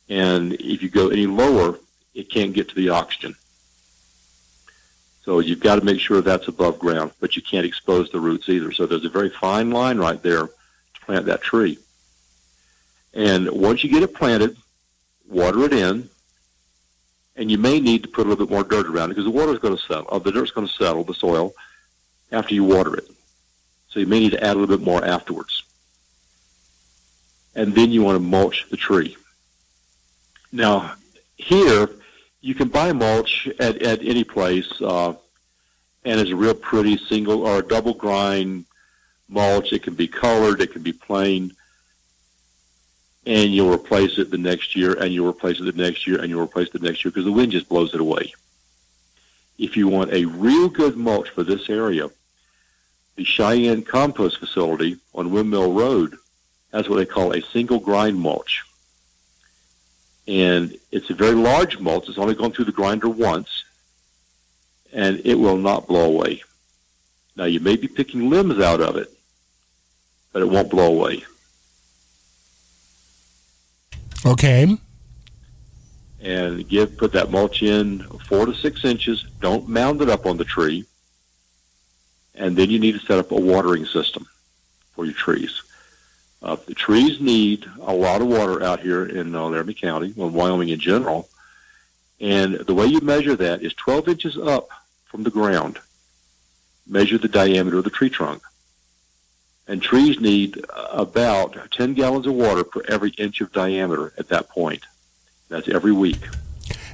And 0.09 0.53
if 0.53 0.81
you 0.81 0.89
go 0.89 1.09
any 1.09 1.27
lower, 1.27 1.79
it 2.13 2.29
can't 2.29 2.53
get 2.53 2.69
to 2.69 2.75
the 2.75 2.89
oxygen. 2.89 3.35
So 5.23 5.39
you've 5.39 5.59
got 5.59 5.77
to 5.77 5.85
make 5.85 5.99
sure 5.99 6.21
that's 6.21 6.47
above 6.47 6.77
ground, 6.77 7.11
but 7.19 7.35
you 7.35 7.41
can't 7.41 7.65
expose 7.65 8.11
the 8.11 8.19
roots 8.19 8.47
either. 8.47 8.71
So 8.71 8.85
there's 8.85 9.05
a 9.05 9.09
very 9.09 9.29
fine 9.29 9.71
line 9.71 9.97
right 9.97 10.21
there 10.21 10.47
to 10.47 11.01
plant 11.01 11.25
that 11.25 11.41
tree. 11.41 11.79
And 13.13 13.49
once 13.49 13.83
you 13.83 13.89
get 13.89 14.03
it 14.03 14.13
planted, 14.13 14.55
water 15.27 15.63
it 15.65 15.73
in, 15.73 16.09
and 17.35 17.49
you 17.49 17.57
may 17.57 17.79
need 17.79 18.03
to 18.03 18.09
put 18.09 18.25
a 18.25 18.29
little 18.29 18.45
bit 18.45 18.53
more 18.53 18.63
dirt 18.63 18.87
around 18.87 19.09
it 19.09 19.15
because 19.15 19.25
the 19.25 19.31
water 19.31 19.51
is 19.51 19.59
going 19.59 19.75
to 19.75 19.81
settle, 19.81 20.05
or 20.09 20.19
the 20.19 20.31
dirt's 20.31 20.51
going 20.51 20.67
to 20.67 20.73
settle, 20.73 21.03
the 21.03 21.13
soil, 21.13 21.53
after 22.31 22.53
you 22.53 22.63
water 22.63 22.95
it. 22.95 23.09
So 23.95 24.01
you 24.01 24.07
may 24.07 24.19
need 24.19 24.33
to 24.33 24.43
add 24.43 24.57
a 24.57 24.59
little 24.59 24.77
bit 24.77 24.85
more 24.85 25.05
afterwards. 25.05 25.63
And 27.55 27.73
then 27.73 27.93
you 27.93 28.03
want 28.03 28.17
to 28.17 28.19
mulch 28.19 28.67
the 28.69 28.75
tree. 28.75 29.15
Now, 30.51 30.95
here, 31.37 31.89
you 32.41 32.55
can 32.55 32.67
buy 32.67 32.91
mulch 32.91 33.47
at, 33.57 33.81
at 33.81 34.01
any 34.01 34.25
place, 34.25 34.69
uh, 34.81 35.13
and 36.03 36.19
it's 36.19 36.29
a 36.29 36.35
real 36.35 36.53
pretty 36.53 36.97
single 36.97 37.47
or 37.47 37.59
a 37.59 37.65
double 37.65 37.93
grind 37.93 38.65
mulch. 39.29 39.71
It 39.71 39.83
can 39.83 39.93
be 39.95 40.09
colored, 40.09 40.59
it 40.59 40.73
can 40.73 40.83
be 40.83 40.91
plain 40.91 41.53
and 43.25 43.55
you'll 43.55 43.73
replace 43.73 44.19
it 44.19 44.29
the 44.29 44.37
next 44.37 44.75
year, 44.75 44.93
and 45.01 45.13
you'll 45.13 45.29
replace 45.29 45.59
it 45.59 45.63
the 45.63 45.81
next 45.81 46.05
year, 46.05 46.19
and 46.19 46.29
you'll 46.29 46.43
replace 46.43 46.67
it 46.67 46.73
the 46.73 46.87
next 46.87 47.03
year 47.03 47.11
because 47.11 47.25
the 47.25 47.31
wind 47.31 47.53
just 47.53 47.69
blows 47.69 47.93
it 47.93 48.01
away. 48.01 48.33
If 49.57 49.77
you 49.77 49.87
want 49.87 50.11
a 50.11 50.25
real 50.25 50.67
good 50.67 50.97
mulch 50.97 51.29
for 51.29 51.43
this 51.43 51.69
area, 51.69 52.09
the 53.15 53.23
Cheyenne 53.23 53.83
Compost 53.83 54.39
Facility 54.39 54.97
on 55.13 55.31
Windmill 55.31 55.73
Road 55.73 56.17
has 56.73 56.89
what 56.89 56.97
they 56.97 57.05
call 57.05 57.33
a 57.33 57.41
single 57.41 57.79
grind 57.79 58.19
mulch. 58.19 58.63
And 60.27 60.77
it's 60.91 61.09
a 61.09 61.13
very 61.13 61.35
large 61.35 61.79
mulch. 61.79 62.09
It's 62.09 62.17
only 62.17 62.35
gone 62.35 62.51
through 62.51 62.65
the 62.65 62.71
grinder 62.71 63.07
once, 63.07 63.63
and 64.91 65.21
it 65.23 65.35
will 65.35 65.57
not 65.57 65.87
blow 65.87 66.05
away. 66.05 66.43
Now, 67.37 67.45
you 67.45 67.59
may 67.59 67.75
be 67.75 67.87
picking 67.87 68.29
limbs 68.29 68.59
out 68.59 68.81
of 68.81 68.97
it, 68.97 69.11
but 70.33 70.41
it 70.41 70.49
won't 70.49 70.69
blow 70.69 70.87
away. 70.87 71.23
Okay. 74.25 74.77
And 76.21 76.67
give 76.67 76.97
put 76.97 77.13
that 77.13 77.29
mulch 77.29 77.61
in 77.61 77.99
four 78.27 78.47
to 78.47 78.53
six 78.55 78.83
inches. 78.83 79.25
Don't 79.39 79.69
mound 79.69 80.01
it 80.01 80.09
up 80.09 80.25
on 80.25 80.37
the 80.37 80.43
tree. 80.43 80.85
And 82.35 82.55
then 82.55 82.69
you 82.69 82.79
need 82.79 82.99
to 82.99 83.05
set 83.05 83.19
up 83.19 83.31
a 83.31 83.35
watering 83.39 83.85
system 83.85 84.27
for 84.93 85.05
your 85.05 85.13
trees. 85.13 85.61
Uh, 86.41 86.57
the 86.67 86.75
trees 86.75 87.19
need 87.19 87.65
a 87.81 87.93
lot 87.93 88.21
of 88.21 88.27
water 88.27 88.61
out 88.61 88.79
here 88.79 89.05
in 89.05 89.33
uh, 89.33 89.43
Laramie 89.43 89.73
County, 89.73 90.13
well, 90.15 90.29
Wyoming 90.29 90.69
in 90.69 90.79
general. 90.79 91.27
And 92.19 92.55
the 92.55 92.73
way 92.73 92.85
you 92.85 93.01
measure 93.01 93.35
that 93.35 93.63
is 93.63 93.73
12 93.73 94.09
inches 94.09 94.37
up 94.37 94.69
from 95.05 95.23
the 95.23 95.31
ground. 95.31 95.79
Measure 96.87 97.17
the 97.17 97.27
diameter 97.27 97.79
of 97.79 97.83
the 97.83 97.89
tree 97.89 98.09
trunk. 98.09 98.43
And 99.67 99.81
trees 99.81 100.19
need 100.19 100.63
about 100.91 101.71
10 101.71 101.95
gallons 101.95 102.27
of 102.27 102.33
water 102.33 102.63
per 102.63 102.83
every 102.87 103.09
inch 103.11 103.41
of 103.41 103.51
diameter 103.51 104.13
at 104.19 104.29
that 104.29 104.49
point. 104.49 104.85
That's 105.49 105.67
every 105.67 105.91
week. 105.91 106.19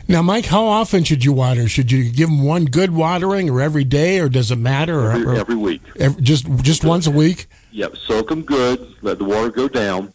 Now, 0.08 0.22
Mike, 0.22 0.45
how 0.45 0.66
often 0.66 1.04
should 1.04 1.24
you 1.24 1.32
water? 1.34 1.68
Should 1.70 1.91
you 1.91 2.10
give 2.12 2.30
them 2.30 2.43
one 2.43 2.66
good 2.66 2.91
watering, 2.91 3.49
or 3.49 3.62
every 3.62 3.84
day, 3.84 4.20
or 4.20 4.30
does 4.30 4.52
it 4.52 4.58
matter? 4.58 4.99
Or, 4.99 5.12
Every, 5.12 5.26
or 5.26 5.36
every 5.36 5.56
week. 5.56 5.82
every- 5.99 6.22
just 6.22 6.45
just 6.62 6.84
once 6.84 7.08
a 7.08 7.12
week? 7.12 7.47
Yep, 7.72 7.95
soak 7.97 8.30
them 8.30 8.41
good, 8.41 8.95
let 9.02 9.18
the 9.20 9.24
water 9.24 9.49
go 9.49 9.68
down, 9.70 10.12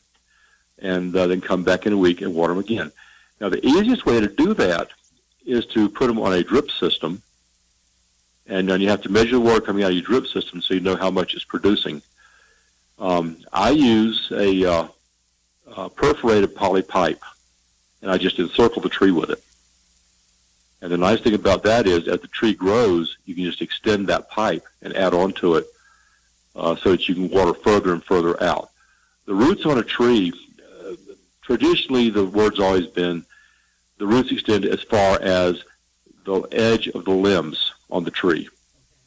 and 0.79 1.15
uh, 1.17 1.27
then 1.27 1.41
come 1.41 1.63
back 1.65 1.87
in 1.87 1.93
a 1.93 1.97
week 1.97 2.21
and 2.21 2.35
water 2.35 2.53
them 2.53 2.63
again. 2.63 2.93
Now, 3.41 3.49
the 3.49 3.65
easiest 3.67 4.05
way 4.05 4.21
to 4.21 4.29
do 4.29 4.53
that 4.55 4.89
is 5.47 5.65
to 5.67 5.89
put 5.89 6.09
them 6.09 6.19
on 6.19 6.33
a 6.35 6.43
drip 6.43 6.71
system, 6.71 7.23
and 8.47 8.69
then 8.69 8.81
you 8.81 8.89
have 8.89 9.03
to 9.03 9.09
measure 9.09 9.33
the 9.37 9.41
water 9.41 9.61
coming 9.61 9.85
out 9.85 9.91
of 9.91 9.95
your 9.95 10.03
drip 10.05 10.27
system 10.27 10.61
so 10.61 10.75
you 10.75 10.81
know 10.81 10.97
how 10.97 11.11
much 11.11 11.35
it's 11.35 11.45
producing. 11.45 12.03
Um, 12.99 13.37
I 13.53 13.71
use 13.71 14.31
a 14.33 14.65
uh, 14.65 14.89
uh, 15.75 15.89
perforated 15.91 16.55
poly 16.55 16.83
pipe, 16.83 17.23
and 18.03 18.11
I 18.11 18.19
just 18.19 18.39
encircle 18.39 18.83
the 18.83 18.89
tree 18.89 19.11
with 19.13 19.31
it. 19.31 19.43
And 20.83 20.93
the 20.93 20.99
nice 20.99 21.21
thing 21.21 21.35
about 21.35 21.63
that 21.63 21.87
is, 21.87 22.07
as 22.07 22.21
the 22.21 22.29
tree 22.29 22.55
grows, 22.55 23.17
you 23.25 23.35
can 23.35 23.45
just 23.45 23.63
extend 23.63 24.09
that 24.09 24.29
pipe 24.31 24.65
and 24.83 24.95
add 24.95 25.15
on 25.15 25.33
to 25.35 25.57
it 25.57 25.67
uh, 26.55 26.77
so 26.77 26.91
that 26.91 27.09
you 27.09 27.15
can 27.15 27.31
water 27.31 27.55
further 27.55 27.93
and 27.93 28.05
further 28.05 28.41
out. 28.43 28.71
The 29.25 29.35
roots 29.35 29.67
on 29.67 29.79
a 29.79 29.83
tree, 29.83 30.33
uh, 30.85 30.93
traditionally 31.43 32.11
the 32.11 32.25
word's 32.25 32.61
always 32.61 32.87
been 32.87 33.25
the 33.99 34.07
roots 34.07 34.31
extend 34.31 34.65
as 34.65 34.83
far 34.83 35.21
as 35.21 35.65
the 36.25 36.43
edge 36.53 36.89
of 36.89 37.05
the 37.05 37.13
limbs 37.13 37.73
on 37.91 38.05
the 38.05 38.11
tree. 38.11 38.49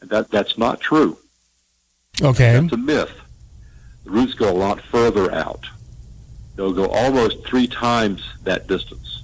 And 0.01 0.09
that, 0.09 0.29
that's 0.31 0.57
not 0.57 0.79
true. 0.79 1.17
Okay. 2.21 2.59
That's 2.59 2.73
a 2.73 2.77
myth. 2.77 3.11
The 4.05 4.11
roots 4.11 4.33
go 4.33 4.49
a 4.49 4.53
lot 4.53 4.81
further 4.81 5.31
out. 5.31 5.65
They'll 6.55 6.73
go 6.73 6.87
almost 6.87 7.45
three 7.45 7.67
times 7.67 8.23
that 8.43 8.67
distance. 8.67 9.18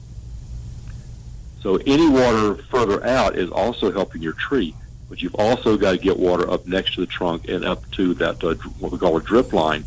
So 1.66 1.80
any 1.88 2.07
water 2.07 2.61
further 2.70 3.03
out 3.03 3.36
is 3.36 3.49
also 3.49 3.91
helping 3.91 4.22
your 4.22 4.34
tree, 4.34 4.76
but 5.09 5.24
you've 5.24 5.34
also 5.34 5.78
got 5.78 5.93
to 5.93 5.97
get 5.97 6.16
water 6.16 6.47
up 6.47 6.68
next 6.68 6.93
to 6.93 7.01
the 7.01 7.07
trunk 7.07 7.49
and 7.49 7.66
up 7.66 7.89
to 7.93 8.13
that 8.13 8.43
uh, 8.43 8.53
what 8.78 8.91
we 8.91 8.99
call 8.99 9.18
a 9.18 9.24
drip 9.24 9.51
line, 9.51 9.84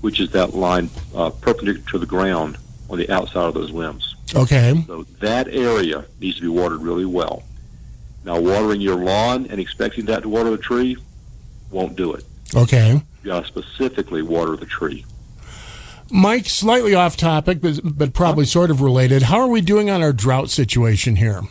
which 0.00 0.18
is 0.18 0.32
that 0.32 0.54
line 0.54 0.90
uh, 1.14 1.30
perpendicular 1.30 1.88
to 1.88 1.98
the 2.00 2.06
ground 2.06 2.58
on 2.90 2.98
the 2.98 3.08
outside 3.12 3.44
of 3.44 3.54
those 3.54 3.70
limbs. 3.70 4.16
Okay. 4.34 4.74
So 4.88 5.04
that 5.20 5.46
area 5.46 6.04
needs 6.18 6.34
to 6.38 6.42
be 6.42 6.48
watered 6.48 6.82
really 6.82 7.04
well. 7.04 7.44
Now, 8.24 8.40
watering 8.40 8.80
your 8.80 8.96
lawn 8.96 9.46
and 9.46 9.60
expecting 9.60 10.06
that 10.06 10.24
to 10.24 10.28
water 10.28 10.50
the 10.50 10.58
tree 10.58 10.96
won't 11.70 11.94
do 11.94 12.14
it. 12.14 12.24
Okay. 12.56 13.00
You 13.22 13.30
got 13.30 13.42
to 13.42 13.46
specifically 13.46 14.22
water 14.22 14.56
the 14.56 14.66
tree. 14.66 15.04
Mike, 16.10 16.46
slightly 16.46 16.94
off 16.94 17.16
topic, 17.16 17.60
but, 17.60 17.80
but 17.82 18.12
probably 18.12 18.44
sort 18.44 18.70
of 18.70 18.80
related. 18.80 19.22
How 19.22 19.40
are 19.40 19.48
we 19.48 19.60
doing 19.60 19.90
on 19.90 20.02
our 20.02 20.12
drought 20.12 20.50
situation 20.50 21.16
here? 21.16 21.42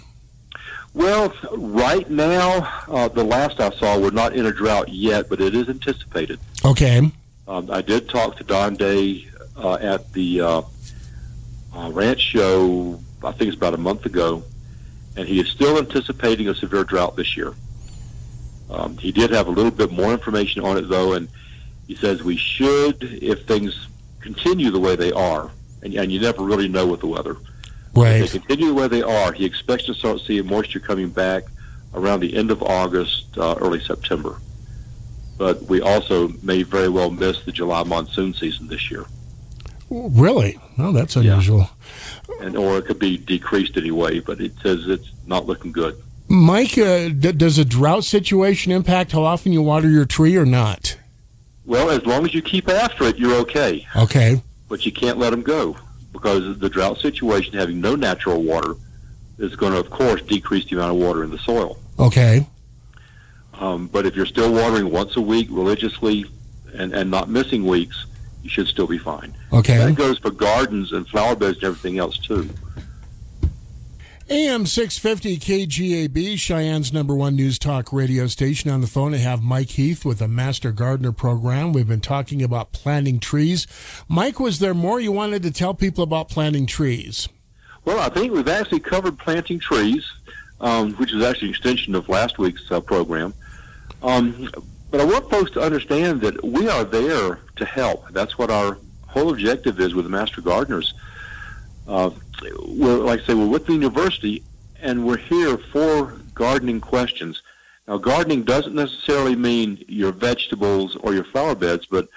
Well, 0.93 1.34
right 1.54 2.08
now, 2.10 2.84
uh, 2.88 3.08
the 3.08 3.24
last 3.24 3.60
I 3.60 3.72
saw, 3.72 3.99
we're 3.99 4.12
not 4.12 4.36
in 4.36 4.45
a 4.45 4.51
drought 4.51 4.89
yet, 4.89 5.28
but 5.28 5.41
it 5.41 5.56
is 5.56 5.68
anticipated. 5.68 6.39
Okay. 6.64 7.12
Um, 7.47 7.72
I 7.72 7.82
did 7.82 8.08
talk 8.10 8.38
to 8.38 8.43
Don 8.43 8.76
Day 8.76 9.28
uh, 9.58 9.74
at 9.76 10.14
the 10.14 10.41
uh, 10.41 10.62
uh, 11.76 11.89
ranch 11.91 12.22
show, 12.22 13.01
I 13.24 13.32
think 13.32 13.49
it's 13.49 13.58
about 13.58 13.74
a 13.74 13.78
month 13.78 14.06
ago, 14.06 14.43
and 15.16 15.28
he 15.28 15.39
is 15.39 15.49
still 15.49 15.78
anticipating 15.78 16.47
a 16.47 16.56
severe 16.56 16.84
drought 16.84 17.16
this 17.16 17.36
year. 17.36 17.54
Um, 18.70 18.97
he 18.97 19.12
did 19.12 19.32
have 19.32 19.47
a 19.47 19.51
little 19.51 19.72
bit 19.72 19.91
more 19.91 20.12
information 20.12 20.64
on 20.64 20.78
it, 20.78 20.88
though, 20.89 21.14
and 21.14 21.28
he 21.88 21.95
says 21.95 22.24
we 22.24 22.38
should, 22.38 23.04
if 23.04 23.45
things 23.45 23.88
continue 24.24 24.71
the 24.71 24.80
way 24.80 24.95
they 24.95 25.11
are, 25.11 25.51
and, 25.84 25.93
and 25.93 26.11
you 26.11 26.19
never 26.19 26.41
really 26.43 26.67
know 26.67 26.88
with 26.88 27.01
the 27.01 27.07
weather. 27.07 27.38
If 27.95 28.32
they 28.32 28.39
continue 28.39 28.67
the 28.67 28.74
way 28.74 28.88
they 28.88 29.03
are, 29.03 29.32
he 29.34 29.45
expects 29.45 29.86
to 29.86 29.93
start 29.93 30.21
seeing 30.21 30.47
moisture 30.47 30.80
coming 30.80 31.09
back 31.09 31.43
around 31.93 32.21
the 32.21 32.36
end 32.36 32.49
of 32.49 32.63
August, 32.63 33.38
uh, 33.38 33.55
early 33.59 33.80
September. 33.80 34.38
But 35.38 35.61
we 35.63 35.82
also 35.82 36.30
may 36.41 36.63
very 36.63 36.89
well 36.89 37.11
miss 37.11 37.43
the 37.43 37.51
July 37.51 37.84
monsoon 37.84 38.34
season 38.34 38.67
this 38.67 38.89
year, 38.89 39.05
Really? 39.89 40.57
Oh, 40.80 40.91
that's 40.91 41.15
unusual. 41.15 41.69
and 42.41 42.55
or 42.57 42.80
it 42.80 42.86
could 42.86 42.97
be 42.97 43.17
decreased 43.17 43.78
anyway. 43.78 44.19
But 44.21 44.41
it 44.41 44.53
says 44.63 44.88
it's 44.88 45.11
not 45.28 45.45
looking 45.45 45.71
good. 45.71 45.95
Mike, 46.28 46.78
uh, 46.80 47.09
d- 47.09 47.32
does 47.34 47.59
a 47.59 47.65
drought 47.65 48.03
situation 48.05 48.71
impact 48.71 49.11
how 49.11 49.24
often 49.24 49.51
you 49.53 49.61
water 49.61 49.89
your 49.89 50.05
tree 50.05 50.36
or 50.36 50.45
not? 50.45 50.97
Well, 51.66 51.89
as 51.89 52.05
long 52.05 52.26
as 52.26 52.34
you 52.34 52.41
keep 52.41 52.70
after 52.70 53.05
it, 53.05 53.18
you're 53.18 53.36
okay. 53.41 53.88
Okay. 53.95 54.41
But 54.68 54.86
you 54.86 54.91
can't 54.91 55.18
let 55.18 55.30
them 55.30 55.41
go 55.41 55.78
because 56.11 56.59
the 56.59 56.70
drought 56.70 56.99
situation, 56.99 57.53
having 57.53 57.80
no 57.80 57.95
natural 57.95 58.41
water, 58.41 58.76
is 59.38 59.55
going 59.55 59.74
to, 59.74 59.80
of 59.80 59.89
course, 59.89 60.22
decrease 60.22 60.66
the 60.70 60.76
amount 60.76 60.91
of 60.91 60.97
water 60.97 61.24
in 61.24 61.32
the 61.32 61.39
soil. 61.39 61.78
Okay. 61.99 62.47
Um, 63.55 63.88
but 63.88 64.05
if 64.05 64.16
you're 64.16 64.26
still 64.26 64.51
watering 64.51 64.91
once 64.91 65.16
a 65.16 65.22
week 65.22 65.47
religiously 65.49 66.26
and, 66.74 66.93
and 66.93 67.09
not 67.09 67.30
missing 67.30 67.66
weeks, 67.66 68.05
you 68.43 68.49
should 68.49 68.68
still 68.68 68.88
be 68.88 68.97
fine. 68.97 69.34
Okay. 69.51 69.78
That 69.78 69.95
goes 69.95 70.18
for 70.20 70.32
gardens 70.32 70.91
and 70.91 71.07
flower 71.07 71.36
beds 71.36 71.57
and 71.57 71.66
everything 71.66 71.97
else 71.97 72.18
too. 72.18 72.49
AM 74.34 74.65
650 74.65 75.38
KGAB, 75.38 76.39
Cheyenne's 76.39 76.91
number 76.91 77.13
one 77.13 77.36
news 77.36 77.59
talk 77.59 77.93
radio 77.93 78.25
station. 78.25 78.71
On 78.71 78.81
the 78.81 78.88
phone, 78.88 79.13
I 79.13 79.17
have 79.17 79.43
Mike 79.43 79.69
Heath 79.69 80.03
with 80.03 80.17
the 80.17 80.27
Master 80.27 80.71
Gardener 80.71 81.11
program. 81.11 81.71
We've 81.71 81.88
been 81.88 82.01
talking 82.01 82.41
about 82.41 82.71
planting 82.71 83.19
trees. 83.19 83.67
Mike, 84.07 84.39
was 84.39 84.57
there 84.57 84.73
more 84.73 84.99
you 84.99 85.11
wanted 85.11 85.43
to 85.43 85.51
tell 85.51 85.75
people 85.75 86.03
about 86.03 86.29
planting 86.29 86.65
trees? 86.65 87.29
Well, 87.86 87.99
I 87.99 88.09
think 88.09 88.34
we've 88.34 88.47
actually 88.47 88.79
covered 88.79 89.19
planting 89.19 89.59
trees, 89.59 90.03
um, 90.59 90.93
which 90.93 91.13
is 91.13 91.23
actually 91.23 91.49
an 91.49 91.53
extension 91.53 91.93
of 91.93 92.09
last 92.09 92.39
week's 92.39 92.71
uh, 92.71 92.79
program. 92.81 93.36
Um, 94.01 94.49
but 94.89 94.99
I 94.99 95.05
want 95.05 95.29
folks 95.29 95.51
to 95.51 95.61
understand 95.61 96.21
that 96.21 96.43
we 96.43 96.67
are 96.67 96.84
there 96.84 97.39
to 97.57 97.65
help. 97.65 98.09
That's 98.09 98.36
what 98.39 98.49
our 98.49 98.79
whole 99.05 99.29
objective 99.29 99.79
is 99.79 99.93
with 99.93 100.05
the 100.05 100.11
Master 100.11 100.41
Gardeners. 100.41 100.95
Uh, 101.88 102.11
we're, 102.65 102.97
like 102.97 103.21
I 103.21 103.25
say, 103.25 103.34
we're 103.34 103.47
with 103.47 103.65
the 103.65 103.73
university, 103.73 104.43
and 104.81 105.05
we're 105.05 105.17
here 105.17 105.57
for 105.57 106.13
gardening 106.34 106.81
questions. 106.81 107.41
Now, 107.88 107.97
gardening 107.97 108.43
doesn't 108.43 108.75
necessarily 108.75 109.36
mean 109.36 109.84
your 109.88 110.11
vegetables 110.11 110.95
or 110.97 111.13
your 111.13 111.25
flower 111.25 111.55
beds, 111.55 111.86
but 111.86 112.07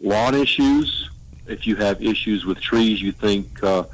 lawn 0.00 0.34
issues. 0.34 1.10
If 1.46 1.66
you 1.66 1.76
have 1.76 2.02
issues 2.02 2.44
with 2.44 2.60
trees 2.60 3.00
you 3.02 3.12
think 3.12 3.62
uh, 3.64 3.84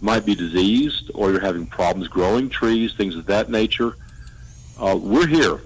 might 0.00 0.26
be 0.26 0.34
diseased, 0.34 1.10
or 1.14 1.30
you're 1.30 1.40
having 1.40 1.66
problems 1.66 2.08
growing 2.08 2.48
trees, 2.50 2.92
things 2.92 3.16
of 3.16 3.26
that 3.26 3.48
nature, 3.48 3.96
uh, 4.78 4.98
we're 5.00 5.26
here. 5.26 5.60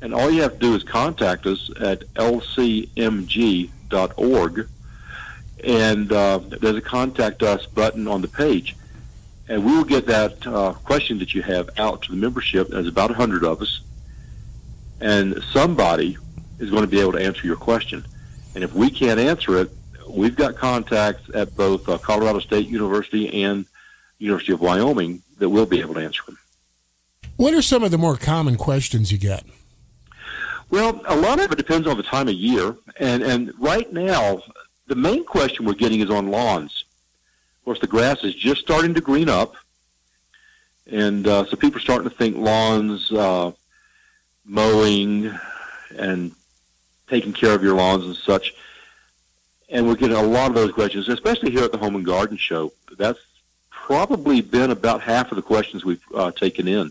And 0.00 0.14
all 0.14 0.30
you 0.30 0.42
have 0.42 0.54
to 0.54 0.58
do 0.58 0.74
is 0.74 0.82
contact 0.82 1.46
us 1.46 1.70
at 1.80 2.00
lcmg.org, 2.14 2.98
and 5.64 6.12
uh, 6.12 6.38
there's 6.38 6.76
a 6.76 6.80
contact 6.80 7.42
us 7.42 7.66
button 7.66 8.08
on 8.08 8.22
the 8.22 8.28
page. 8.28 8.76
And 9.48 9.64
we 9.64 9.72
will 9.72 9.84
get 9.84 10.06
that 10.06 10.46
uh, 10.46 10.74
question 10.84 11.18
that 11.18 11.34
you 11.34 11.42
have 11.42 11.70
out 11.78 12.02
to 12.02 12.10
the 12.10 12.16
membership. 12.16 12.68
There's 12.68 12.86
about 12.86 13.10
100 13.10 13.44
of 13.44 13.62
us. 13.62 13.80
And 15.00 15.42
somebody 15.52 16.18
is 16.58 16.70
going 16.70 16.82
to 16.82 16.88
be 16.88 17.00
able 17.00 17.12
to 17.12 17.24
answer 17.24 17.46
your 17.46 17.56
question. 17.56 18.04
And 18.54 18.62
if 18.62 18.74
we 18.74 18.90
can't 18.90 19.18
answer 19.18 19.58
it, 19.58 19.70
we've 20.08 20.36
got 20.36 20.56
contacts 20.56 21.30
at 21.34 21.56
both 21.56 21.88
uh, 21.88 21.98
Colorado 21.98 22.40
State 22.40 22.66
University 22.66 23.42
and 23.42 23.64
University 24.18 24.52
of 24.52 24.60
Wyoming 24.60 25.22
that 25.38 25.48
will 25.48 25.66
be 25.66 25.80
able 25.80 25.94
to 25.94 26.00
answer 26.00 26.22
them. 26.26 26.38
What 27.36 27.54
are 27.54 27.62
some 27.62 27.84
of 27.84 27.90
the 27.90 27.98
more 27.98 28.16
common 28.16 28.56
questions 28.56 29.12
you 29.12 29.18
get? 29.18 29.44
Well, 30.70 31.00
a 31.06 31.16
lot 31.16 31.40
of 31.40 31.50
it 31.50 31.56
depends 31.56 31.86
on 31.86 31.96
the 31.96 32.02
time 32.02 32.28
of 32.28 32.34
year. 32.34 32.76
And, 32.98 33.22
and 33.22 33.52
right 33.58 33.90
now, 33.92 34.42
the 34.88 34.96
main 34.96 35.24
question 35.24 35.66
we're 35.66 35.74
getting 35.74 36.00
is 36.00 36.10
on 36.10 36.30
lawns. 36.30 36.84
Of 37.58 37.64
course, 37.64 37.78
the 37.78 37.86
grass 37.86 38.24
is 38.24 38.34
just 38.34 38.62
starting 38.62 38.94
to 38.94 39.00
green 39.00 39.28
up. 39.28 39.54
And 40.90 41.26
uh, 41.26 41.44
so 41.44 41.56
people 41.56 41.76
are 41.76 41.82
starting 41.82 42.08
to 42.08 42.14
think 42.14 42.36
lawns, 42.36 43.12
uh, 43.12 43.52
mowing, 44.46 45.30
and 45.96 46.32
taking 47.06 47.34
care 47.34 47.54
of 47.54 47.62
your 47.62 47.74
lawns 47.74 48.04
and 48.04 48.16
such. 48.16 48.54
And 49.68 49.86
we're 49.86 49.96
getting 49.96 50.16
a 50.16 50.22
lot 50.22 50.48
of 50.48 50.54
those 50.54 50.72
questions, 50.72 51.08
especially 51.08 51.50
here 51.50 51.64
at 51.64 51.72
the 51.72 51.78
Home 51.78 51.94
and 51.94 52.06
Garden 52.06 52.38
Show. 52.38 52.72
That's 52.96 53.20
probably 53.70 54.40
been 54.40 54.70
about 54.70 55.02
half 55.02 55.30
of 55.30 55.36
the 55.36 55.42
questions 55.42 55.84
we've 55.84 56.02
uh, 56.14 56.30
taken 56.30 56.66
in. 56.66 56.90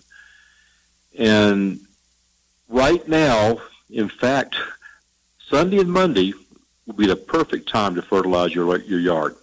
And 1.18 1.80
right 2.70 3.08
now, 3.08 3.58
in 3.89 4.10
fact, 4.10 4.56
Sunday 5.50 5.80
and 5.80 5.91
Monday 5.91 6.34
will 6.88 6.96
be 6.96 7.06
the 7.06 7.16
perfect 7.16 7.70
time 7.70 7.94
to 7.96 8.02
fertilize 8.02 8.56
your 8.56 8.80
your 8.80 9.00
yard. 9.00 9.36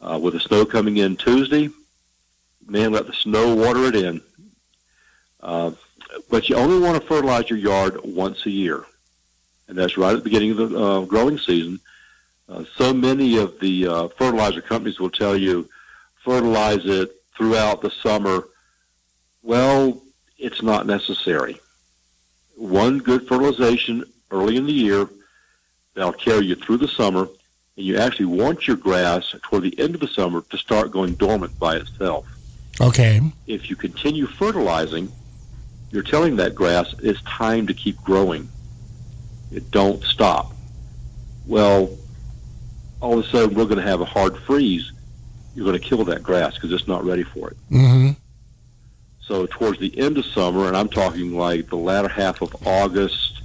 Uh, 0.00 0.18
with 0.22 0.32
the 0.32 0.40
snow 0.40 0.64
coming 0.64 0.98
in 0.98 1.16
Tuesday, 1.16 1.68
man, 2.66 2.92
let 2.92 3.08
the 3.08 3.12
snow 3.12 3.54
water 3.54 3.84
it 3.86 3.96
in. 3.96 4.22
Uh, 5.40 5.72
but 6.30 6.48
you 6.48 6.54
only 6.54 6.78
want 6.78 7.00
to 7.00 7.06
fertilize 7.06 7.50
your 7.50 7.58
yard 7.58 7.98
once 8.04 8.46
a 8.46 8.50
year, 8.50 8.84
and 9.66 9.76
that's 9.76 9.98
right 9.98 10.12
at 10.12 10.18
the 10.18 10.24
beginning 10.24 10.52
of 10.52 10.70
the 10.70 10.78
uh, 10.78 11.00
growing 11.02 11.36
season. 11.36 11.80
Uh, 12.48 12.64
so 12.76 12.94
many 12.94 13.36
of 13.36 13.58
the 13.60 13.86
uh, 13.86 14.08
fertilizer 14.08 14.62
companies 14.62 14.98
will 14.98 15.10
tell 15.10 15.36
you 15.36 15.68
fertilize 16.24 16.86
it 16.86 17.10
throughout 17.36 17.82
the 17.82 17.90
summer 17.90 18.44
Well, 19.42 20.00
it's 20.38 20.62
not 20.62 20.86
necessary. 20.86 21.60
One 22.56 22.98
good 22.98 23.26
fertilization 23.28 24.04
early 24.30 24.56
in 24.56 24.66
the 24.66 24.72
year 24.72 25.08
that'll 25.98 26.12
carry 26.12 26.46
you 26.46 26.54
through 26.54 26.76
the 26.76 26.86
summer, 26.86 27.22
and 27.76 27.86
you 27.86 27.96
actually 27.96 28.26
want 28.26 28.68
your 28.68 28.76
grass 28.76 29.34
toward 29.42 29.64
the 29.64 29.78
end 29.80 29.96
of 29.96 30.00
the 30.00 30.06
summer 30.06 30.42
to 30.42 30.56
start 30.56 30.92
going 30.92 31.14
dormant 31.14 31.58
by 31.58 31.76
itself. 31.76 32.24
Okay. 32.80 33.20
If 33.48 33.68
you 33.68 33.74
continue 33.74 34.26
fertilizing, 34.26 35.10
you're 35.90 36.04
telling 36.04 36.36
that 36.36 36.54
grass 36.54 36.94
it's 37.02 37.20
time 37.22 37.66
to 37.66 37.74
keep 37.74 38.00
growing. 38.02 38.48
It 39.50 39.70
don't 39.72 40.02
stop. 40.04 40.52
Well, 41.46 41.90
all 43.00 43.18
of 43.18 43.24
a 43.24 43.28
sudden 43.28 43.56
we're 43.56 43.64
going 43.64 43.78
to 43.78 43.82
have 43.82 44.00
a 44.00 44.04
hard 44.04 44.38
freeze. 44.38 44.92
You're 45.56 45.64
going 45.64 45.80
to 45.80 45.84
kill 45.84 46.04
that 46.04 46.22
grass 46.22 46.54
because 46.54 46.72
it's 46.72 46.86
not 46.86 47.04
ready 47.04 47.24
for 47.24 47.50
it. 47.50 47.56
Mm-hmm. 47.70 48.10
So 49.20 49.46
towards 49.46 49.80
the 49.80 49.98
end 49.98 50.16
of 50.16 50.26
summer, 50.26 50.68
and 50.68 50.76
I'm 50.76 50.88
talking 50.88 51.36
like 51.36 51.68
the 51.68 51.76
latter 51.76 52.08
half 52.08 52.40
of 52.40 52.54
August 52.64 53.42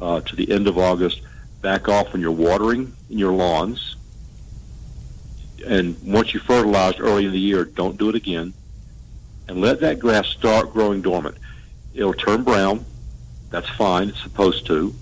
uh, 0.00 0.20
to 0.22 0.34
the 0.34 0.50
end 0.50 0.66
of 0.66 0.78
August, 0.78 1.20
back 1.62 1.88
off 1.88 2.12
when 2.12 2.20
you're 2.20 2.30
watering 2.30 2.92
in 3.08 3.18
your 3.18 3.32
lawns. 3.32 3.96
And 5.64 5.96
once 6.02 6.34
you 6.34 6.40
fertilized 6.40 7.00
early 7.00 7.24
in 7.24 7.32
the 7.32 7.38
year, 7.38 7.64
don't 7.64 7.96
do 7.96 8.08
it 8.08 8.16
again. 8.16 8.52
And 9.48 9.60
let 9.60 9.80
that 9.80 10.00
grass 10.00 10.26
start 10.28 10.72
growing 10.72 11.02
dormant. 11.02 11.36
It'll 11.94 12.12
turn 12.12 12.42
brown. 12.42 12.84
That's 13.50 13.68
fine. 13.68 14.08
It's 14.08 14.22
supposed 14.22 14.66
to. 14.66 14.94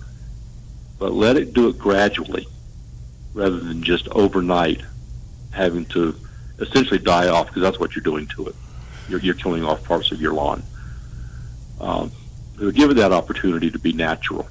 But 0.99 1.13
let 1.13 1.37
it 1.37 1.55
do 1.55 1.69
it 1.69 1.79
gradually 1.79 2.47
rather 3.33 3.59
than 3.59 3.83
just 3.83 4.09
overnight 4.09 4.83
having 5.53 5.87
to 5.87 6.15
essentially 6.59 6.99
die 6.99 7.29
off 7.29 7.47
because 7.47 7.63
that's 7.63 7.79
what 7.79 7.97
you're 7.97 8.03
doing 8.03 8.27
to 8.27 8.49
it. 8.49 8.55
You're, 9.09 9.21
you're 9.21 9.35
killing 9.35 9.65
off 9.65 9.83
parts 9.85 10.13
of 10.13 10.21
your 10.21 10.35
lawn. 10.35 10.63
Um, 11.81 12.13
give 12.75 12.91
it 12.91 12.95
that 12.95 13.13
opportunity 13.13 13.71
to 13.71 13.79
be 13.79 13.93
natural. 13.93 14.47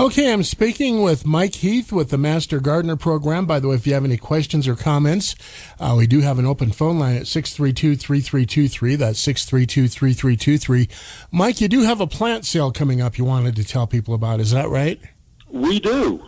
Okay, 0.00 0.32
I'm 0.32 0.44
speaking 0.44 1.02
with 1.02 1.26
Mike 1.26 1.56
Heath 1.56 1.92
with 1.92 2.08
the 2.08 2.16
Master 2.16 2.58
Gardener 2.58 2.96
Program. 2.96 3.44
By 3.44 3.60
the 3.60 3.68
way, 3.68 3.74
if 3.74 3.86
you 3.86 3.92
have 3.92 4.06
any 4.06 4.16
questions 4.16 4.66
or 4.66 4.74
comments, 4.74 5.34
uh, 5.78 5.94
we 5.94 6.06
do 6.06 6.22
have 6.22 6.38
an 6.38 6.46
open 6.46 6.72
phone 6.72 6.98
line 6.98 7.16
at 7.16 7.26
632 7.26 7.96
3323. 7.96 8.96
That's 8.96 9.18
632 9.18 9.88
3323. 9.88 10.88
Mike, 11.30 11.60
you 11.60 11.68
do 11.68 11.82
have 11.82 12.00
a 12.00 12.06
plant 12.06 12.46
sale 12.46 12.72
coming 12.72 13.02
up 13.02 13.18
you 13.18 13.26
wanted 13.26 13.54
to 13.56 13.62
tell 13.62 13.86
people 13.86 14.14
about. 14.14 14.40
Is 14.40 14.52
that 14.52 14.70
right? 14.70 14.98
We 15.50 15.80
do. 15.80 16.24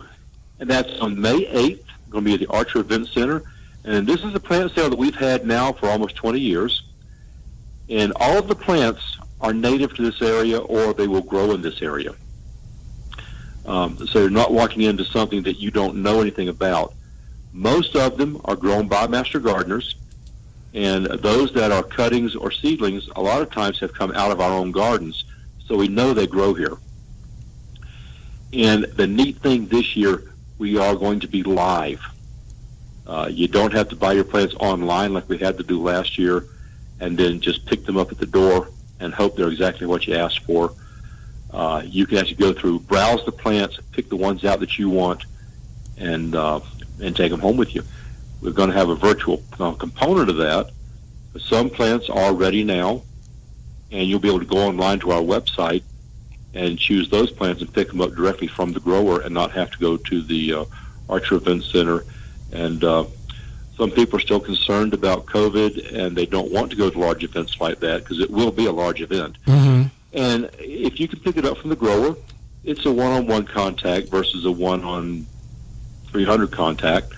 And 0.59 0.69
that's 0.69 0.99
on 0.99 1.19
May 1.19 1.43
8th, 1.45 1.83
going 2.11 2.25
to 2.25 2.29
be 2.29 2.33
at 2.35 2.41
the 2.41 2.53
Archer 2.55 2.77
Event 2.77 3.07
Center. 3.07 3.41
And 3.85 4.05
this 4.05 4.23
is 4.23 4.35
a 4.35 4.39
plant 4.39 4.71
sale 4.75 4.91
that 4.91 4.99
we've 4.99 5.15
had 5.15 5.47
now 5.47 5.73
for 5.73 5.89
almost 5.89 6.15
20 6.15 6.39
years. 6.39 6.83
And 7.89 8.13
all 8.17 8.37
of 8.37 8.47
the 8.47 8.55
plants 8.55 9.17
are 9.41 9.51
native 9.51 9.95
to 9.95 10.03
this 10.03 10.21
area 10.21 10.59
or 10.59 10.93
they 10.93 11.07
will 11.07 11.23
grow 11.23 11.53
in 11.53 11.63
this 11.63 11.81
area. 11.81 12.13
Um, 13.65 14.07
so 14.07 14.19
you're 14.19 14.29
not 14.29 14.51
walking 14.51 14.81
into 14.81 15.05
something 15.05 15.43
that 15.43 15.59
you 15.59 15.71
don't 15.71 15.97
know 15.97 16.21
anything 16.21 16.49
about. 16.49 16.93
Most 17.53 17.95
of 17.95 18.17
them 18.17 18.41
are 18.45 18.55
grown 18.55 18.87
by 18.87 19.07
master 19.07 19.39
gardeners, 19.39 19.95
and 20.73 21.05
those 21.05 21.53
that 21.53 21.71
are 21.71 21.83
cuttings 21.83 22.35
or 22.35 22.51
seedlings 22.51 23.07
a 23.15 23.21
lot 23.21 23.41
of 23.41 23.51
times 23.51 23.79
have 23.79 23.93
come 23.93 24.11
out 24.11 24.31
of 24.31 24.41
our 24.41 24.51
own 24.51 24.71
gardens, 24.71 25.23
so 25.65 25.77
we 25.77 25.87
know 25.87 26.13
they 26.13 26.27
grow 26.27 26.53
here. 26.53 26.77
And 28.51 28.83
the 28.83 29.07
neat 29.07 29.37
thing 29.37 29.67
this 29.67 29.95
year, 29.95 30.33
we 30.57 30.77
are 30.77 30.95
going 30.95 31.19
to 31.21 31.27
be 31.27 31.43
live. 31.43 32.01
Uh, 33.05 33.27
you 33.29 33.47
don't 33.47 33.73
have 33.73 33.89
to 33.89 33.95
buy 33.95 34.13
your 34.13 34.23
plants 34.23 34.55
online 34.59 35.13
like 35.13 35.27
we 35.27 35.37
had 35.37 35.57
to 35.57 35.63
do 35.63 35.81
last 35.81 36.17
year 36.17 36.45
and 36.99 37.17
then 37.17 37.39
just 37.39 37.65
pick 37.65 37.85
them 37.85 37.97
up 37.97 38.11
at 38.11 38.17
the 38.17 38.25
door 38.25 38.69
and 38.99 39.13
hope 39.13 39.35
they're 39.35 39.49
exactly 39.49 39.85
what 39.85 40.07
you 40.07 40.15
asked 40.15 40.39
for. 40.43 40.73
Uh, 41.53 41.83
you 41.85 42.07
can 42.07 42.17
actually 42.17 42.35
go 42.35 42.51
through, 42.51 42.79
browse 42.79 43.23
the 43.25 43.31
plants, 43.31 43.79
pick 43.91 44.09
the 44.09 44.15
ones 44.15 44.43
out 44.43 44.59
that 44.59 44.79
you 44.79 44.89
want, 44.89 45.23
and 45.97 46.35
uh, 46.35 46.59
and 47.01 47.15
take 47.15 47.31
them 47.31 47.39
home 47.39 47.57
with 47.57 47.75
you. 47.75 47.83
We're 48.41 48.51
going 48.51 48.69
to 48.69 48.75
have 48.75 48.89
a 48.89 48.95
virtual 48.95 49.43
uh, 49.59 49.73
component 49.73 50.29
of 50.29 50.37
that. 50.37 50.71
Some 51.39 51.69
plants 51.69 52.09
are 52.09 52.33
ready 52.33 52.63
now, 52.63 53.03
and 53.91 54.07
you'll 54.07 54.19
be 54.19 54.27
able 54.27 54.39
to 54.39 54.45
go 54.45 54.57
online 54.57 54.99
to 54.99 55.11
our 55.11 55.21
website 55.21 55.83
and 56.53 56.77
choose 56.77 57.09
those 57.09 57.31
plants 57.31 57.61
and 57.61 57.73
pick 57.73 57.87
them 57.87 58.01
up 58.01 58.11
directly 58.13 58.47
from 58.47 58.73
the 58.73 58.79
grower 58.79 59.21
and 59.21 59.33
not 59.33 59.51
have 59.51 59.71
to 59.71 59.77
go 59.79 59.97
to 59.97 60.21
the 60.21 60.53
uh, 60.53 60.65
Archer 61.09 61.35
Event 61.35 61.63
Center. 61.63 62.03
And 62.51 62.83
uh, 62.83 63.05
some 63.77 63.91
people 63.91 64.17
are 64.17 64.21
still 64.21 64.39
concerned 64.39 64.93
about 64.93 65.25
COVID, 65.25 65.93
and 65.95 66.15
they 66.15 66.25
don't 66.25 66.51
want 66.51 66.69
to 66.71 66.77
go 66.77 66.89
to 66.89 66.99
large 66.99 67.23
events 67.23 67.59
like 67.59 67.79
that 67.79 68.03
because 68.03 68.19
it 68.19 68.29
will 68.29 68.51
be 68.51 68.65
a 68.65 68.71
large 68.71 69.01
event. 69.01 69.37
Mm-hmm. 69.45 69.87
And 70.13 70.49
if 70.59 70.99
you 70.99 71.07
can 71.07 71.19
pick 71.19 71.37
it 71.37 71.45
up 71.45 71.57
from 71.57 71.69
the 71.69 71.75
grower, 71.75 72.15
it's 72.63 72.85
a 72.85 72.91
one-on-one 72.91 73.45
contact 73.45 74.09
versus 74.09 74.45
a 74.45 74.51
one-on 74.51 75.25
300 76.07 76.51
contact, 76.51 77.11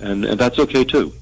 and, 0.00 0.24
and 0.24 0.38
that's 0.38 0.58
okay 0.58 0.84
too. 0.84 1.12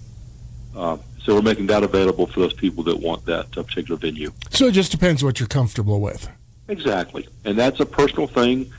Uh, 0.74 0.96
so 1.22 1.34
we're 1.34 1.42
making 1.42 1.66
that 1.68 1.82
available 1.82 2.26
for 2.26 2.40
those 2.40 2.54
people 2.54 2.82
that 2.84 2.96
want 2.96 3.24
that 3.26 3.56
uh, 3.56 3.62
particular 3.62 3.96
venue. 3.96 4.32
So 4.50 4.66
it 4.66 4.72
just 4.72 4.90
depends 4.90 5.22
what 5.22 5.38
you're 5.38 5.46
comfortable 5.46 6.00
with. 6.00 6.28
Exactly, 6.68 7.28
and 7.44 7.58
that's 7.58 7.80
a 7.80 7.86
personal 7.86 8.26
thing. 8.26 8.72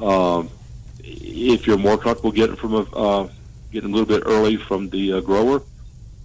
Um, 0.00 0.50
if 1.04 1.66
you're 1.66 1.78
more 1.78 1.98
comfortable 1.98 2.32
getting 2.32 2.56
from 2.56 2.74
a 2.74 2.82
uh, 2.96 3.28
getting 3.70 3.90
a 3.90 3.92
little 3.92 4.06
bit 4.06 4.22
early 4.26 4.56
from 4.56 4.88
the 4.88 5.14
uh, 5.14 5.20
grower, 5.20 5.62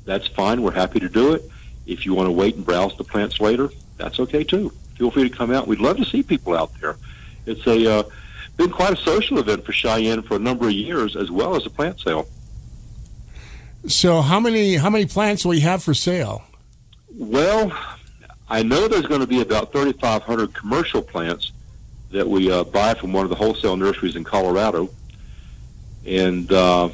that's 0.06 0.28
fine. 0.28 0.62
We're 0.62 0.72
happy 0.72 1.00
to 1.02 1.10
do 1.10 1.34
it. 1.34 1.44
If 1.86 2.06
you 2.06 2.14
want 2.14 2.28
to 2.28 2.32
wait 2.32 2.56
and 2.56 2.66
browse 2.66 2.96
the 2.98 3.04
plants 3.04 3.42
later, 3.42 3.70
that's 3.98 4.20
okay 4.22 4.46
too. 4.46 4.72
Feel 5.04 5.12
free 5.12 5.30
to 5.30 5.36
come 5.36 5.52
out. 5.52 5.68
We'd 5.68 5.82
love 5.82 5.98
to 5.98 6.06
see 6.06 6.24
people 6.24 6.56
out 6.56 6.72
there. 6.80 6.96
It's 7.46 7.68
a 7.68 8.00
uh, 8.00 8.04
been 8.56 8.70
quite 8.70 8.94
a 8.94 8.96
social 8.96 9.38
event 9.38 9.66
for 9.66 9.74
Cheyenne 9.74 10.22
for 10.22 10.38
a 10.38 10.40
number 10.40 10.68
of 10.68 10.72
years, 10.72 11.18
as 11.18 11.30
well 11.30 11.58
as 11.58 11.66
a 11.66 11.70
plant 11.70 12.00
sale. 12.00 12.26
So 13.86 14.22
how 14.22 14.40
many 14.40 14.78
how 14.78 14.90
many 14.90 15.06
plants 15.06 15.46
will 15.46 15.56
you 15.56 15.62
have 15.64 15.84
for 15.84 15.94
sale? 15.94 16.46
Well, 17.18 17.78
I 18.48 18.64
know 18.64 18.88
there's 18.88 19.06
going 19.06 19.20
to 19.20 19.28
be 19.28 19.42
about 19.42 19.74
3,500 19.74 20.54
commercial 20.54 21.02
plants 21.02 21.52
that 22.12 22.26
we 22.26 22.50
uh, 22.50 22.64
buy 22.64 22.94
from 22.94 23.12
one 23.12 23.26
of 23.26 23.30
the 23.30 23.36
wholesale 23.36 23.76
nurseries 23.76 24.16
in 24.16 24.24
Colorado, 24.24 24.90
and 26.06 26.50
uh, 26.50 26.88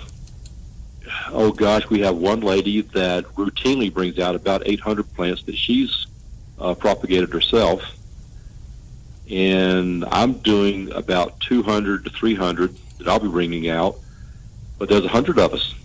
oh 1.27 1.51
gosh, 1.51 1.87
we 1.91 1.99
have 1.99 2.17
one 2.17 2.39
lady 2.39 2.81
that 2.81 3.25
routinely 3.35 3.93
brings 3.93 4.17
out 4.17 4.33
about 4.33 4.63
800 4.65 5.13
plants 5.13 5.43
that 5.43 5.55
she's 5.55 6.07
uh, 6.57 6.73
propagated 6.73 7.31
herself. 7.31 7.83
And 9.29 10.05
I'm 10.05 10.33
doing 10.33 10.91
about 10.91 11.39
200 11.41 12.05
to 12.05 12.09
300 12.09 12.75
that 12.97 13.07
I'll 13.07 13.19
be 13.19 13.27
bringing 13.27 13.69
out, 13.69 13.97
but 14.77 14.89
there's 14.89 15.03
100 15.03 15.37
of 15.37 15.53
us. 15.53 15.75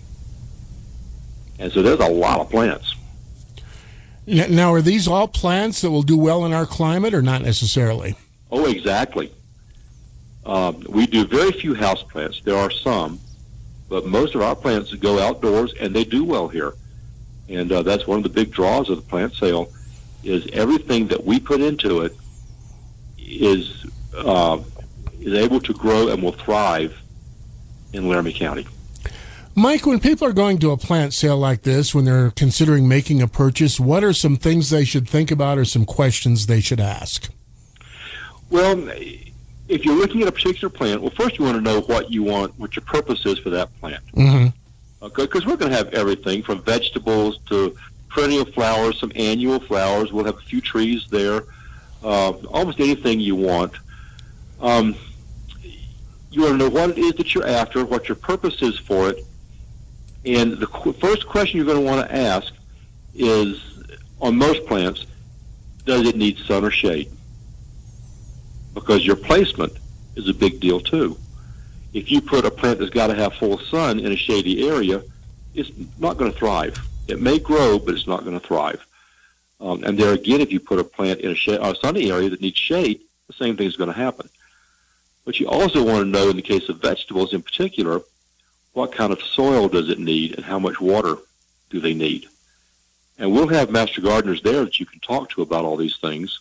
And 1.59 1.71
so 1.71 1.81
there's 1.81 1.99
a 1.99 2.09
lot 2.09 2.39
of 2.39 2.49
plants. 2.49 2.95
Now, 4.27 4.73
are 4.73 4.81
these 4.81 5.07
all 5.07 5.27
plants 5.27 5.81
that 5.81 5.91
will 5.91 6.01
do 6.01 6.17
well 6.17 6.45
in 6.45 6.53
our 6.53 6.65
climate 6.65 7.13
or 7.13 7.21
not 7.21 7.43
necessarily? 7.43 8.15
Oh, 8.51 8.65
exactly. 8.65 9.31
Um, 10.45 10.83
we 10.89 11.05
do 11.05 11.25
very 11.25 11.51
few 11.51 11.75
house 11.75 12.01
plants. 12.01 12.41
There 12.43 12.57
are 12.57 12.71
some, 12.71 13.19
but 13.89 14.05
most 14.05 14.33
of 14.33 14.41
our 14.41 14.55
plants 14.55 14.93
go 14.95 15.19
outdoors 15.19 15.73
and 15.79 15.95
they 15.95 16.03
do 16.03 16.23
well 16.23 16.47
here. 16.47 16.73
And 17.47 17.71
uh, 17.71 17.83
that's 17.83 18.07
one 18.07 18.17
of 18.17 18.23
the 18.23 18.29
big 18.29 18.51
draws 18.51 18.89
of 18.89 18.97
the 18.97 19.03
plant 19.03 19.35
sale 19.35 19.71
is 20.23 20.47
everything 20.53 21.07
that 21.07 21.23
we 21.23 21.39
put 21.39 21.61
into 21.61 22.01
it 22.01 22.15
is 23.25 23.85
uh, 24.15 24.59
is 25.19 25.33
able 25.33 25.59
to 25.59 25.73
grow 25.73 26.09
and 26.09 26.21
will 26.21 26.31
thrive 26.31 26.97
in 27.93 28.07
Laramie 28.07 28.33
County. 28.33 28.67
Mike, 29.57 29.85
when 29.85 29.99
people 29.99 30.27
are 30.27 30.33
going 30.33 30.57
to 30.59 30.71
a 30.71 30.77
plant 30.77 31.13
sale 31.13 31.37
like 31.37 31.61
this, 31.61 31.95
when 31.95 32.03
they're 32.03 32.31
considering 32.31 32.89
making 32.89 33.21
a 33.21 33.27
purchase, 33.27 33.79
what 33.79 34.03
are 34.03 34.11
some 34.11 34.35
things 34.35 34.69
they 34.69 34.83
should 34.83 35.07
think 35.07 35.31
about 35.31 35.57
or 35.57 35.63
some 35.63 35.85
questions 35.85 36.47
they 36.47 36.59
should 36.59 36.81
ask? 36.81 37.31
Well, 38.49 38.89
if 39.69 39.85
you're 39.85 39.95
looking 39.95 40.21
at 40.21 40.27
a 40.27 40.31
particular 40.31 40.69
plant, 40.69 41.01
well, 41.01 41.11
first 41.11 41.39
you 41.39 41.45
want 41.45 41.55
to 41.55 41.61
know 41.61 41.81
what 41.81 42.11
you 42.11 42.23
want, 42.23 42.59
what 42.59 42.75
your 42.75 42.83
purpose 42.83 43.25
is 43.25 43.39
for 43.39 43.49
that 43.51 43.69
plant. 43.79 44.05
Mm-hmm. 44.13 45.07
Because 45.07 45.45
we're 45.45 45.55
going 45.55 45.71
to 45.71 45.77
have 45.77 45.93
everything 45.93 46.43
from 46.43 46.61
vegetables 46.61 47.39
to 47.45 47.75
perennial 48.09 48.45
flowers, 48.45 48.99
some 48.99 49.11
annual 49.15 49.59
flowers. 49.59 50.11
We'll 50.11 50.25
have 50.25 50.37
a 50.37 50.41
few 50.41 50.61
trees 50.61 51.07
there. 51.09 51.43
Uh, 52.03 52.31
almost 52.51 52.79
anything 52.79 53.19
you 53.19 53.35
want. 53.35 53.73
Um, 54.61 54.95
you 56.31 56.41
want 56.41 56.53
to 56.53 56.57
know 56.57 56.69
what 56.69 56.91
it 56.91 56.97
is 56.97 57.13
that 57.13 57.33
you're 57.33 57.47
after, 57.47 57.83
what 57.85 58.07
your 58.07 58.15
purpose 58.15 58.61
is 58.61 58.77
for 58.77 59.09
it, 59.09 59.25
and 60.25 60.53
the 60.53 60.67
qu- 60.67 60.93
first 60.93 61.27
question 61.27 61.57
you're 61.57 61.65
going 61.65 61.79
to 61.79 61.85
want 61.85 62.07
to 62.07 62.15
ask 62.15 62.53
is, 63.13 63.61
on 64.19 64.35
most 64.35 64.65
plants, 64.65 65.05
does 65.85 66.05
it 66.07 66.15
need 66.15 66.37
sun 66.39 66.65
or 66.65 66.71
shade? 66.71 67.11
Because 68.73 69.05
your 69.05 69.15
placement 69.15 69.73
is 70.15 70.27
a 70.27 70.33
big 70.33 70.59
deal 70.59 70.79
too. 70.79 71.17
If 71.93 72.11
you 72.11 72.21
put 72.21 72.45
a 72.45 72.51
plant 72.51 72.79
that's 72.79 72.91
got 72.91 73.07
to 73.07 73.15
have 73.15 73.33
full 73.35 73.57
sun 73.59 73.99
in 73.99 74.11
a 74.11 74.17
shady 74.17 74.67
area, 74.67 75.01
it's 75.53 75.71
not 75.99 76.17
going 76.17 76.31
to 76.31 76.37
thrive. 76.37 76.77
It 77.07 77.21
may 77.21 77.39
grow, 77.39 77.79
but 77.79 77.93
it's 77.93 78.07
not 78.07 78.25
going 78.25 78.37
to 78.37 78.45
thrive. 78.45 78.85
Um, 79.59 79.83
and 79.83 79.97
there 79.97 80.13
again, 80.13 80.41
if 80.41 80.51
you 80.51 80.59
put 80.59 80.79
a 80.79 80.83
plant 80.83 81.21
in 81.21 81.31
a, 81.31 81.35
sh- 81.35 81.47
a 81.49 81.75
sunny 81.75 82.11
area 82.11 82.29
that 82.29 82.41
needs 82.41 82.59
shade, 82.59 83.01
the 83.27 83.33
same 83.33 83.55
thing 83.55 83.67
is 83.67 83.77
going 83.77 83.91
to 83.91 83.97
happen. 83.97 84.29
But 85.23 85.39
you 85.39 85.47
also 85.47 85.83
want 85.83 85.99
to 85.99 86.05
know, 86.05 86.29
in 86.29 86.35
the 86.35 86.41
case 86.41 86.69
of 86.69 86.81
vegetables 86.81 87.33
in 87.33 87.41
particular, 87.41 88.01
what 88.73 88.91
kind 88.91 89.11
of 89.11 89.21
soil 89.21 89.67
does 89.69 89.89
it 89.89 89.99
need 89.99 90.35
and 90.35 90.45
how 90.45 90.59
much 90.59 90.79
water 90.79 91.15
do 91.69 91.79
they 91.79 91.93
need? 91.93 92.27
And 93.17 93.31
we'll 93.31 93.47
have 93.47 93.71
master 93.71 94.01
gardeners 94.01 94.41
there 94.41 94.63
that 94.65 94.79
you 94.79 94.85
can 94.85 94.99
talk 94.99 95.29
to 95.31 95.41
about 95.41 95.63
all 95.63 95.77
these 95.77 95.97
things. 95.97 96.39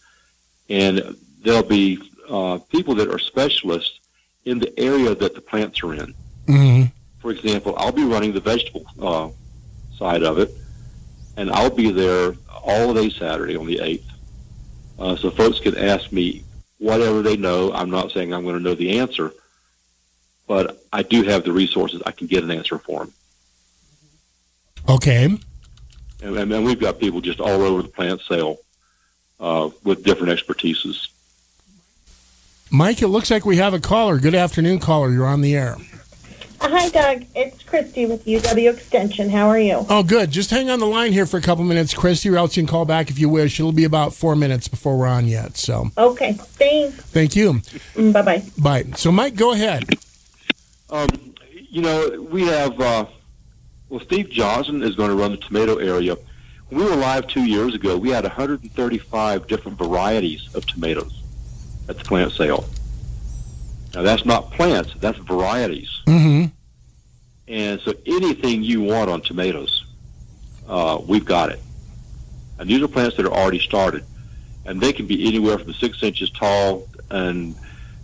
And 0.69 1.17
there'll 1.43 1.63
be 1.63 1.99
uh, 2.29 2.59
people 2.69 2.95
that 2.97 3.09
are 3.09 3.19
specialists 3.19 4.01
in 4.45 4.59
the 4.59 4.79
area 4.79 5.15
that 5.15 5.35
the 5.35 5.41
plants 5.41 5.83
are 5.83 5.95
in. 5.95 6.15
Mm-hmm. 6.47 6.83
For 7.21 7.31
example, 7.31 7.75
I'll 7.79 7.93
be 7.93 8.05
running 8.05 8.33
the 8.33 8.41
vegetable 8.41 8.85
uh, 9.01 9.29
side 9.97 10.23
of 10.23 10.39
it, 10.39 10.51
and 11.37 11.51
I'll 11.51 11.71
be 11.71 11.91
there 11.91 12.35
all 12.49 12.95
day 12.95 13.11
Saturday 13.11 13.57
on 13.57 13.67
the 13.67 13.77
8th. 13.77 14.05
Uh, 14.99 15.17
so 15.17 15.31
folks 15.31 15.61
can 15.61 15.77
ask 15.77 16.13
me 16.13 16.45
whatever 16.79 17.23
they 17.23 17.37
know. 17.37 17.73
I'm 17.73 17.91
not 17.91 18.13
saying 18.13 18.33
I'm 18.33 18.45
going 18.45 18.57
to 18.57 18.63
know 18.63 18.75
the 18.75 18.99
answer, 18.99 19.33
but 20.47 20.85
I 20.93 21.03
do 21.03 21.23
have 21.25 21.45
the 21.45 21.53
resources. 21.53 22.03
I 22.07 22.13
can 22.13 22.27
get 22.27 22.45
an 22.45 22.51
answer 22.51 22.79
for 22.79 23.01
them. 23.01 23.13
Okay. 24.89 25.25
And, 25.25 26.37
and, 26.37 26.53
and 26.53 26.65
we've 26.65 26.81
got 26.81 26.99
people 26.99 27.21
just 27.21 27.41
all 27.41 27.63
over 27.63 27.83
the 27.83 27.89
plant 27.89 28.21
sale 28.23 28.59
uh, 29.41 29.71
with 29.83 30.05
different 30.05 30.39
expertises. 30.39 31.09
Mike, 32.71 33.03
it 33.03 33.09
looks 33.09 33.31
like 33.31 33.45
we 33.45 33.57
have 33.57 33.75
a 33.75 33.81
caller. 33.81 34.19
Good 34.19 34.35
afternoon, 34.35 34.79
caller. 34.79 35.11
You're 35.11 35.27
on 35.27 35.41
the 35.41 35.55
air. 35.55 35.77
Hi, 36.67 36.89
Doug. 36.89 37.25
It's 37.35 37.63
Christy 37.63 38.07
with 38.07 38.25
UW 38.25 38.73
Extension. 38.75 39.29
How 39.29 39.49
are 39.49 39.59
you? 39.59 39.85
Oh, 39.91 40.03
good. 40.03 40.31
Just 40.31 40.51
hang 40.51 40.71
on 40.71 40.79
the 40.81 40.87
line 40.87 41.13
here 41.13 41.27
for 41.27 41.37
a 41.37 41.43
couple 41.43 41.63
minutes, 41.63 41.93
Christy, 41.93 42.31
or 42.31 42.37
else 42.39 42.57
you 42.57 42.63
can 42.63 42.69
call 42.71 42.87
back 42.87 43.11
if 43.11 43.19
you 43.19 43.29
wish. 43.29 43.61
It'll 43.61 43.71
be 43.73 43.85
about 43.85 44.15
four 44.15 44.35
minutes 44.35 44.67
before 44.67 44.99
we're 44.99 45.07
on 45.07 45.29
yet. 45.29 45.59
So 45.59 45.91
Okay, 45.99 46.33
thanks. 46.33 46.97
thank 46.97 47.37
you. 47.37 47.61
Bye 48.13 48.23
bye. 48.23 48.43
Bye. 48.59 48.85
So, 48.97 49.13
Mike, 49.13 49.37
go 49.37 49.53
ahead. 49.53 49.85
Um, 50.89 51.09
you 51.71 51.83
know, 51.83 52.27
we 52.31 52.47
have, 52.47 52.81
uh, 52.81 53.05
well, 53.91 54.01
Steve 54.01 54.31
Johnson 54.31 54.83
is 54.83 54.95
going 54.97 55.11
to 55.11 55.17
run 55.17 55.33
the 55.33 55.37
tomato 55.37 55.77
area. 55.77 56.17
When 56.71 56.83
we 56.83 56.91
were 56.91 56.97
live 56.97 57.27
two 57.29 57.45
years 57.45 57.75
ago, 57.75 57.99
we 57.99 58.09
had 58.09 58.25
135 58.25 59.47
different 59.47 59.77
varieties 59.77 60.49
of 60.55 60.67
tomatoes 60.67 61.21
at 61.91 61.99
the 61.99 62.05
plant 62.05 62.33
sale. 62.33 62.65
Now, 63.95 64.03
that's 64.03 64.25
not 64.25 64.51
plants, 64.51 64.93
that's 64.99 65.19
varieties. 65.19 66.03
Mm-hmm. 66.07 66.47
And 67.47 67.81
so 67.81 67.93
anything 68.07 68.63
you 68.63 68.83
want 68.83 69.11
on 69.11 69.21
tomatoes, 69.21 69.85
uh, 70.69 71.01
we've 71.07 71.25
got 71.25 71.51
it. 71.51 71.61
And 72.59 72.69
these 72.69 72.83
are 72.83 72.89
plants 72.89 73.17
that 73.17 73.27
are 73.27 73.33
already 73.33 73.59
started. 73.59 74.05
And 74.65 74.81
they 74.81 74.93
can 74.93 75.07
be 75.07 75.29
anywhere 75.29 75.59
from 75.59 75.73
six 75.75 76.03
inches 76.03 76.31
tall, 76.31 76.89
and 77.11 77.55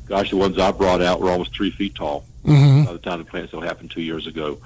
gosh, 0.07 0.31
the 0.31 0.37
ones 0.37 0.59
I 0.59 0.71
brought 0.73 1.01
out 1.01 1.21
were 1.21 1.31
almost 1.31 1.55
three 1.55 1.71
feet 1.71 1.95
tall 1.95 2.25
Mm-hmm. 2.45 2.85
by 2.85 2.93
the 2.93 2.99
time 2.99 3.19
the 3.19 3.25
plants 3.27 3.53
sale 3.53 3.61
happened 3.61 3.91
two 3.91 4.01
years 4.01 4.27
ago. 4.27 4.59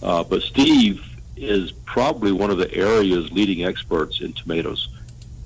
Uh, 0.00 0.22
but 0.22 0.42
Steve 0.42 1.04
is 1.36 1.72
probably 1.72 2.30
one 2.30 2.50
of 2.50 2.58
the 2.58 2.72
area's 2.72 3.32
leading 3.32 3.64
experts 3.64 4.20
in 4.20 4.32
tomatoes. 4.32 4.88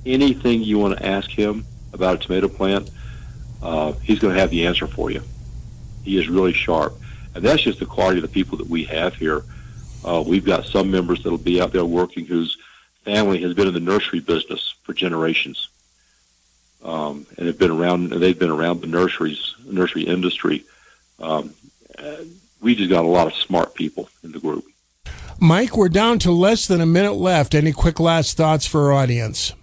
Anything 0.04 0.62
you 0.62 0.78
want 0.78 0.98
to 0.98 1.06
ask 1.06 1.30
him 1.30 1.64
about 1.94 2.16
a 2.16 2.18
tomato 2.18 2.48
plant, 2.48 2.90
uh, 3.62 3.92
he's 4.02 4.18
going 4.18 4.34
to 4.34 4.40
have 4.40 4.50
the 4.50 4.66
answer 4.66 4.86
for 4.86 5.10
you. 5.10 5.22
He 6.02 6.18
is 6.18 6.28
really 6.28 6.52
sharp. 6.52 6.94
And 7.34 7.44
that's 7.44 7.62
just 7.62 7.78
the 7.78 7.86
quality 7.86 8.18
of 8.18 8.22
the 8.22 8.28
people 8.28 8.58
that 8.58 8.66
we 8.66 8.84
have 8.84 9.14
here. 9.14 9.44
Uh, 10.04 10.24
we've 10.26 10.44
got 10.44 10.64
some 10.64 10.90
members 10.90 11.22
that'll 11.22 11.38
be 11.38 11.60
out 11.60 11.72
there 11.72 11.84
working 11.84 12.24
whose 12.24 12.56
family 13.04 13.40
has 13.42 13.54
been 13.54 13.68
in 13.68 13.74
the 13.74 13.80
nursery 13.80 14.20
business 14.20 14.74
for 14.82 14.94
generations. 14.94 15.68
Um, 16.82 17.26
and 17.36 17.46
have 17.46 17.58
been 17.58 17.70
around, 17.70 18.10
they've 18.10 18.38
been 18.38 18.50
around 18.50 18.80
the 18.80 18.86
nurseries, 18.86 19.54
nursery 19.66 20.02
industry. 20.02 20.64
Um, 21.18 21.52
uh, 21.98 22.16
we 22.62 22.74
just 22.74 22.90
got 22.90 23.04
a 23.04 23.08
lot 23.08 23.26
of 23.26 23.34
smart 23.34 23.74
people 23.74 24.08
in 24.24 24.32
the 24.32 24.40
group. 24.40 24.64
Mike, 25.38 25.76
we're 25.76 25.88
down 25.88 26.18
to 26.20 26.30
less 26.30 26.66
than 26.66 26.80
a 26.80 26.86
minute 26.86 27.14
left. 27.14 27.54
Any 27.54 27.72
quick 27.72 28.00
last 28.00 28.36
thoughts 28.36 28.66
for 28.66 28.86
our 28.86 28.92
audience? 28.92 29.54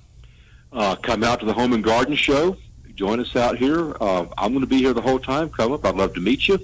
Uh, 0.71 0.95
come 0.95 1.23
out 1.23 1.39
to 1.39 1.45
the 1.45 1.53
Home 1.53 1.73
and 1.73 1.83
Garden 1.83 2.15
Show. 2.15 2.57
Join 2.97 3.19
us 3.19 3.35
out 3.35 3.57
here. 3.57 3.95
Uh, 4.01 4.25
I'm 4.39 4.53
going 4.53 4.61
to 4.61 4.67
be 4.67 4.79
here 4.79 4.91
the 4.91 5.01
whole 5.01 5.19
time. 5.19 5.49
Come 5.49 5.71
up. 5.71 5.85
I'd 5.85 5.95
love 5.95 6.15
to 6.15 6.19
meet 6.19 6.47
you. 6.47 6.59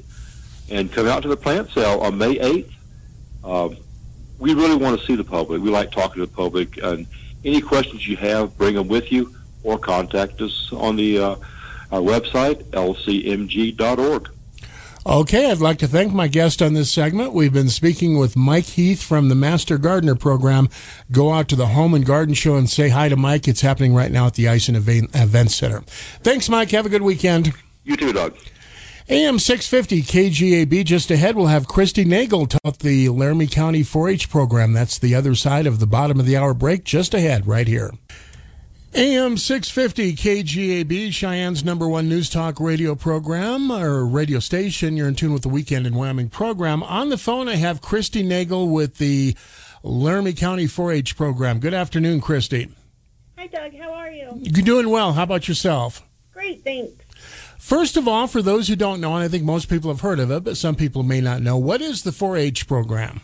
And 0.72 0.92
come 0.92 1.08
out 1.08 1.22
to 1.22 1.30
the 1.30 1.38
plant 1.38 1.70
sale 1.70 2.00
on 2.00 2.18
May 2.18 2.38
8th. 2.38 2.72
Um, 3.44 3.78
we 4.40 4.56
really 4.56 4.76
want 4.76 5.00
to 5.00 5.06
see 5.06 5.16
the 5.16 5.24
public. 5.24 5.62
We 5.62 5.70
like 5.70 5.92
talking 5.92 6.22
to 6.24 6.26
the 6.26 6.36
public. 6.36 6.82
And 6.82 7.06
any 7.46 7.62
questions 7.62 8.08
you 8.08 8.18
have, 8.18 8.58
bring 8.58 8.74
them 8.74 8.88
with 8.88 9.12
you 9.12 9.36
or 9.62 9.78
contact 9.78 10.42
us 10.42 10.74
on 10.74 10.96
the 10.96 11.20
uh, 11.20 11.36
our 11.92 12.02
website, 12.02 12.64
lcmg.org. 12.72 14.30
Okay, 15.06 15.52
I'd 15.52 15.58
like 15.60 15.80
to 15.80 15.88
thank 15.88 16.14
my 16.14 16.30
guest 16.30 16.62
on 16.62 16.76
this 16.76 16.90
segment. 16.90 17.34
We've 17.34 17.52
been 17.52 17.70
speaking 17.70 18.18
with 18.18 18.38
Mike 18.38 18.64
Heath 18.64 19.04
from 19.04 19.28
the 19.28 19.36
Master 19.36 19.78
Gardener 19.78 20.16
Program. 20.16 20.70
Go 21.12 21.34
out 21.34 21.50
to 21.50 21.58
the 21.58 21.68
Home 21.68 21.94
and 21.94 22.06
Garden 22.06 22.34
Show 22.34 22.56
and 22.56 22.70
say 22.70 22.88
hi 22.88 23.10
to 23.10 23.18
Mike. 23.18 23.46
It's 23.46 23.60
happening 23.60 23.94
right 23.94 24.12
now 24.12 24.28
at 24.28 24.36
the 24.36 24.48
Ice 24.48 24.70
Event 24.70 25.10
Event 25.14 25.52
Center. 25.52 25.82
Thanks, 26.22 26.48
Mike. 26.48 26.72
Have 26.72 26.86
a 26.86 26.90
good 26.90 27.02
weekend. 27.02 27.52
You 27.84 27.98
too, 27.98 28.14
Doug. 28.14 28.38
AM 29.10 29.40
650 29.40 30.04
KGAB. 30.04 30.86
Just 30.86 31.12
ahead, 31.12 31.36
we'll 31.36 31.48
have 31.48 31.68
Christy 31.68 32.06
Nagel 32.06 32.48
talk 32.48 32.78
the 32.78 33.10
Laramie 33.10 33.48
County 33.48 33.84
4 33.84 34.08
H 34.08 34.30
program. 34.30 34.72
That's 34.72 34.98
the 34.98 35.16
other 35.16 35.36
side 35.36 35.68
of 35.68 35.80
the 35.80 35.88
bottom 35.88 36.18
of 36.18 36.26
the 36.26 36.38
hour 36.38 36.54
break, 36.54 36.86
just 36.86 37.14
ahead, 37.14 37.46
right 37.46 37.68
here. 37.68 37.92
AM 38.96 39.38
650 39.38 40.16
KGAB, 40.16 41.12
Cheyenne's 41.12 41.64
number 41.64 41.88
one 41.88 42.08
news 42.08 42.30
talk 42.30 42.60
radio 42.60 42.94
program 42.94 43.72
or 43.72 44.06
radio 44.06 44.38
station. 44.38 44.96
You're 44.96 45.08
in 45.08 45.16
tune 45.16 45.34
with 45.34 45.42
the 45.42 45.50
Weekend 45.50 45.88
in 45.88 45.96
Wyoming 45.96 46.30
program. 46.30 46.84
On 46.84 47.10
the 47.10 47.18
phone, 47.18 47.50
I 47.50 47.56
have 47.56 47.82
Christy 47.82 48.22
Nagel 48.22 48.70
with 48.70 49.00
the 49.00 49.36
Laramie 49.82 50.34
County 50.34 50.68
4 50.68 50.92
H 50.92 51.18
program. 51.18 51.60
Good 51.60 51.74
afternoon, 51.74 52.22
Christy. 52.22 52.70
Hi, 53.36 53.48
Doug. 53.48 53.76
How 53.76 53.94
are 53.94 54.12
you? 54.12 54.30
You're 54.36 54.64
doing 54.64 54.90
well. 54.90 55.14
How 55.14 55.24
about 55.24 55.48
yourself? 55.48 56.04
Great, 56.32 56.64
thanks. 56.64 57.04
First 57.58 57.98
of 57.98 58.08
all, 58.08 58.28
for 58.28 58.44
those 58.44 58.68
who 58.68 58.76
don't 58.76 59.02
know, 59.02 59.16
and 59.16 59.24
I 59.24 59.28
think 59.28 59.44
most 59.44 59.70
people 59.70 59.90
have 59.90 60.02
heard 60.02 60.20
of 60.20 60.30
it, 60.30 60.44
but 60.44 60.56
some 60.56 60.76
people 60.76 61.02
may 61.02 61.20
not 61.20 61.42
know, 61.42 61.58
what 61.58 61.82
is 61.82 62.04
the 62.04 62.12
4 62.12 62.38
H 62.38 62.68
program? 62.68 63.22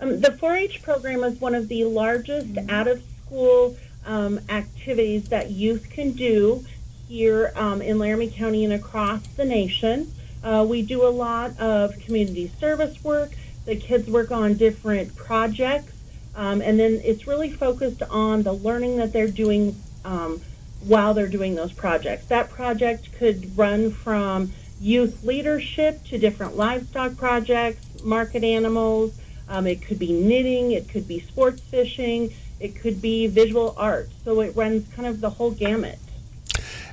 Um, 0.00 0.20
the 0.20 0.30
4-H 0.30 0.82
program 0.82 1.22
is 1.22 1.40
one 1.40 1.54
of 1.54 1.68
the 1.68 1.84
largest 1.84 2.58
out-of-school 2.68 3.76
um, 4.06 4.40
activities 4.48 5.28
that 5.28 5.50
youth 5.50 5.90
can 5.90 6.12
do 6.12 6.64
here 7.08 7.52
um, 7.56 7.82
in 7.82 7.98
Laramie 7.98 8.30
County 8.30 8.64
and 8.64 8.72
across 8.72 9.26
the 9.36 9.44
nation. 9.44 10.12
Uh, 10.42 10.64
we 10.68 10.82
do 10.82 11.06
a 11.06 11.08
lot 11.08 11.58
of 11.58 11.98
community 12.00 12.50
service 12.60 13.02
work. 13.02 13.32
The 13.64 13.76
kids 13.76 14.08
work 14.08 14.30
on 14.30 14.54
different 14.54 15.16
projects, 15.16 15.92
um, 16.34 16.60
and 16.60 16.78
then 16.78 17.00
it's 17.02 17.26
really 17.26 17.50
focused 17.50 18.02
on 18.02 18.42
the 18.42 18.52
learning 18.52 18.98
that 18.98 19.12
they're 19.12 19.28
doing 19.28 19.80
um, 20.04 20.42
while 20.86 21.14
they're 21.14 21.28
doing 21.28 21.54
those 21.54 21.72
projects. 21.72 22.26
That 22.26 22.50
project 22.50 23.08
could 23.18 23.56
run 23.56 23.90
from 23.90 24.52
youth 24.80 25.24
leadership 25.24 26.04
to 26.04 26.18
different 26.18 26.56
livestock 26.56 27.16
projects, 27.16 28.02
market 28.02 28.44
animals. 28.44 29.14
Um, 29.48 29.66
it 29.66 29.82
could 29.82 29.98
be 29.98 30.12
knitting. 30.12 30.72
It 30.72 30.88
could 30.88 31.08
be 31.08 31.20
sports 31.20 31.62
fishing. 31.62 32.34
It 32.64 32.80
could 32.80 33.02
be 33.02 33.26
visual 33.26 33.74
art. 33.76 34.08
So 34.24 34.40
it 34.40 34.56
runs 34.56 34.88
kind 34.94 35.06
of 35.06 35.20
the 35.20 35.28
whole 35.28 35.50
gamut. 35.50 35.98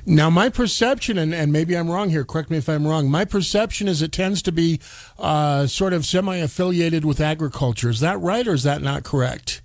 Now, 0.04 0.28
my 0.28 0.50
perception, 0.50 1.16
and, 1.16 1.32
and 1.32 1.50
maybe 1.50 1.74
I'm 1.74 1.90
wrong 1.90 2.10
here, 2.10 2.24
correct 2.24 2.50
me 2.50 2.58
if 2.58 2.68
I'm 2.68 2.86
wrong, 2.86 3.08
my 3.08 3.24
perception 3.24 3.88
is 3.88 4.02
it 4.02 4.12
tends 4.12 4.42
to 4.42 4.52
be 4.52 4.80
uh, 5.18 5.66
sort 5.66 5.94
of 5.94 6.04
semi 6.04 6.36
affiliated 6.36 7.06
with 7.06 7.22
agriculture. 7.22 7.88
Is 7.88 8.00
that 8.00 8.20
right, 8.20 8.46
or 8.46 8.52
is 8.52 8.64
that 8.64 8.82
not 8.82 9.02
correct? 9.02 9.62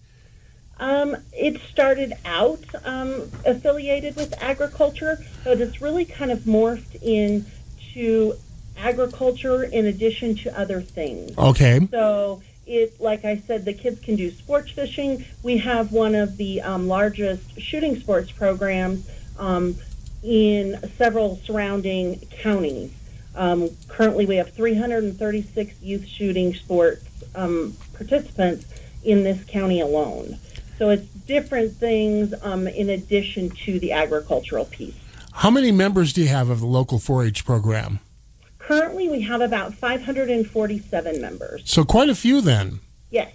Um, 0.79 1.17
it 1.33 1.59
started 1.69 2.13
out 2.23 2.63
um, 2.85 3.29
affiliated 3.45 4.15
with 4.15 4.33
agriculture, 4.41 5.19
but 5.43 5.59
it's 5.59 5.81
really 5.81 6.05
kind 6.05 6.31
of 6.31 6.41
morphed 6.41 6.95
into 7.01 8.35
agriculture 8.77 9.63
in 9.63 9.87
addition 9.87 10.35
to 10.35 10.57
other 10.57 10.81
things. 10.81 11.37
Okay. 11.37 11.85
So 11.91 12.41
it, 12.67 12.99
like 12.99 13.25
I 13.25 13.37
said, 13.47 13.65
the 13.65 13.73
kids 13.73 13.99
can 13.99 14.15
do 14.15 14.29
sports 14.31 14.71
fishing. 14.71 15.25
We 15.41 15.57
have 15.57 15.91
one 15.91 16.15
of 16.15 16.37
the 16.37 16.61
um, 16.61 16.87
largest 16.87 17.59
shooting 17.59 17.99
sports 17.99 18.31
programs 18.31 19.09
um, 19.39 19.75
in 20.23 20.79
several 20.97 21.37
surrounding 21.37 22.19
counties. 22.29 22.91
Um, 23.35 23.69
currently, 23.87 24.25
we 24.25 24.35
have 24.35 24.51
336 24.53 25.81
youth 25.81 26.05
shooting 26.05 26.53
sports 26.53 27.05
um, 27.35 27.75
participants 27.93 28.65
in 29.03 29.23
this 29.23 29.43
county 29.45 29.79
alone. 29.79 30.37
So 30.77 30.89
it's 30.89 31.07
different 31.07 31.73
things 31.73 32.33
um, 32.41 32.67
in 32.67 32.89
addition 32.89 33.49
to 33.65 33.79
the 33.79 33.93
agricultural 33.93 34.65
piece. 34.65 34.95
How 35.31 35.49
many 35.51 35.71
members 35.71 36.13
do 36.13 36.21
you 36.21 36.27
have 36.27 36.49
of 36.49 36.59
the 36.59 36.65
local 36.65 36.99
4 36.99 37.25
H 37.25 37.45
program? 37.45 37.99
Currently, 38.67 39.07
we 39.07 39.21
have 39.21 39.39
about 39.39 39.75
547 39.75 41.21
members. 41.21 41.61
So, 41.63 41.85
quite 41.85 42.09
a 42.09 42.15
few 42.15 42.41
then. 42.41 42.81
Yes. 43.09 43.31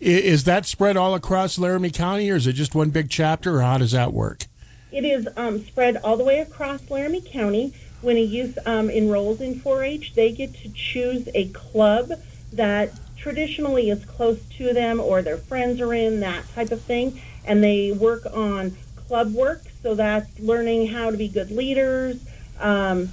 Is 0.00 0.44
that 0.44 0.64
spread 0.64 0.96
all 0.96 1.14
across 1.14 1.58
Laramie 1.58 1.90
County, 1.90 2.30
or 2.30 2.36
is 2.36 2.46
it 2.46 2.54
just 2.54 2.74
one 2.74 2.88
big 2.88 3.10
chapter, 3.10 3.56
or 3.56 3.60
how 3.60 3.76
does 3.76 3.92
that 3.92 4.14
work? 4.14 4.46
It 4.90 5.04
is 5.04 5.28
um, 5.36 5.62
spread 5.66 5.98
all 5.98 6.16
the 6.16 6.24
way 6.24 6.38
across 6.38 6.88
Laramie 6.88 7.20
County. 7.20 7.74
When 8.00 8.16
a 8.16 8.22
youth 8.22 8.56
um, 8.64 8.88
enrolls 8.88 9.42
in 9.42 9.60
4-H, 9.60 10.14
they 10.14 10.32
get 10.32 10.54
to 10.54 10.70
choose 10.70 11.28
a 11.34 11.48
club 11.48 12.12
that 12.50 12.90
traditionally 13.18 13.90
is 13.90 14.02
close 14.06 14.40
to 14.56 14.72
them 14.72 14.98
or 14.98 15.20
their 15.20 15.36
friends 15.36 15.78
are 15.82 15.92
in, 15.92 16.20
that 16.20 16.48
type 16.54 16.70
of 16.70 16.80
thing. 16.80 17.20
And 17.44 17.62
they 17.62 17.92
work 17.92 18.24
on 18.32 18.74
club 18.96 19.34
work, 19.34 19.60
so 19.82 19.94
that's 19.94 20.40
learning 20.40 20.86
how 20.86 21.10
to 21.10 21.18
be 21.18 21.28
good 21.28 21.50
leaders. 21.50 22.24
Um, 22.58 23.10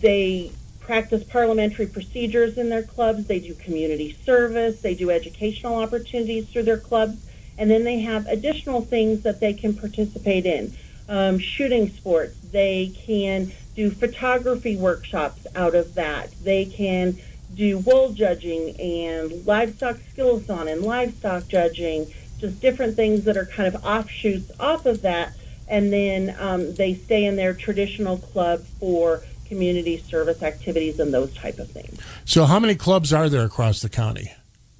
they 0.00 0.50
practice 0.84 1.24
parliamentary 1.24 1.86
procedures 1.86 2.58
in 2.58 2.68
their 2.68 2.82
clubs. 2.82 3.26
They 3.26 3.40
do 3.40 3.54
community 3.54 4.16
service. 4.24 4.80
They 4.80 4.94
do 4.94 5.10
educational 5.10 5.76
opportunities 5.76 6.48
through 6.48 6.64
their 6.64 6.78
clubs. 6.78 7.24
And 7.56 7.70
then 7.70 7.84
they 7.84 8.00
have 8.00 8.26
additional 8.26 8.82
things 8.82 9.22
that 9.22 9.40
they 9.40 9.54
can 9.54 9.74
participate 9.74 10.46
in. 10.46 10.72
Um, 11.08 11.38
shooting 11.38 11.90
sports. 11.90 12.36
They 12.50 12.92
can 13.06 13.52
do 13.74 13.90
photography 13.90 14.76
workshops 14.76 15.46
out 15.54 15.74
of 15.74 15.94
that. 15.94 16.32
They 16.42 16.64
can 16.64 17.18
do 17.54 17.78
wool 17.78 18.12
judging 18.12 18.78
and 18.80 19.46
livestock 19.46 19.96
skillathon 19.96 20.70
and 20.70 20.82
livestock 20.82 21.46
judging, 21.48 22.06
just 22.38 22.60
different 22.60 22.96
things 22.96 23.24
that 23.24 23.36
are 23.36 23.46
kind 23.46 23.72
of 23.72 23.84
offshoots 23.84 24.50
off 24.58 24.86
of 24.86 25.02
that. 25.02 25.32
And 25.68 25.92
then 25.92 26.36
um, 26.38 26.74
they 26.74 26.94
stay 26.94 27.24
in 27.24 27.36
their 27.36 27.54
traditional 27.54 28.18
club 28.18 28.64
for 28.80 29.22
community 29.46 29.98
service 29.98 30.42
activities 30.42 30.98
and 31.00 31.12
those 31.12 31.34
type 31.34 31.58
of 31.58 31.70
things. 31.70 32.00
So, 32.24 32.44
how 32.44 32.58
many 32.58 32.74
clubs 32.74 33.12
are 33.12 33.28
there 33.28 33.44
across 33.44 33.80
the 33.80 33.88
county? 33.88 34.32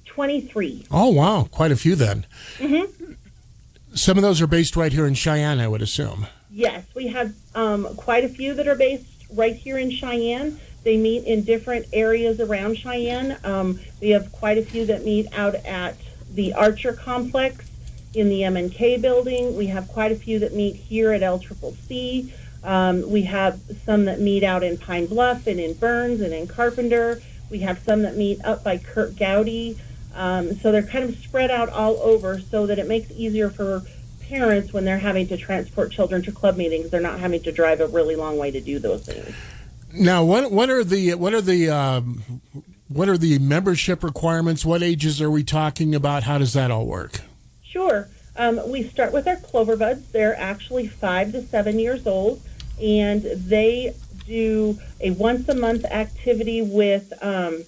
23. 0.05 0.87
Oh, 0.91 1.09
wow. 1.09 1.47
Quite 1.51 1.71
a 1.71 1.75
few 1.75 1.95
then. 1.95 2.25
Mm-hmm. 2.57 3.13
Some 3.93 4.17
of 4.17 4.23
those 4.23 4.41
are 4.41 4.47
based 4.47 4.75
right 4.75 4.91
here 4.91 5.05
in 5.05 5.13
Cheyenne, 5.13 5.59
I 5.59 5.67
would 5.67 5.81
assume. 5.81 6.27
Yes, 6.51 6.85
we 6.95 7.07
have 7.07 7.33
um, 7.53 7.95
quite 7.97 8.23
a 8.23 8.29
few 8.29 8.53
that 8.53 8.67
are 8.67 8.75
based 8.75 9.05
right 9.33 9.55
here 9.55 9.77
in 9.77 9.91
Cheyenne. 9.91 10.59
They 10.83 10.97
meet 10.97 11.25
in 11.25 11.43
different 11.43 11.87
areas 11.91 12.39
around 12.39 12.77
Cheyenne. 12.77 13.37
Um, 13.43 13.79
we 13.99 14.11
have 14.11 14.31
quite 14.31 14.57
a 14.57 14.61
few 14.61 14.85
that 14.85 15.03
meet 15.03 15.27
out 15.37 15.55
at 15.55 15.97
the 16.31 16.53
Archer 16.53 16.93
Complex 16.93 17.65
in 18.13 18.29
the 18.29 18.43
M&K 18.45 18.97
building. 18.97 19.57
We 19.57 19.67
have 19.67 19.87
quite 19.89 20.11
a 20.11 20.15
few 20.15 20.39
that 20.39 20.53
meet 20.53 20.75
here 20.75 21.11
at 21.11 21.21
LCCC. 21.21 22.31
Um, 22.65 23.07
we 23.09 23.21
have 23.23 23.61
some 23.85 24.05
that 24.05 24.19
meet 24.19 24.43
out 24.43 24.63
in 24.63 24.77
Pine 24.77 25.05
Bluff 25.05 25.45
and 25.45 25.59
in 25.59 25.73
Burns 25.73 26.19
and 26.19 26.33
in 26.33 26.47
Carpenter. 26.47 27.21
We 27.51 27.59
have 27.59 27.79
some 27.79 28.01
that 28.01 28.17
meet 28.17 28.43
up 28.43 28.63
by 28.63 28.79
Curt 28.79 29.15
Gowdy. 29.15 29.77
Um, 30.15 30.55
so 30.55 30.71
they're 30.71 30.81
kind 30.81 31.07
of 31.07 31.15
spread 31.17 31.51
out 31.51 31.69
all 31.69 31.97
over 32.01 32.39
so 32.39 32.65
that 32.65 32.79
it 32.79 32.87
makes 32.87 33.11
it 33.11 33.17
easier 33.17 33.49
for 33.51 33.83
parents 34.21 34.73
when 34.73 34.83
they're 34.83 34.97
having 34.97 35.27
to 35.27 35.37
transport 35.37 35.91
children 35.91 36.23
to 36.23 36.31
club 36.31 36.57
meetings. 36.57 36.89
They're 36.89 37.01
not 37.01 37.19
having 37.19 37.43
to 37.43 37.51
drive 37.51 37.81
a 37.81 37.87
really 37.87 38.15
long 38.15 38.37
way 38.37 38.49
to 38.49 38.59
do 38.59 38.79
those 38.79 39.05
things. 39.05 39.35
Now, 39.93 40.23
what 40.25 40.51
what 40.51 40.69
are 40.69 40.83
the 40.83 41.13
what 41.13 41.33
are 41.33 41.41
the 41.41 41.69
um, 41.69 42.41
what 42.87 43.07
are 43.07 43.17
the 43.17 43.37
membership 43.39 44.03
requirements? 44.03 44.65
What 44.65 44.81
ages 44.81 45.21
are 45.21 45.29
we 45.31 45.43
talking 45.43 45.93
about? 45.93 46.23
How 46.23 46.37
does 46.39 46.53
that 46.53 46.71
all 46.71 46.85
work? 46.85 47.21
Sure. 47.63 48.09
Um, 48.37 48.59
we 48.69 48.83
start 48.83 49.13
with 49.13 49.27
our 49.27 49.37
clover 49.37 49.77
buds. 49.77 50.11
They're 50.11 50.37
actually 50.37 50.87
five 50.87 51.31
to 51.33 51.43
seven 51.43 51.79
years 51.79 52.05
old 52.07 52.41
and 52.81 53.23
they 53.23 53.93
do 54.25 54.79
a 54.99 55.11
once 55.11 55.47
a 55.49 55.55
month 55.55 55.85
activity 55.85 56.61
with 56.61 57.13
um, 57.21 57.63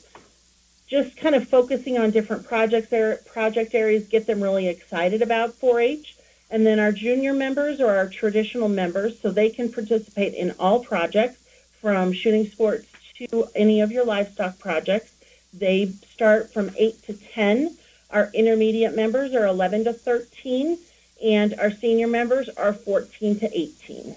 just 0.87 1.17
kind 1.17 1.35
of 1.35 1.47
focusing 1.47 1.97
on 1.97 2.11
different 2.11 2.47
projects 2.47 2.89
there, 2.89 3.17
project 3.25 3.75
areas, 3.75 4.07
get 4.07 4.25
them 4.25 4.41
really 4.41 4.67
excited 4.67 5.21
about 5.21 5.59
4-H. 5.59 6.15
And 6.49 6.65
then 6.65 6.79
our 6.79 6.93
junior 6.93 7.33
members 7.33 7.81
or 7.81 7.93
our 7.95 8.07
traditional 8.07 8.69
members, 8.69 9.19
so 9.19 9.29
they 9.29 9.49
can 9.49 9.71
participate 9.71 10.33
in 10.33 10.55
all 10.59 10.79
projects 10.83 11.39
from 11.81 12.13
shooting 12.13 12.47
sports 12.47 12.87
to 13.17 13.47
any 13.53 13.81
of 13.81 13.91
your 13.91 14.05
livestock 14.05 14.57
projects. 14.57 15.11
They 15.53 15.87
start 15.87 16.53
from 16.53 16.71
8 16.77 17.03
to 17.03 17.13
10. 17.13 17.77
Our 18.11 18.29
intermediate 18.33 18.95
members 18.95 19.35
are 19.35 19.45
11 19.45 19.85
to 19.85 19.93
13, 19.93 20.77
and 21.21 21.53
our 21.59 21.71
senior 21.71 22.07
members 22.07 22.47
are 22.49 22.71
14 22.71 23.39
to 23.39 23.57
18. 23.57 24.15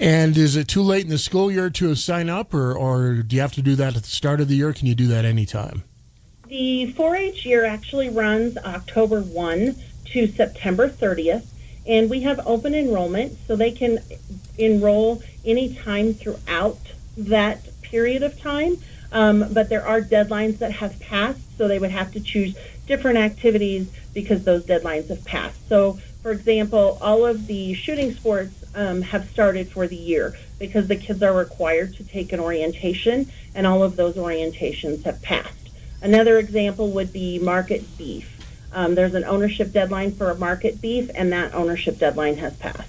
And 0.00 0.34
is 0.38 0.56
it 0.56 0.66
too 0.66 0.80
late 0.80 1.04
in 1.04 1.10
the 1.10 1.18
school 1.18 1.52
year 1.52 1.68
to 1.68 1.94
sign 1.94 2.30
up, 2.30 2.54
or, 2.54 2.72
or 2.72 3.16
do 3.16 3.36
you 3.36 3.42
have 3.42 3.52
to 3.52 3.62
do 3.62 3.76
that 3.76 3.96
at 3.96 4.02
the 4.02 4.08
start 4.08 4.40
of 4.40 4.48
the 4.48 4.56
year? 4.56 4.72
Can 4.72 4.86
you 4.86 4.94
do 4.94 5.06
that 5.08 5.26
anytime? 5.26 5.84
The 6.48 6.90
4 6.92 7.16
H 7.16 7.44
year 7.44 7.66
actually 7.66 8.08
runs 8.08 8.56
October 8.56 9.20
1 9.20 9.76
to 10.06 10.26
September 10.26 10.88
30th, 10.88 11.44
and 11.86 12.08
we 12.08 12.22
have 12.22 12.40
open 12.46 12.74
enrollment, 12.74 13.36
so 13.46 13.56
they 13.56 13.70
can 13.70 13.98
enroll 14.56 15.22
anytime 15.44 16.14
throughout 16.14 16.78
that 17.18 17.68
period 17.82 18.22
of 18.22 18.40
time. 18.40 18.78
Um, 19.12 19.52
but 19.52 19.68
there 19.68 19.86
are 19.86 20.00
deadlines 20.00 20.58
that 20.58 20.72
have 20.72 20.98
passed, 20.98 21.40
so 21.58 21.68
they 21.68 21.78
would 21.78 21.90
have 21.90 22.10
to 22.12 22.20
choose 22.20 22.56
different 22.86 23.18
activities 23.18 23.90
because 24.14 24.44
those 24.44 24.64
deadlines 24.64 25.08
have 25.08 25.24
passed. 25.26 25.68
So, 25.68 25.98
for 26.22 26.30
example, 26.30 26.98
all 27.00 27.24
of 27.24 27.46
the 27.46 27.74
shooting 27.74 28.14
sports 28.14 28.54
um, 28.74 29.02
have 29.02 29.28
started 29.30 29.68
for 29.68 29.86
the 29.86 29.96
year 29.96 30.34
because 30.58 30.88
the 30.88 30.96
kids 30.96 31.22
are 31.22 31.32
required 31.32 31.94
to 31.96 32.04
take 32.04 32.32
an 32.32 32.40
orientation, 32.40 33.30
and 33.54 33.66
all 33.66 33.82
of 33.82 33.96
those 33.96 34.14
orientations 34.16 35.02
have 35.04 35.20
passed. 35.22 35.70
Another 36.02 36.38
example 36.38 36.90
would 36.92 37.12
be 37.12 37.38
market 37.38 37.84
beef. 37.98 38.36
Um, 38.72 38.94
there's 38.94 39.14
an 39.14 39.24
ownership 39.24 39.72
deadline 39.72 40.12
for 40.12 40.30
a 40.30 40.34
market 40.36 40.80
beef, 40.80 41.10
and 41.14 41.32
that 41.32 41.54
ownership 41.54 41.98
deadline 41.98 42.36
has 42.36 42.56
passed. 42.56 42.88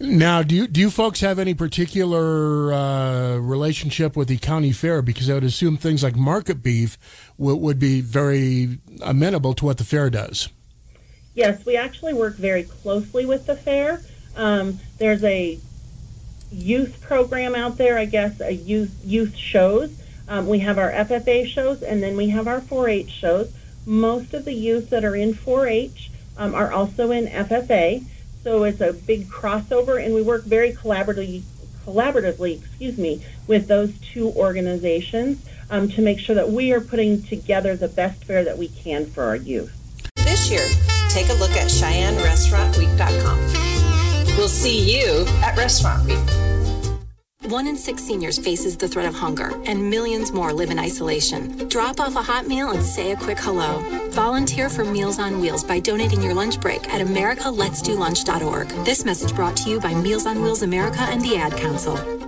Now, 0.00 0.42
do 0.42 0.56
you 0.56 0.66
do 0.66 0.80
you 0.80 0.90
folks 0.90 1.20
have 1.20 1.38
any 1.38 1.54
particular 1.54 2.72
uh, 2.72 3.36
relationship 3.36 4.16
with 4.16 4.26
the 4.26 4.38
county 4.38 4.72
fair? 4.72 5.02
Because 5.02 5.30
I 5.30 5.34
would 5.34 5.44
assume 5.44 5.76
things 5.76 6.02
like 6.02 6.16
market 6.16 6.62
beef 6.62 6.98
w- 7.38 7.56
would 7.56 7.78
be 7.78 8.00
very 8.00 8.78
amenable 9.02 9.54
to 9.54 9.64
what 9.64 9.78
the 9.78 9.84
fair 9.84 10.10
does. 10.10 10.48
Yes, 11.34 11.66
we 11.66 11.76
actually 11.76 12.14
work 12.14 12.36
very 12.36 12.62
closely 12.62 13.26
with 13.26 13.46
the 13.46 13.56
fair. 13.56 14.00
Um, 14.36 14.78
there's 14.98 15.24
a 15.24 15.58
youth 16.52 17.00
program 17.00 17.54
out 17.54 17.76
there, 17.76 17.98
I 17.98 18.04
guess, 18.04 18.40
a 18.40 18.52
youth 18.52 18.94
youth 19.04 19.36
shows. 19.36 19.90
Um, 20.28 20.46
we 20.46 20.60
have 20.60 20.78
our 20.78 20.90
FFA 20.90 21.46
shows, 21.46 21.82
and 21.82 22.02
then 22.02 22.16
we 22.16 22.28
have 22.30 22.46
our 22.46 22.60
4-H 22.60 23.10
shows. 23.10 23.52
Most 23.84 24.32
of 24.32 24.44
the 24.44 24.54
youth 24.54 24.90
that 24.90 25.04
are 25.04 25.16
in 25.16 25.34
4-H 25.34 26.10
um, 26.38 26.54
are 26.54 26.72
also 26.72 27.10
in 27.10 27.26
FFA, 27.26 28.04
so 28.42 28.64
it's 28.64 28.80
a 28.80 28.92
big 28.92 29.28
crossover, 29.28 30.02
and 30.02 30.14
we 30.14 30.22
work 30.22 30.44
very 30.44 30.72
collaboratively, 30.72 31.42
collaboratively, 31.84 32.62
excuse 32.62 32.96
me, 32.96 33.22
with 33.46 33.66
those 33.66 33.92
two 33.98 34.28
organizations 34.28 35.44
um, 35.68 35.88
to 35.90 36.00
make 36.00 36.18
sure 36.18 36.34
that 36.34 36.50
we 36.50 36.72
are 36.72 36.80
putting 36.80 37.22
together 37.22 37.76
the 37.76 37.88
best 37.88 38.24
fair 38.24 38.44
that 38.44 38.56
we 38.56 38.68
can 38.68 39.04
for 39.04 39.24
our 39.24 39.36
youth. 39.36 39.72
This 40.16 40.50
year, 40.50 40.66
take 41.14 41.28
a 41.28 41.34
look 41.34 41.52
at 41.52 41.68
CheyenneRestaurantWeek.com. 41.68 43.38
We'll 44.36 44.48
see 44.48 44.98
you 44.98 45.24
at 45.42 45.56
Restaurant 45.56 46.04
Week. 46.06 46.18
One 47.48 47.68
in 47.68 47.76
six 47.76 48.02
seniors 48.02 48.36
faces 48.36 48.76
the 48.76 48.88
threat 48.88 49.06
of 49.06 49.14
hunger, 49.14 49.52
and 49.66 49.90
millions 49.90 50.32
more 50.32 50.52
live 50.52 50.70
in 50.70 50.78
isolation. 50.78 51.68
Drop 51.68 52.00
off 52.00 52.16
a 52.16 52.22
hot 52.22 52.48
meal 52.48 52.70
and 52.70 52.82
say 52.82 53.12
a 53.12 53.16
quick 53.16 53.38
hello. 53.38 53.80
Volunteer 54.10 54.68
for 54.68 54.84
Meals 54.84 55.20
on 55.20 55.40
Wheels 55.40 55.62
by 55.62 55.78
donating 55.78 56.20
your 56.20 56.34
lunch 56.34 56.58
break 56.60 56.92
at 56.92 57.06
americaletsdolunch.org. 57.06 58.68
This 58.84 59.04
message 59.04 59.34
brought 59.36 59.56
to 59.58 59.70
you 59.70 59.78
by 59.78 59.94
Meals 59.94 60.26
on 60.26 60.42
Wheels 60.42 60.62
America 60.62 61.02
and 61.02 61.20
the 61.22 61.36
Ad 61.36 61.52
Council. 61.52 62.23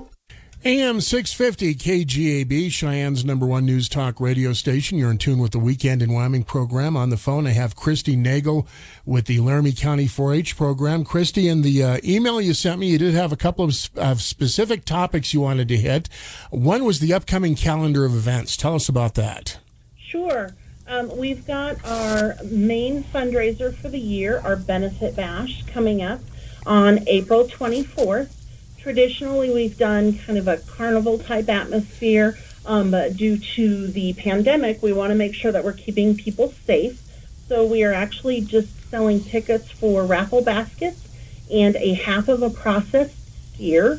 AM 0.67 1.01
650 1.01 1.77
KGAB, 1.77 2.73
Cheyenne's 2.73 3.25
number 3.25 3.47
one 3.47 3.65
news 3.65 3.89
talk 3.89 4.21
radio 4.21 4.53
station. 4.53 4.99
You're 4.99 5.13
in 5.13 5.19
tune 5.19 5.39
with 5.39 5.53
the 5.53 5.61
Weekend 5.61 6.03
in 6.03 6.13
Wyoming 6.13 6.43
program. 6.43 6.97
On 6.97 7.09
the 7.09 7.17
phone, 7.17 7.47
I 7.47 7.51
have 7.51 7.77
Christy 7.77 8.17
Nagel 8.17 8.67
with 9.05 9.27
the 9.27 9.39
Laramie 9.39 9.71
County 9.71 10.09
4 10.09 10.35
H 10.35 10.57
program. 10.57 11.05
Christy, 11.05 11.47
in 11.47 11.63
the 11.63 11.85
uh, 11.85 11.99
email 12.03 12.41
you 12.41 12.53
sent 12.53 12.81
me, 12.81 12.89
you 12.89 12.99
did 12.99 13.15
have 13.15 13.31
a 13.31 13.37
couple 13.37 13.65
of, 13.65 13.91
of 13.95 14.21
specific 14.21 14.85
topics 14.85 15.33
you 15.33 15.41
wanted 15.41 15.69
to 15.69 15.77
hit. 15.77 16.09
One 16.51 16.85
was 16.85 16.99
the 16.99 17.13
upcoming 17.13 17.55
calendar 17.55 18.05
of 18.05 18.17
events. 18.17 18.57
Tell 18.57 18.75
us 18.75 18.89
about 18.89 19.15
that. 19.15 19.59
Sure. 19.97 20.57
Um, 20.89 21.17
we've 21.17 21.47
got 21.47 21.77
our 21.85 22.35
main 22.45 23.05
fundraiser 23.05 23.73
for 23.73 23.89
the 23.89 24.01
year, 24.01 24.41
our 24.41 24.57
Benefit 24.57 25.15
Bash, 25.15 25.65
coming 25.69 26.03
up 26.03 26.19
on 26.67 27.07
April 27.07 27.45
24th 27.45 28.46
traditionally 28.87 29.53
we've 29.53 29.77
done 29.77 30.17
kind 30.17 30.39
of 30.39 30.47
a 30.47 30.59
carnival 30.59 31.19
type 31.19 31.49
atmosphere, 31.49 32.39
um, 32.67 32.89
but 32.89 33.17
due 33.17 33.37
to 33.37 33.89
the 33.89 34.13
pandemic, 34.13 34.81
we 34.81 34.93
want 34.93 35.11
to 35.11 35.17
make 35.17 35.35
sure 35.35 35.51
that 35.51 35.65
we're 35.65 35.73
keeping 35.73 36.17
people 36.17 36.55
safe. 36.65 37.03
So 37.49 37.67
we 37.67 37.83
are 37.83 37.93
actually 37.93 38.43
just 38.43 38.69
selling 38.89 39.25
tickets 39.25 39.73
for 39.73 40.07
raffle 40.07 40.41
baskets 40.41 41.09
and 41.53 41.75
a 41.75 41.95
half 41.95 42.29
of 42.29 42.43
a 42.43 42.49
processed 42.49 43.17
steer. 43.55 43.99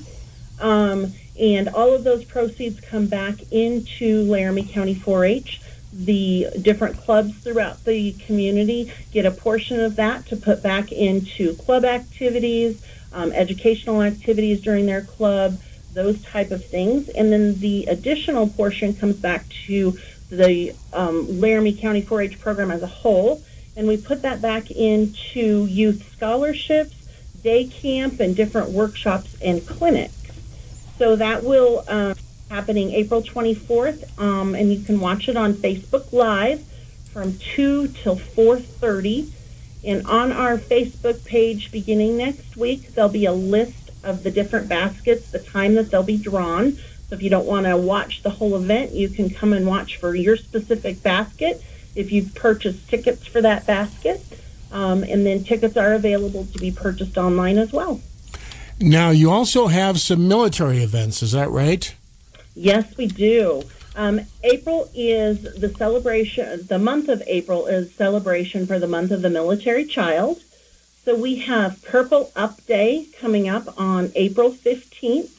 Um, 0.61 1.11
and 1.37 1.67
all 1.67 1.93
of 1.93 2.05
those 2.05 2.23
proceeds 2.23 2.79
come 2.79 3.07
back 3.07 3.51
into 3.51 4.23
Laramie 4.23 4.63
County 4.63 4.95
4-H 4.95 5.59
the 5.93 6.47
different 6.61 6.97
clubs 6.97 7.33
throughout 7.37 7.83
the 7.85 8.11
community 8.25 8.91
get 9.11 9.25
a 9.25 9.31
portion 9.31 9.79
of 9.79 9.95
that 9.95 10.25
to 10.27 10.35
put 10.35 10.61
back 10.61 10.91
into 10.91 11.55
club 11.55 11.85
activities, 11.85 12.81
um, 13.13 13.31
educational 13.31 14.01
activities 14.01 14.61
during 14.61 14.85
their 14.85 15.01
club, 15.01 15.59
those 15.93 16.21
type 16.23 16.51
of 16.51 16.63
things. 16.65 17.09
And 17.09 17.31
then 17.31 17.59
the 17.59 17.85
additional 17.85 18.47
portion 18.47 18.93
comes 18.93 19.15
back 19.15 19.47
to 19.67 19.97
the 20.29 20.73
um, 20.93 21.39
Laramie 21.39 21.73
County 21.73 22.01
4-H 22.01 22.39
program 22.39 22.71
as 22.71 22.83
a 22.83 22.87
whole, 22.87 23.41
and 23.75 23.87
we 23.87 23.97
put 23.97 24.21
that 24.23 24.41
back 24.41 24.71
into 24.71 25.65
youth 25.65 26.11
scholarships, 26.15 26.95
day 27.43 27.65
camp, 27.65 28.19
and 28.19 28.35
different 28.35 28.69
workshops 28.69 29.35
and 29.41 29.65
clinics. 29.65 30.13
So 30.97 31.15
that 31.15 31.43
will 31.43 31.85
um, 31.87 32.15
happening 32.49 32.91
April 32.91 33.21
24th, 33.21 34.19
um, 34.19 34.55
and 34.55 34.73
you 34.73 34.83
can 34.83 34.99
watch 34.99 35.29
it 35.29 35.37
on 35.37 35.53
Facebook 35.53 36.11
Live 36.11 36.65
from 37.13 37.37
2 37.55 37.87
till 37.89 38.15
4:30. 38.15 39.31
And 39.83 40.05
on 40.07 40.31
our 40.31 40.57
Facebook 40.57 41.23
page, 41.25 41.71
beginning 41.71 42.17
next 42.17 42.57
week, 42.57 42.93
there'll 42.93 43.09
be 43.09 43.25
a 43.25 43.33
list 43.33 43.91
of 44.03 44.23
the 44.23 44.31
different 44.31 44.67
baskets, 44.67 45.31
the 45.31 45.39
time 45.39 45.75
that 45.75 45.91
they'll 45.91 46.03
be 46.03 46.17
drawn. 46.17 46.73
So 46.73 47.15
if 47.15 47.21
you 47.21 47.29
don't 47.29 47.45
want 47.45 47.65
to 47.65 47.77
watch 47.77 48.23
the 48.23 48.29
whole 48.31 48.55
event, 48.55 48.91
you 48.91 49.09
can 49.09 49.29
come 49.29 49.53
and 49.53 49.65
watch 49.65 49.97
for 49.97 50.15
your 50.15 50.35
specific 50.35 51.01
basket 51.03 51.63
if 51.95 52.11
you've 52.11 52.35
purchased 52.35 52.89
tickets 52.89 53.25
for 53.25 53.41
that 53.41 53.65
basket. 53.65 54.21
Um, 54.71 55.03
and 55.03 55.25
then 55.25 55.43
tickets 55.43 55.77
are 55.77 55.93
available 55.93 56.45
to 56.45 56.59
be 56.59 56.71
purchased 56.71 57.17
online 57.17 57.57
as 57.57 57.71
well. 57.71 58.01
Now, 58.79 59.09
you 59.09 59.31
also 59.31 59.67
have 59.67 59.99
some 59.99 60.27
military 60.27 60.83
events, 60.83 61.23
is 61.23 61.31
that 61.31 61.49
right? 61.49 61.95
Yes, 62.55 62.95
we 62.97 63.07
do. 63.07 63.63
Um, 63.97 64.21
April 64.43 64.91
is 64.93 65.41
the 65.59 65.69
celebration, 65.69 66.67
the 66.67 66.77
month 66.77 67.09
of 67.09 67.23
April 67.25 67.65
is 67.65 67.91
celebration 67.95 68.67
for 68.67 68.77
the 68.77 68.87
month 68.87 69.09
of 69.09 69.23
the 69.23 69.29
military 69.29 69.85
child. 69.85 70.39
So 71.03 71.15
we 71.15 71.37
have 71.37 71.83
Purple 71.83 72.31
Up 72.35 72.63
Day 72.67 73.07
coming 73.19 73.49
up 73.49 73.73
on 73.79 74.11
April 74.13 74.51
15th. 74.51 75.31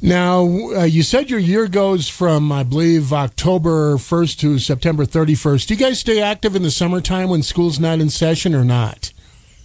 Now, 0.00 0.42
uh, 0.42 0.84
you 0.84 1.02
said 1.02 1.28
your 1.28 1.40
year 1.40 1.66
goes 1.66 2.08
from, 2.08 2.52
I 2.52 2.62
believe, 2.62 3.12
October 3.12 3.96
1st 3.96 4.38
to 4.38 4.58
September 4.60 5.04
31st. 5.04 5.66
Do 5.66 5.74
you 5.74 5.80
guys 5.80 5.98
stay 5.98 6.22
active 6.22 6.54
in 6.54 6.62
the 6.62 6.70
summertime 6.70 7.28
when 7.28 7.42
school's 7.42 7.80
not 7.80 7.98
in 7.98 8.08
session 8.08 8.54
or 8.54 8.62
not? 8.62 9.12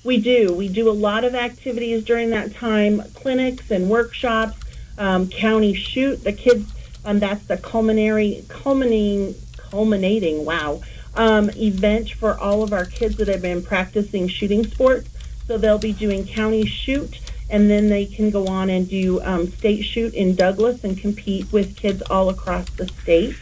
We 0.04 0.20
do. 0.20 0.52
We 0.52 0.70
do 0.70 0.90
a 0.90 0.92
lot 0.92 1.24
of 1.24 1.36
activities 1.36 2.04
during 2.04 2.32
that 2.32 2.56
time 2.56 3.04
clinics 3.14 3.70
and 3.70 3.92
workshops, 3.92 4.58
um, 4.98 5.30
county 5.30 5.76
shoot. 5.76 6.24
The 6.24 6.34
kids, 6.34 6.74
um, 7.06 7.20
that's 7.20 7.46
the 7.46 7.58
culminary, 7.58 8.44
culminating, 8.48 9.36
culminating, 9.56 10.46
wow, 10.46 10.82
um, 11.14 11.52
event 11.52 12.10
for 12.10 12.40
all 12.40 12.64
of 12.64 12.74
our 12.74 12.86
kids 12.86 13.18
that 13.18 13.28
have 13.28 13.44
been 13.44 13.62
practicing 13.62 14.28
shooting 14.28 14.66
sports. 14.66 15.10
So 15.46 15.60
they'll 15.60 15.78
be 15.78 15.94
doing 15.94 16.26
county 16.26 16.66
shoot 16.66 17.20
and 17.54 17.70
then 17.70 17.88
they 17.88 18.08
can 18.08 18.32
go 18.32 18.48
on 18.48 18.72
and 18.72 18.90
do 18.90 19.22
um, 19.22 19.48
state 19.48 19.84
shoot 19.84 20.12
in 20.16 20.34
Douglas 20.34 20.84
and 20.84 20.98
compete 20.98 21.46
with 21.52 21.78
kids 21.78 22.02
all 22.10 22.30
across 22.30 22.68
the 22.72 22.88
state. 22.88 23.36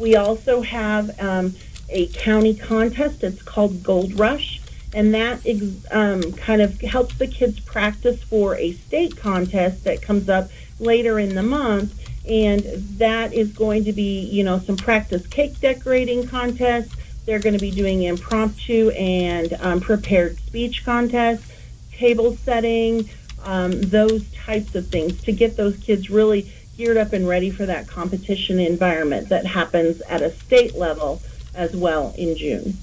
We 0.00 0.16
also 0.16 0.62
have 0.62 1.16
um, 1.20 1.54
a 1.88 2.08
county 2.08 2.56
contest. 2.56 3.22
It's 3.22 3.42
called 3.42 3.84
Gold 3.84 4.18
Rush, 4.18 4.60
and 4.92 5.14
that 5.14 5.46
um, 5.92 6.32
kind 6.32 6.62
of 6.62 6.80
helps 6.80 7.14
the 7.14 7.28
kids 7.28 7.60
practice 7.60 8.20
for 8.24 8.56
a 8.56 8.72
state 8.72 9.16
contest 9.16 9.84
that 9.84 10.02
comes 10.02 10.28
up 10.28 10.50
later 10.80 11.20
in 11.20 11.36
the 11.36 11.44
month. 11.44 11.94
And 12.28 12.60
that 12.98 13.32
is 13.32 13.52
going 13.52 13.84
to 13.84 13.92
be, 13.92 14.18
you 14.18 14.42
know, 14.42 14.58
some 14.58 14.76
practice 14.76 15.28
cake 15.28 15.60
decorating 15.60 16.26
contests. 16.26 16.96
They're 17.24 17.38
going 17.38 17.54
to 17.54 17.60
be 17.60 17.70
doing 17.70 18.02
impromptu 18.02 18.90
and 18.90 19.52
um, 19.60 19.80
prepared 19.80 20.38
speech 20.38 20.84
contests, 20.84 21.52
table 21.92 22.34
setting, 22.34 23.08
um, 23.44 23.80
those 23.80 24.30
types 24.32 24.74
of 24.74 24.88
things 24.88 25.22
to 25.22 25.32
get 25.32 25.56
those 25.56 25.76
kids 25.78 26.10
really 26.10 26.50
geared 26.76 26.96
up 26.96 27.12
and 27.12 27.28
ready 27.28 27.50
for 27.50 27.66
that 27.66 27.86
competition 27.86 28.58
environment 28.58 29.28
that 29.28 29.46
happens 29.46 30.00
at 30.02 30.22
a 30.22 30.30
state 30.30 30.74
level 30.74 31.22
as 31.54 31.74
well 31.74 32.14
in 32.18 32.36
June. 32.36 32.76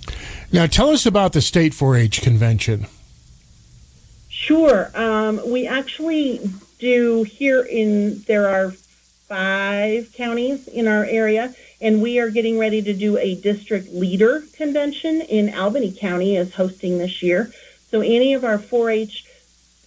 Now, 0.51 0.65
tell 0.65 0.89
us 0.89 1.05
about 1.05 1.33
the 1.33 1.41
State 1.41 1.73
4 1.73 1.95
H 1.97 2.21
convention. 2.21 2.87
Sure. 4.29 4.91
Um, 4.95 5.41
we 5.45 5.67
actually 5.67 6.39
do 6.79 7.23
here 7.23 7.61
in, 7.61 8.21
there 8.23 8.47
are 8.47 8.71
five 9.27 10.11
counties 10.13 10.67
in 10.67 10.87
our 10.87 11.05
area, 11.05 11.53
and 11.79 12.01
we 12.01 12.19
are 12.19 12.29
getting 12.29 12.57
ready 12.59 12.81
to 12.81 12.93
do 12.93 13.17
a 13.17 13.35
district 13.35 13.93
leader 13.93 14.43
convention 14.53 15.21
in 15.21 15.53
Albany 15.53 15.91
County 15.91 16.35
is 16.35 16.53
hosting 16.53 16.97
this 16.97 17.21
year. 17.21 17.51
So 17.89 18.01
any 18.01 18.33
of 18.33 18.43
our 18.43 18.57
4-H 18.57 19.25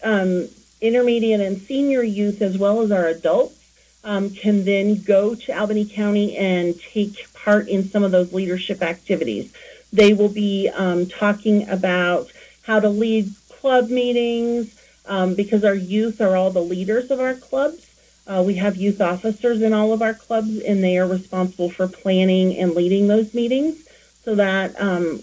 um, 0.02 0.48
intermediate 0.84 1.40
and 1.40 1.60
senior 1.60 2.02
youth, 2.02 2.42
as 2.42 2.58
well 2.58 2.82
as 2.82 2.92
our 2.92 3.06
adults, 3.06 3.58
um, 4.04 4.30
can 4.30 4.64
then 4.64 5.02
go 5.02 5.34
to 5.34 5.58
Albany 5.58 5.86
County 5.86 6.36
and 6.36 6.78
take 6.78 7.32
part 7.32 7.68
in 7.68 7.88
some 7.88 8.04
of 8.04 8.10
those 8.10 8.32
leadership 8.32 8.82
activities. 8.82 9.52
They 9.92 10.12
will 10.12 10.28
be 10.28 10.68
um, 10.68 11.06
talking 11.06 11.68
about 11.68 12.30
how 12.62 12.80
to 12.80 12.88
lead 12.88 13.32
club 13.48 13.88
meetings 13.88 14.74
um, 15.06 15.34
because 15.34 15.64
our 15.64 15.74
youth 15.74 16.20
are 16.20 16.36
all 16.36 16.50
the 16.50 16.62
leaders 16.62 17.10
of 17.10 17.18
our 17.20 17.34
clubs. 17.34 17.80
Uh, 18.26 18.42
we 18.46 18.54
have 18.54 18.76
youth 18.76 19.00
officers 19.00 19.62
in 19.62 19.72
all 19.72 19.92
of 19.92 20.02
our 20.02 20.14
clubs, 20.14 20.60
and 20.60 20.82
they 20.82 20.98
are 20.98 21.06
responsible 21.06 21.70
for 21.70 21.86
planning 21.88 22.56
and 22.58 22.74
leading 22.74 23.06
those 23.06 23.34
meetings. 23.34 23.76
So 24.24 24.34
that 24.36 24.80
um, 24.80 25.22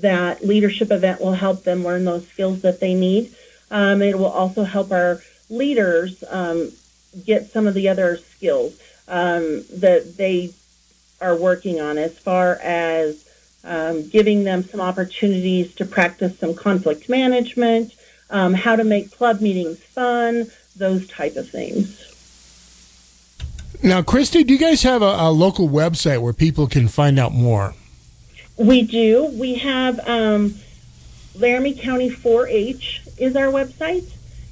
that 0.00 0.44
leadership 0.44 0.90
event 0.90 1.20
will 1.20 1.32
help 1.32 1.64
them 1.64 1.84
learn 1.84 2.04
those 2.04 2.26
skills 2.28 2.62
that 2.62 2.80
they 2.80 2.94
need. 2.94 3.34
Um, 3.70 4.02
it 4.02 4.18
will 4.18 4.26
also 4.26 4.64
help 4.64 4.90
our 4.92 5.20
leaders 5.50 6.22
um, 6.28 6.72
get 7.24 7.50
some 7.50 7.66
of 7.66 7.74
the 7.74 7.88
other 7.88 8.16
skills 8.16 8.78
um, 9.08 9.64
that 9.70 10.14
they 10.16 10.52
are 11.20 11.36
working 11.36 11.80
on 11.80 11.98
as 11.98 12.16
far 12.18 12.58
as 12.62 13.24
um, 13.64 14.08
giving 14.08 14.44
them 14.44 14.62
some 14.62 14.80
opportunities 14.80 15.74
to 15.74 15.84
practice 15.84 16.38
some 16.38 16.54
conflict 16.54 17.08
management, 17.08 17.92
um, 18.30 18.54
how 18.54 18.76
to 18.76 18.84
make 18.84 19.10
club 19.10 19.40
meetings 19.40 19.78
fun, 19.78 20.46
those 20.76 21.06
type 21.08 21.36
of 21.36 21.48
things. 21.48 22.04
Now, 23.82 24.02
Christy, 24.02 24.42
do 24.44 24.52
you 24.52 24.58
guys 24.58 24.82
have 24.82 25.02
a, 25.02 25.16
a 25.18 25.30
local 25.30 25.68
website 25.68 26.20
where 26.20 26.32
people 26.32 26.66
can 26.66 26.88
find 26.88 27.18
out 27.18 27.32
more? 27.32 27.74
We 28.56 28.82
do. 28.82 29.26
We 29.26 29.54
have 29.54 30.00
um, 30.08 30.54
Laramie 31.36 31.74
County 31.74 32.10
4-H 32.10 33.02
is 33.20 33.36
our 33.36 33.46
website, 33.46 34.10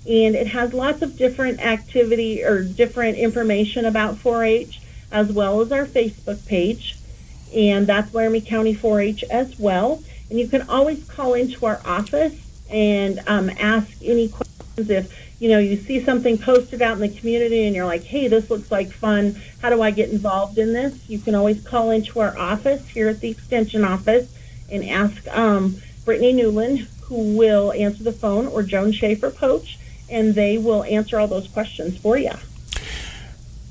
and 0.09 0.35
it 0.35 0.49
has 0.49 0.73
lots 0.73 1.03
of 1.03 1.17
different 1.17 1.61
activity 1.61 2.43
or 2.45 2.63
different 2.63 3.19
information 3.19 3.85
about 3.85 4.17
4-H, 4.17 4.81
as 5.11 5.33
well 5.33 5.61
as 5.61 5.73
our 5.73 5.87
Facebook 5.87 6.47
page, 6.47 6.97
and 7.55 7.87
that's 7.87 8.13
Laramie 8.15 8.41
County 8.41 8.75
4-H 8.75 9.25
as 9.25 9.59
well. 9.59 10.03
And 10.29 10.39
you 10.39 10.49
can 10.49 10.69
always 10.69 11.05
call 11.09 11.35
into 11.35 11.65
our 11.67 11.81
office 11.85 12.35
and 12.71 13.21
um, 13.27 13.51
ask 13.59 13.91
any 14.03 14.29
questions 14.29 14.91
if 14.91 15.27
you 15.41 15.49
know 15.49 15.59
you 15.59 15.77
see 15.77 16.03
something 16.03 16.39
posted 16.39 16.83
out 16.83 16.95
in 16.95 17.01
the 17.01 17.09
community 17.09 17.67
and 17.67 17.77
you're 17.77 17.87
like, 17.87 18.05
hey, 18.05 18.29
this 18.29 18.51
looks 18.51 18.71
like 18.71 18.91
fun. 18.91 19.37
How 19.63 19.71
do 19.71 19.83
I 19.83 19.91
get 19.91 20.11
involved 20.11 20.59
in 20.59 20.73
this? 20.73 21.09
You 21.09 21.19
can 21.19 21.35
always 21.35 21.63
call 21.63 21.91
into 21.91 22.21
our 22.21 22.37
office 22.39 22.89
here 22.89 23.09
at 23.09 23.21
the 23.21 23.31
extension 23.31 23.85
office 23.85 24.35
and 24.71 24.85
ask 24.85 25.27
um, 25.29 25.77
Brittany 26.05 26.33
Newland, 26.33 26.89
who 27.09 27.37
will 27.37 27.73
answer 27.73 28.05
the 28.05 28.13
phone, 28.13 28.47
or 28.47 28.63
Joan 28.63 28.93
Schaefer 28.93 29.31
Poach, 29.31 29.79
and 30.09 30.35
they 30.35 30.59
will 30.59 30.85
answer 30.85 31.19
all 31.19 31.29
those 31.29 31.49
questions 31.49 31.97
for 31.99 32.17
you. 32.17 32.33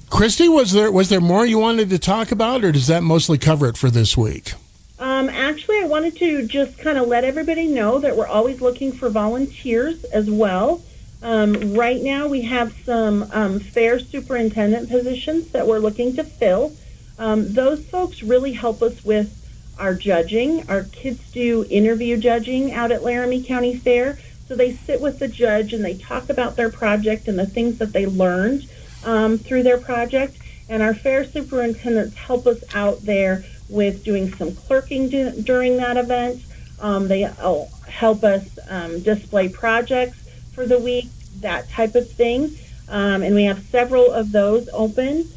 Christy, 0.10 0.48
was 0.48 0.72
there 0.72 0.92
was 0.92 1.10
there 1.10 1.22
more 1.22 1.46
you 1.46 1.60
wanted 1.60 1.90
to 1.90 2.00
talk 2.00 2.32
about, 2.32 2.64
or 2.64 2.72
does 2.72 2.88
that 2.88 3.04
mostly 3.04 3.38
cover 3.38 3.68
it 3.68 3.78
for 3.78 3.90
this 3.90 4.16
week? 4.16 4.54
Um, 4.98 5.28
actually, 5.30 5.82
I 5.82 5.88
wanted 5.88 6.16
to 6.18 6.48
just 6.48 6.78
kind 6.78 6.98
of 6.98 7.08
let 7.08 7.26
everybody 7.26 7.68
know 7.68 8.00
that 8.00 8.16
we're 8.16 8.28
always 8.28 8.62
looking 8.62 8.94
for 8.94 9.10
volunteers 9.10 10.06
as 10.06 10.30
well. 10.30 10.82
Um, 11.22 11.74
right 11.74 12.02
now, 12.02 12.28
we 12.28 12.44
have 12.44 12.72
some 12.86 13.28
um, 13.34 13.60
fair 13.60 14.00
superintendent 14.00 14.90
positions 14.90 15.50
that 15.50 15.68
we're 15.68 15.80
looking 15.80 16.16
to 16.16 16.24
fill. 16.24 16.74
Um, 17.18 17.54
those 17.54 17.86
folks 17.86 18.24
really 18.24 18.54
help 18.54 18.82
us 18.82 19.04
with 19.04 19.45
our 19.80 19.94
judging. 19.94 20.70
Our 20.70 20.84
kids 20.84 21.32
do 21.32 21.66
interview 21.70 22.18
judging 22.18 22.74
out 22.74 22.92
at 22.92 23.04
Laramie 23.04 23.44
County 23.44 23.76
Fair. 23.76 24.18
So 24.48 24.56
they 24.56 24.74
sit 24.74 25.02
with 25.02 25.20
the 25.20 25.28
judge 25.28 25.74
and 25.74 25.84
they 25.84 25.98
talk 25.98 26.30
about 26.30 26.56
their 26.56 26.70
project 26.70 27.28
and 27.28 27.38
the 27.38 27.48
things 27.48 27.80
that 27.80 27.94
they 27.94 28.06
learned 28.06 28.68
um, 29.04 29.38
through 29.38 29.64
their 29.64 29.80
project. 29.80 30.38
And 30.70 30.82
our 30.82 30.94
fair 30.94 31.26
superintendents 31.26 32.16
help 32.16 32.48
us 32.48 32.64
out 32.74 33.02
there 33.02 33.44
with 33.70 34.04
doing 34.04 34.34
some 34.36 34.56
clerking 34.56 35.10
do, 35.10 35.32
during 35.42 35.78
that 35.78 35.98
event. 35.98 36.44
Um, 36.80 37.08
they 37.08 37.26
oh, 37.42 37.70
help 37.88 38.24
us 38.24 38.58
um, 38.70 39.02
display 39.02 39.50
projects 39.50 40.18
for 40.54 40.66
the 40.66 40.80
week, 40.80 41.08
that 41.42 41.70
type 41.70 41.96
of 41.96 42.10
thing. 42.10 42.56
Um, 42.88 43.24
and 43.24 43.34
we 43.34 43.46
have 43.46 43.64
several 43.66 44.12
of 44.12 44.32
those 44.32 44.70
open. 44.74 45.28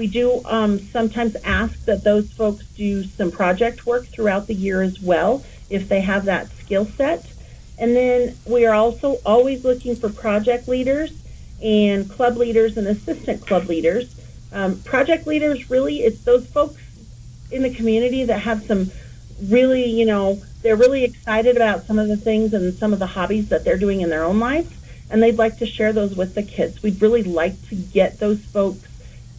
We 0.00 0.06
do 0.06 0.40
um, 0.46 0.78
sometimes 0.78 1.36
ask 1.44 1.84
that 1.84 2.04
those 2.04 2.32
folks 2.32 2.64
do 2.68 3.04
some 3.04 3.30
project 3.30 3.84
work 3.84 4.06
throughout 4.06 4.46
the 4.46 4.54
year 4.54 4.80
as 4.80 4.98
well 4.98 5.44
if 5.68 5.90
they 5.90 6.00
have 6.00 6.24
that 6.24 6.50
skill 6.52 6.86
set. 6.86 7.30
And 7.78 7.94
then 7.94 8.34
we 8.46 8.64
are 8.64 8.72
also 8.72 9.18
always 9.26 9.62
looking 9.62 9.94
for 9.94 10.08
project 10.08 10.68
leaders 10.68 11.12
and 11.62 12.08
club 12.08 12.38
leaders 12.38 12.78
and 12.78 12.86
assistant 12.86 13.46
club 13.46 13.68
leaders. 13.68 14.18
Um, 14.54 14.80
project 14.80 15.26
leaders, 15.26 15.68
really, 15.68 15.98
it's 15.98 16.24
those 16.24 16.46
folks 16.46 16.80
in 17.50 17.60
the 17.60 17.74
community 17.74 18.24
that 18.24 18.38
have 18.38 18.64
some 18.64 18.90
really, 19.42 19.84
you 19.84 20.06
know, 20.06 20.40
they're 20.62 20.76
really 20.76 21.04
excited 21.04 21.56
about 21.56 21.84
some 21.84 21.98
of 21.98 22.08
the 22.08 22.16
things 22.16 22.54
and 22.54 22.72
some 22.72 22.94
of 22.94 23.00
the 23.00 23.06
hobbies 23.06 23.50
that 23.50 23.64
they're 23.64 23.76
doing 23.76 24.00
in 24.00 24.08
their 24.08 24.24
own 24.24 24.40
lives, 24.40 24.72
and 25.10 25.22
they'd 25.22 25.36
like 25.36 25.58
to 25.58 25.66
share 25.66 25.92
those 25.92 26.16
with 26.16 26.34
the 26.34 26.42
kids. 26.42 26.82
We'd 26.82 27.02
really 27.02 27.22
like 27.22 27.68
to 27.68 27.74
get 27.74 28.18
those 28.18 28.42
folks 28.46 28.86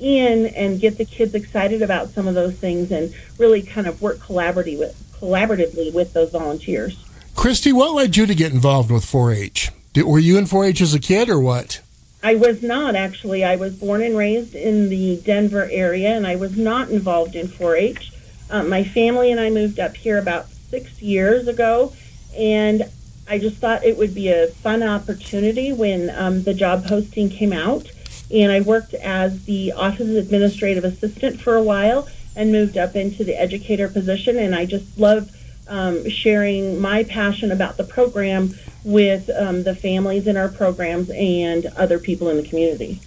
in 0.02 0.47
and 0.47 0.80
get 0.80 0.97
the 0.97 1.06
kids 1.06 1.36
excited 1.36 1.82
about 1.82 2.10
some 2.10 2.28
of 2.28 2.36
those 2.36 2.56
things 2.56 2.91
and 2.91 3.14
really 3.38 3.62
kind 3.62 3.88
of 3.88 4.02
work 4.02 4.18
collaboratively 4.18 4.80
with, 4.80 5.18
collaboratively 5.20 5.93
with 5.93 6.14
those 6.14 6.32
volunteers. 6.32 7.06
Christy, 7.36 7.72
what 7.72 7.93
led 7.93 8.18
you 8.18 8.26
to 8.26 8.36
get 8.36 8.52
involved 8.52 8.91
with 8.91 9.06
4-H? 9.06 9.72
Were 10.04 10.20
you 10.20 10.38
in 10.38 10.45
4-H 10.45 10.82
as 10.82 10.93
a 10.93 10.99
kid 10.99 11.30
or 11.30 11.39
what? 11.39 11.82
I 12.24 12.36
was 12.36 12.62
not 12.62 12.95
actually. 12.95 13.43
I 13.43 13.56
was 13.56 13.76
born 13.76 14.02
and 14.02 14.16
raised 14.16 14.54
in 14.54 14.89
the 14.89 15.18
Denver 15.18 15.68
area, 15.72 16.10
and 16.16 16.28
I 16.28 16.36
was 16.36 16.56
not 16.56 16.89
involved 16.89 17.36
in 17.36 17.47
4-H. 17.47 18.12
Um, 18.49 18.70
my 18.70 18.84
family 18.84 19.32
and 19.32 19.39
I 19.39 19.49
moved 19.49 19.80
up 19.80 19.95
here 19.95 20.20
about 20.20 20.47
six 20.70 21.02
years 21.02 21.47
ago, 21.47 21.93
and 22.38 22.84
I 23.28 23.39
just 23.39 23.58
thought 23.58 23.84
it 23.84 23.97
would 23.97 24.14
be 24.14 24.30
a 24.30 24.47
fun 24.47 24.84
opportunity 24.84 25.72
when 25.72 26.10
um, 26.12 26.43
the 26.43 26.54
job 26.54 26.86
posting 26.86 27.30
came 27.30 27.54
out. 27.54 27.88
And 28.34 28.52
I 28.52 28.62
worked 28.62 28.94
as 28.94 29.46
the 29.46 29.72
office 29.74 30.10
administrative 30.10 30.84
assistant 30.84 31.42
for 31.42 31.56
a 31.56 31.64
while 31.64 32.08
and 32.36 32.52
moved 32.52 32.78
up 32.78 32.96
into 32.96 33.24
the 33.24 33.40
educator 33.40 33.88
position. 33.88 34.38
And 34.38 34.56
I 34.56 34.66
just 34.66 34.98
love 34.98 35.32
um, 35.68 36.10
sharing 36.10 36.80
my 36.80 37.04
passion 37.04 37.52
about 37.52 37.78
the 37.78 37.84
program 37.84 38.56
with 38.84 39.30
um, 39.30 39.64
the 39.64 39.76
families 39.76 40.28
in 40.28 40.38
our 40.38 40.50
programs 40.50 41.10
and 41.12 41.68
other 41.78 42.00
people 42.00 42.30
in 42.30 42.38
the 42.38 42.44
community. 42.48 43.00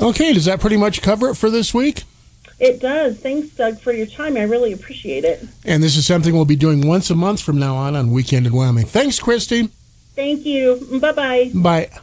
Okay, 0.00 0.32
does 0.32 0.44
that 0.44 0.60
pretty 0.60 0.76
much 0.76 1.02
cover 1.02 1.30
it 1.30 1.36
for 1.36 1.50
this 1.50 1.72
week? 1.72 2.04
It 2.58 2.80
does. 2.80 3.18
Thanks, 3.18 3.48
Doug, 3.50 3.80
for 3.80 3.92
your 3.92 4.06
time. 4.06 4.36
I 4.36 4.42
really 4.42 4.72
appreciate 4.72 5.24
it. 5.24 5.46
And 5.64 5.82
this 5.82 5.96
is 5.96 6.06
something 6.06 6.34
we'll 6.34 6.46
be 6.46 6.56
doing 6.56 6.86
once 6.86 7.10
a 7.10 7.14
month 7.14 7.42
from 7.42 7.58
now 7.58 7.76
on 7.76 7.94
on 7.94 8.10
Weekend 8.10 8.46
in 8.46 8.52
Wyoming. 8.52 8.86
Thanks, 8.86 9.20
Christy. 9.20 9.68
Thank 10.14 10.46
you. 10.46 11.00
Bye 11.00 11.12
bye 11.12 11.50
bye. 11.54 12.00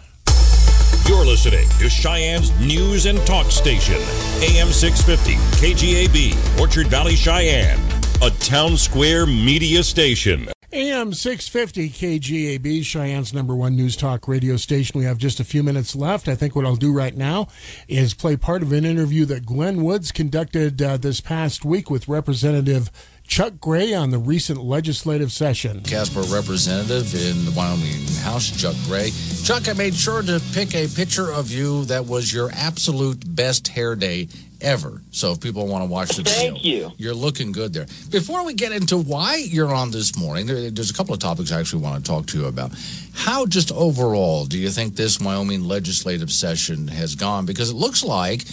You're 1.05 1.25
listening 1.25 1.67
to 1.79 1.89
Cheyenne's 1.89 2.57
News 2.61 3.07
and 3.07 3.17
Talk 3.27 3.51
Station, 3.51 3.95
AM 4.41 4.69
650, 4.69 5.33
KGAB, 5.59 6.59
Orchard 6.61 6.87
Valley, 6.87 7.17
Cheyenne, 7.17 7.77
a 8.21 8.29
town 8.29 8.77
square 8.77 9.25
media 9.25 9.83
station. 9.83 10.47
AM 10.71 11.13
650 11.13 11.89
KGAB, 11.89 12.85
Cheyenne's 12.85 13.33
number 13.33 13.53
one 13.53 13.75
news 13.75 13.97
talk 13.97 14.29
radio 14.29 14.55
station. 14.55 14.97
We 14.97 15.05
have 15.05 15.17
just 15.17 15.41
a 15.41 15.43
few 15.43 15.61
minutes 15.61 15.93
left. 15.93 16.29
I 16.29 16.35
think 16.35 16.55
what 16.55 16.65
I'll 16.65 16.77
do 16.77 16.93
right 16.93 17.15
now 17.15 17.47
is 17.89 18.13
play 18.13 18.37
part 18.37 18.63
of 18.63 18.71
an 18.71 18.85
interview 18.85 19.25
that 19.25 19.45
Glenn 19.45 19.83
Woods 19.83 20.13
conducted 20.13 20.81
uh, 20.81 20.95
this 20.95 21.19
past 21.19 21.65
week 21.65 21.91
with 21.91 22.07
Representative 22.07 22.89
Chuck 23.27 23.53
Gray 23.59 23.93
on 23.93 24.11
the 24.11 24.17
recent 24.19 24.63
legislative 24.63 25.31
session. 25.31 25.81
Casper 25.81 26.21
representative 26.21 27.13
in 27.15 27.45
the 27.45 27.51
Wyoming 27.55 28.05
House, 28.21 28.51
Chuck 28.51 28.75
Gray. 28.85 29.11
Chuck, 29.43 29.67
I 29.67 29.73
made 29.73 29.95
sure 29.95 30.21
to 30.21 30.41
pick 30.53 30.75
a 30.75 30.87
picture 30.87 31.31
of 31.31 31.49
you 31.49 31.85
that 31.85 32.05
was 32.05 32.31
your 32.31 32.51
absolute 32.53 33.23
best 33.35 33.69
hair 33.69 33.95
day 33.95 34.27
ever. 34.61 35.01
So 35.11 35.31
if 35.31 35.41
people 35.41 35.65
want 35.67 35.83
to 35.83 35.89
watch 35.89 36.09
the 36.09 36.23
video, 36.23 36.53
Thank 36.53 36.63
you. 36.63 36.91
You're 36.97 37.15
looking 37.15 37.51
good 37.51 37.73
there. 37.73 37.87
Before 38.11 38.45
we 38.45 38.53
get 38.53 38.71
into 38.71 38.97
why 38.97 39.37
you're 39.37 39.73
on 39.73 39.89
this 39.91 40.15
morning, 40.15 40.45
there, 40.45 40.69
there's 40.69 40.91
a 40.91 40.93
couple 40.93 41.13
of 41.13 41.19
topics 41.19 41.51
I 41.51 41.59
actually 41.59 41.81
want 41.81 42.05
to 42.05 42.09
talk 42.09 42.27
to 42.27 42.37
you 42.39 42.45
about. 42.45 42.71
How 43.13 43.45
just 43.47 43.71
overall 43.71 44.45
do 44.45 44.59
you 44.59 44.69
think 44.69 44.95
this 44.95 45.19
Wyoming 45.19 45.63
legislative 45.63 46.31
session 46.31 46.87
has 46.89 47.15
gone? 47.15 47.45
Because 47.45 47.71
it 47.71 47.75
looks 47.75 48.03
like 48.03 48.43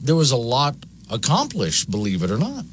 there 0.00 0.16
was 0.16 0.30
a 0.30 0.36
lot 0.36 0.76
accomplished, 1.10 1.90
believe 1.90 2.22
it 2.22 2.30
or 2.30 2.38
not. 2.38 2.64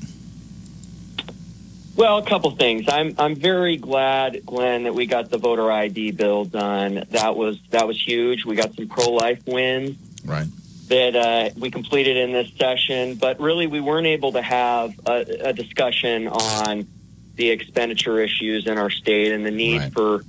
Well, 1.97 2.19
a 2.19 2.23
couple 2.25 2.51
things. 2.51 2.85
I'm 2.87 3.15
I'm 3.17 3.35
very 3.35 3.75
glad, 3.77 4.45
Glenn, 4.45 4.83
that 4.83 4.93
we 4.93 5.07
got 5.07 5.31
the 5.31 5.39
voter 5.39 5.71
ID 5.71 6.11
bill 6.11 6.45
done. 6.45 7.03
That 7.09 7.35
was 7.35 7.59
that 7.71 7.87
was 7.87 7.99
huge. 7.99 8.45
We 8.45 8.55
got 8.55 8.75
some 8.75 8.87
pro 8.87 9.09
life 9.09 9.41
wins. 9.47 9.97
Right. 10.23 10.45
That 10.89 11.15
uh, 11.15 11.49
we 11.57 11.71
completed 11.71 12.15
in 12.17 12.31
this 12.31 12.51
session, 12.53 13.15
but 13.15 13.39
really 13.39 13.65
we 13.67 13.81
weren't 13.81 14.07
able 14.07 14.31
to 14.33 14.41
have 14.41 14.93
a, 15.07 15.25
a 15.49 15.53
discussion 15.53 16.27
on 16.27 16.87
the 17.35 17.49
expenditure 17.49 18.19
issues 18.21 18.67
in 18.67 18.77
our 18.77 18.89
state 18.91 19.31
and 19.31 19.45
the 19.45 19.51
need 19.51 19.79
Right. 19.79 19.93
for 19.93 20.23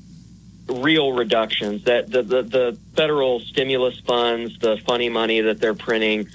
real 0.68 1.12
reductions. 1.12 1.84
That 1.84 2.10
the, 2.10 2.22
the 2.22 2.42
the 2.42 2.78
federal 2.96 3.40
stimulus 3.40 4.00
funds, 4.00 4.58
the 4.58 4.78
funny 4.78 5.10
money 5.10 5.42
that 5.42 5.60
they're 5.60 5.74
printing, 5.74 6.28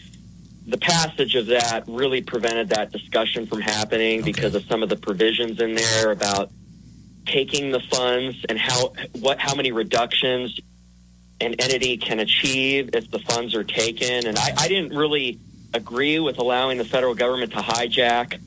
the 0.66 0.78
passage 0.78 1.36
of 1.36 1.48
that 1.48 1.84
really 1.88 2.22
prevented 2.22 2.70
that 2.70 2.92
discussion 2.92 3.46
from 3.46 3.62
happening 3.62 4.22
because 4.22 4.56
of 4.56 4.64
some 4.66 4.82
of 4.82 4.90
the 4.90 4.96
provisions 4.96 5.60
in 5.60 5.76
there 5.76 6.12
about 6.12 6.52
taking 7.26 7.72
the 7.72 7.80
funds 7.80 8.46
and 8.50 8.58
how 8.58 8.94
what 9.20 9.40
how 9.40 9.56
many 9.56 9.72
reductions 9.72 10.60
an 11.42 11.56
entity 11.56 11.98
can 11.98 12.20
achieve 12.20 12.92
if 12.94 13.10
the 13.12 13.20
funds 13.20 13.56
are 13.56 13.64
taken. 13.64 14.26
And 14.26 14.38
I, 14.38 14.54
I 14.58 14.68
didn't 14.68 14.96
really 14.96 15.40
agree 15.74 16.20
with 16.20 16.38
allowing 16.38 16.78
the 16.78 16.86
federal 16.86 17.16
government 17.16 17.52
to 17.54 17.58
hijack 17.58 18.40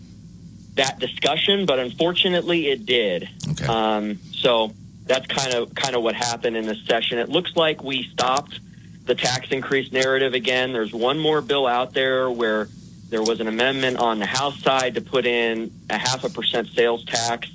that 0.74 0.98
discussion, 0.98 1.66
but 1.66 1.78
unfortunately 1.78 2.68
it 2.68 2.86
did. 2.86 3.28
Okay. 3.50 3.66
Um, 3.66 4.18
so 4.32 4.72
that's 5.04 5.26
kind 5.26 5.54
of 5.54 5.74
kind 5.74 5.96
of 5.96 6.02
what 6.02 6.14
happened 6.14 6.56
in 6.56 6.66
this 6.66 6.82
session. 6.86 7.18
It 7.18 7.28
looks 7.28 7.54
like 7.56 7.82
we 7.82 8.04
stopped 8.04 8.60
the 9.06 9.14
tax 9.14 9.50
increase 9.50 9.90
narrative 9.92 10.34
again. 10.34 10.72
There's 10.72 10.92
one 10.92 11.18
more 11.18 11.40
bill 11.40 11.66
out 11.66 11.94
there 11.94 12.30
where 12.30 12.68
there 13.08 13.22
was 13.22 13.40
an 13.40 13.46
amendment 13.46 13.98
on 13.98 14.18
the 14.18 14.26
House 14.26 14.60
side 14.60 14.94
to 14.96 15.00
put 15.00 15.26
in 15.26 15.70
a 15.88 15.96
half 15.96 16.24
a 16.24 16.28
percent 16.28 16.68
sales 16.68 17.04
tax. 17.04 17.48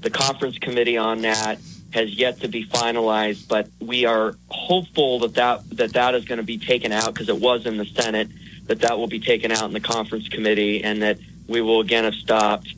The 0.00 0.10
conference 0.10 0.58
committee 0.58 0.96
on 0.96 1.22
that 1.22 1.58
has 1.92 2.14
yet 2.14 2.40
to 2.40 2.48
be 2.48 2.64
finalized, 2.66 3.48
but 3.48 3.68
we 3.80 4.06
are 4.06 4.34
hopeful 4.48 5.18
that 5.20 5.34
that, 5.34 5.68
that, 5.76 5.92
that 5.92 6.14
is 6.14 6.24
going 6.24 6.38
to 6.38 6.44
be 6.44 6.56
taken 6.58 6.90
out 6.92 7.12
because 7.12 7.28
it 7.28 7.38
was 7.38 7.66
in 7.66 7.76
the 7.76 7.84
Senate. 7.84 8.28
that 8.66 8.80
that 8.80 8.96
will 8.96 9.08
be 9.08 9.18
taken 9.20 9.50
out 9.52 9.64
in 9.64 9.72
the 9.72 9.80
conference 9.80 10.28
committee, 10.28 10.82
and 10.84 11.02
that 11.02 11.18
we 11.48 11.60
will 11.60 11.80
again 11.80 12.04
have 12.04 12.14
stopped 12.14 12.72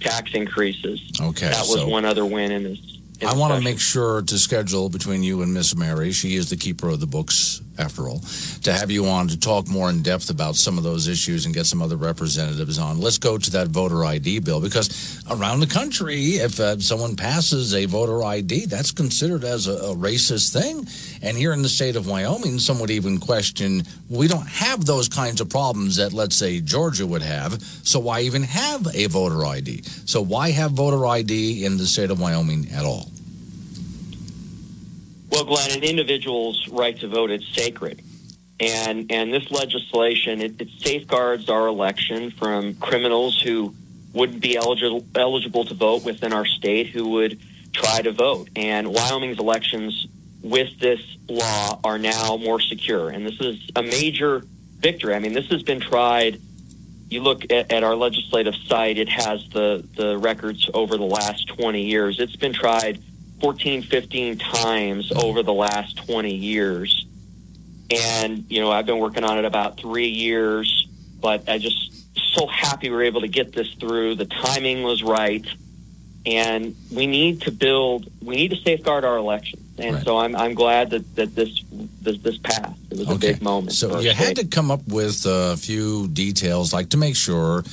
tax 0.00 0.34
increases. 0.34 1.00
Okay, 1.20 1.48
that 1.48 1.60
was 1.62 1.80
so- 1.80 1.88
one 1.88 2.04
other 2.04 2.24
win 2.26 2.52
in 2.52 2.62
this. 2.64 2.78
in 3.20 3.26
I 3.28 3.34
want 3.34 3.54
to 3.54 3.60
make 3.60 3.80
sure 3.80 4.22
to 4.22 4.38
schedule 4.38 4.88
between 4.88 5.22
you 5.22 5.42
and 5.42 5.52
Miss 5.52 5.74
Mary. 5.74 6.12
She 6.12 6.36
is 6.36 6.50
the 6.50 6.56
keeper 6.56 6.88
of 6.90 7.00
the 7.00 7.06
books, 7.06 7.60
after 7.78 8.08
all, 8.08 8.20
to 8.62 8.72
have 8.72 8.90
you 8.90 9.06
on 9.06 9.28
to 9.28 9.38
talk 9.38 9.68
more 9.68 9.90
in 9.90 10.02
depth 10.02 10.30
about 10.30 10.56
some 10.56 10.76
of 10.76 10.84
those 10.84 11.08
issues 11.08 11.46
and 11.46 11.54
get 11.54 11.66
some 11.66 11.80
other 11.80 11.96
representatives 11.96 12.78
on. 12.78 13.00
Let's 13.00 13.18
go 13.18 13.38
to 13.38 13.50
that 13.52 13.68
voter 13.68 14.04
ID 14.04 14.40
bill 14.40 14.60
because 14.60 15.22
around 15.30 15.60
the 15.60 15.66
country, 15.66 16.36
if 16.36 16.60
uh, 16.60 16.78
someone 16.78 17.16
passes 17.16 17.74
a 17.74 17.86
voter 17.86 18.22
ID, 18.22 18.66
that's 18.66 18.92
considered 18.92 19.44
as 19.44 19.66
a, 19.66 19.72
a 19.72 19.94
racist 19.94 20.52
thing. 20.52 20.86
And 21.22 21.36
here 21.36 21.52
in 21.52 21.62
the 21.62 21.68
state 21.68 21.96
of 21.96 22.06
Wyoming, 22.06 22.58
some 22.58 22.80
would 22.80 22.90
even 22.90 23.18
question 23.18 23.84
we 24.08 24.28
don't 24.28 24.48
have 24.48 24.84
those 24.84 25.08
kinds 25.08 25.40
of 25.40 25.48
problems 25.48 25.96
that, 25.96 26.12
let's 26.12 26.36
say, 26.36 26.60
Georgia 26.60 27.06
would 27.06 27.22
have. 27.22 27.62
So 27.62 28.00
why 28.00 28.22
even 28.22 28.42
have 28.42 28.86
a 28.94 29.06
voter 29.06 29.44
ID? 29.44 29.82
So 29.84 30.20
why 30.20 30.50
have 30.50 30.72
voter 30.72 31.06
ID 31.06 31.64
in 31.64 31.76
the 31.76 31.86
state 31.86 32.10
of 32.10 32.20
Wyoming 32.20 32.68
at 32.72 32.84
all? 32.84 33.08
Well, 35.30 35.44
Glenn, 35.44 35.70
an 35.70 35.84
individual's 35.84 36.68
right 36.68 36.98
to 36.98 37.08
vote 37.08 37.30
is 37.30 37.46
sacred. 37.48 38.02
And, 38.58 39.10
and 39.10 39.32
this 39.32 39.50
legislation, 39.50 40.42
it, 40.42 40.60
it 40.60 40.68
safeguards 40.78 41.48
our 41.48 41.66
election 41.66 42.30
from 42.30 42.74
criminals 42.74 43.40
who 43.40 43.74
wouldn't 44.12 44.40
be 44.40 44.56
eligible, 44.56 45.04
eligible 45.14 45.64
to 45.64 45.74
vote 45.74 46.04
within 46.04 46.32
our 46.32 46.44
state 46.44 46.88
who 46.88 47.08
would 47.10 47.40
try 47.72 48.02
to 48.02 48.12
vote. 48.12 48.50
And 48.56 48.92
Wyoming's 48.92 49.38
elections 49.38 50.06
with 50.42 50.78
this 50.78 51.00
law 51.28 51.78
are 51.84 51.98
now 51.98 52.36
more 52.36 52.60
secure. 52.60 53.08
And 53.08 53.24
this 53.24 53.40
is 53.40 53.70
a 53.76 53.82
major 53.82 54.44
victory. 54.78 55.14
I 55.14 55.20
mean, 55.20 55.32
this 55.32 55.48
has 55.50 55.62
been 55.62 55.80
tried. 55.80 56.40
You 57.08 57.22
look 57.22 57.44
at, 57.50 57.72
at 57.72 57.84
our 57.84 57.94
legislative 57.94 58.56
site, 58.66 58.98
it 58.98 59.08
has 59.08 59.48
the, 59.50 59.86
the 59.96 60.18
records 60.18 60.68
over 60.74 60.96
the 60.96 61.04
last 61.04 61.48
20 61.48 61.82
years. 61.82 62.18
It's 62.18 62.36
been 62.36 62.52
tried 62.52 63.00
14, 63.40 63.82
15 63.82 64.38
times 64.38 65.12
over 65.12 65.42
the 65.42 65.52
last 65.52 65.96
20 66.06 66.34
years. 66.34 67.06
And, 67.90 68.44
you 68.48 68.60
know, 68.60 68.70
I've 68.70 68.86
been 68.86 68.98
working 68.98 69.24
on 69.24 69.38
it 69.38 69.44
about 69.44 69.78
three 69.78 70.08
years, 70.08 70.88
but 71.20 71.48
I 71.48 71.58
just 71.58 71.90
so 72.34 72.46
happy 72.46 72.88
we 72.90 72.96
were 72.96 73.02
able 73.02 73.22
to 73.22 73.28
get 73.28 73.52
this 73.52 73.72
through. 73.74 74.14
The 74.16 74.26
timing 74.26 74.82
was 74.82 75.02
right. 75.02 75.46
And 76.26 76.76
we 76.92 77.06
need 77.06 77.42
to 77.42 77.50
build, 77.50 78.06
we 78.22 78.36
need 78.36 78.50
to 78.50 78.56
safeguard 78.56 79.04
our 79.04 79.16
elections. 79.16 79.62
And 79.78 80.02
so 80.04 80.18
I'm, 80.18 80.36
I'm 80.36 80.54
glad 80.54 80.90
that, 80.90 81.16
that 81.16 81.34
this, 81.34 81.64
this, 81.72 82.18
this 82.18 82.36
passed. 82.36 82.78
It 82.90 82.98
was 82.98 83.08
a 83.08 83.14
big 83.16 83.40
moment. 83.40 83.72
So 83.72 83.98
you 84.00 84.12
had 84.12 84.36
to 84.36 84.46
come 84.46 84.70
up 84.70 84.86
with 84.86 85.24
a 85.26 85.56
few 85.56 86.08
details, 86.08 86.74
like 86.74 86.90
to 86.90 86.98
make 86.98 87.16
sure 87.16 87.64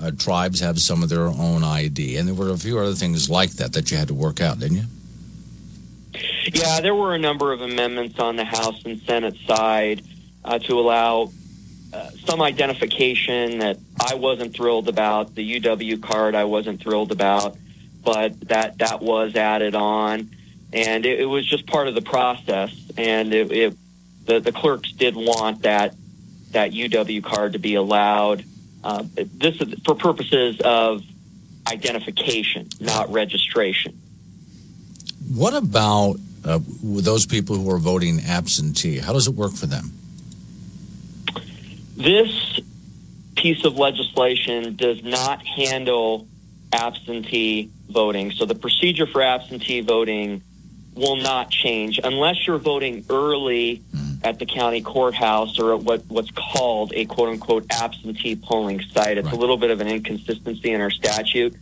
uh, 0.00 0.10
tribes 0.10 0.60
have 0.60 0.78
some 0.80 1.02
of 1.02 1.08
their 1.08 1.26
own 1.26 1.64
ID, 1.64 2.16
and 2.16 2.28
there 2.28 2.34
were 2.34 2.50
a 2.50 2.58
few 2.58 2.78
other 2.78 2.92
things 2.92 3.30
like 3.30 3.52
that 3.52 3.72
that 3.72 3.90
you 3.90 3.96
had 3.96 4.08
to 4.08 4.14
work 4.14 4.40
out, 4.40 4.58
didn't 4.58 4.76
you? 4.76 4.84
Yeah, 6.52 6.80
there 6.80 6.94
were 6.94 7.14
a 7.14 7.18
number 7.18 7.52
of 7.52 7.60
amendments 7.60 8.18
on 8.18 8.36
the 8.36 8.44
House 8.44 8.84
and 8.84 9.00
Senate 9.02 9.36
side 9.46 10.02
uh, 10.44 10.58
to 10.60 10.78
allow 10.78 11.30
uh, 11.92 12.10
some 12.24 12.42
identification 12.42 13.58
that 13.58 13.78
I 14.00 14.14
wasn't 14.14 14.54
thrilled 14.54 14.88
about. 14.88 15.34
The 15.34 15.60
UW 15.60 16.02
card 16.02 16.34
I 16.34 16.44
wasn't 16.44 16.80
thrilled 16.80 17.12
about, 17.12 17.56
but 18.02 18.38
that 18.48 18.78
that 18.78 19.00
was 19.00 19.36
added 19.36 19.74
on, 19.74 20.30
and 20.72 21.06
it, 21.06 21.20
it 21.20 21.26
was 21.26 21.46
just 21.46 21.66
part 21.66 21.88
of 21.88 21.94
the 21.94 22.02
process. 22.02 22.74
And 22.96 23.32
it, 23.32 23.52
it 23.52 23.76
the 24.26 24.40
the 24.40 24.52
clerks 24.52 24.92
did 24.92 25.16
want 25.16 25.62
that 25.62 25.94
that 26.50 26.72
UW 26.72 27.22
card 27.22 27.52
to 27.54 27.58
be 27.58 27.74
allowed. 27.74 28.44
Uh, 28.82 29.04
this 29.14 29.60
is 29.60 29.80
for 29.84 29.94
purposes 29.94 30.60
of 30.60 31.02
identification, 31.66 32.68
not 32.80 33.10
registration. 33.10 34.00
What 35.32 35.54
about 35.54 36.16
uh, 36.44 36.58
those 36.82 37.26
people 37.26 37.56
who 37.56 37.70
are 37.70 37.78
voting 37.78 38.20
absentee? 38.20 38.98
How 38.98 39.12
does 39.12 39.26
it 39.26 39.34
work 39.34 39.52
for 39.52 39.66
them? 39.66 39.92
This 41.96 42.60
piece 43.36 43.64
of 43.64 43.76
legislation 43.76 44.76
does 44.76 45.02
not 45.02 45.44
handle 45.46 46.26
absentee 46.72 47.70
voting. 47.88 48.32
So 48.32 48.44
the 48.46 48.54
procedure 48.54 49.06
for 49.06 49.22
absentee 49.22 49.80
voting 49.80 50.42
will 50.94 51.16
not 51.16 51.50
change 51.50 52.00
unless 52.02 52.46
you're 52.46 52.58
voting 52.58 53.04
early 53.10 53.82
at 54.24 54.38
the 54.38 54.46
county 54.46 54.80
courthouse 54.80 55.58
or 55.58 55.74
at 55.74 55.80
what, 55.82 56.04
what's 56.06 56.30
called 56.30 56.92
a 56.94 57.04
quote 57.04 57.28
unquote 57.28 57.66
absentee 57.70 58.34
polling 58.34 58.80
site. 58.80 59.18
It's 59.18 59.30
a 59.30 59.36
little 59.36 59.58
bit 59.58 59.70
of 59.70 59.80
an 59.80 59.88
inconsistency 59.88 60.72
in 60.72 60.80
our 60.80 60.90
statute. 60.90 61.54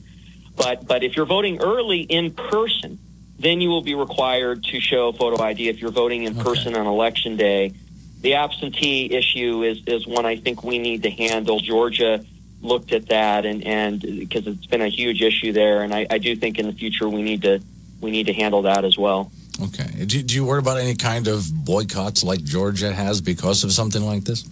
But 0.56 0.86
but 0.86 1.02
if 1.02 1.16
you're 1.16 1.26
voting 1.26 1.60
early 1.60 2.02
in 2.02 2.30
person, 2.30 2.98
then 3.42 3.60
you 3.60 3.68
will 3.68 3.82
be 3.82 3.94
required 3.94 4.62
to 4.64 4.80
show 4.80 5.12
photo 5.12 5.42
ID 5.42 5.68
if 5.68 5.80
you're 5.80 5.90
voting 5.90 6.22
in 6.22 6.34
person 6.36 6.76
on 6.76 6.86
election 6.86 7.36
day. 7.36 7.74
The 8.20 8.34
absentee 8.34 9.12
issue 9.12 9.64
is 9.64 9.82
is 9.86 10.06
one 10.06 10.24
I 10.24 10.36
think 10.36 10.62
we 10.62 10.78
need 10.78 11.02
to 11.02 11.10
handle. 11.10 11.58
Georgia 11.58 12.24
looked 12.60 12.92
at 12.92 13.08
that 13.08 13.44
and 13.44 13.64
and 13.64 14.00
because 14.00 14.46
it's 14.46 14.66
been 14.66 14.80
a 14.80 14.88
huge 14.88 15.22
issue 15.22 15.52
there, 15.52 15.82
and 15.82 15.92
I, 15.92 16.06
I 16.08 16.18
do 16.18 16.36
think 16.36 16.58
in 16.58 16.66
the 16.66 16.72
future 16.72 17.08
we 17.08 17.22
need 17.22 17.42
to 17.42 17.60
we 18.00 18.12
need 18.12 18.26
to 18.26 18.32
handle 18.32 18.62
that 18.62 18.84
as 18.84 18.96
well. 18.96 19.32
Okay. 19.60 20.04
Do, 20.06 20.22
do 20.22 20.34
you 20.34 20.44
worry 20.44 20.60
about 20.60 20.78
any 20.78 20.94
kind 20.94 21.28
of 21.28 21.46
boycotts 21.52 22.24
like 22.24 22.42
Georgia 22.42 22.92
has 22.92 23.20
because 23.20 23.64
of 23.64 23.72
something 23.72 24.02
like 24.02 24.24
this? 24.24 24.48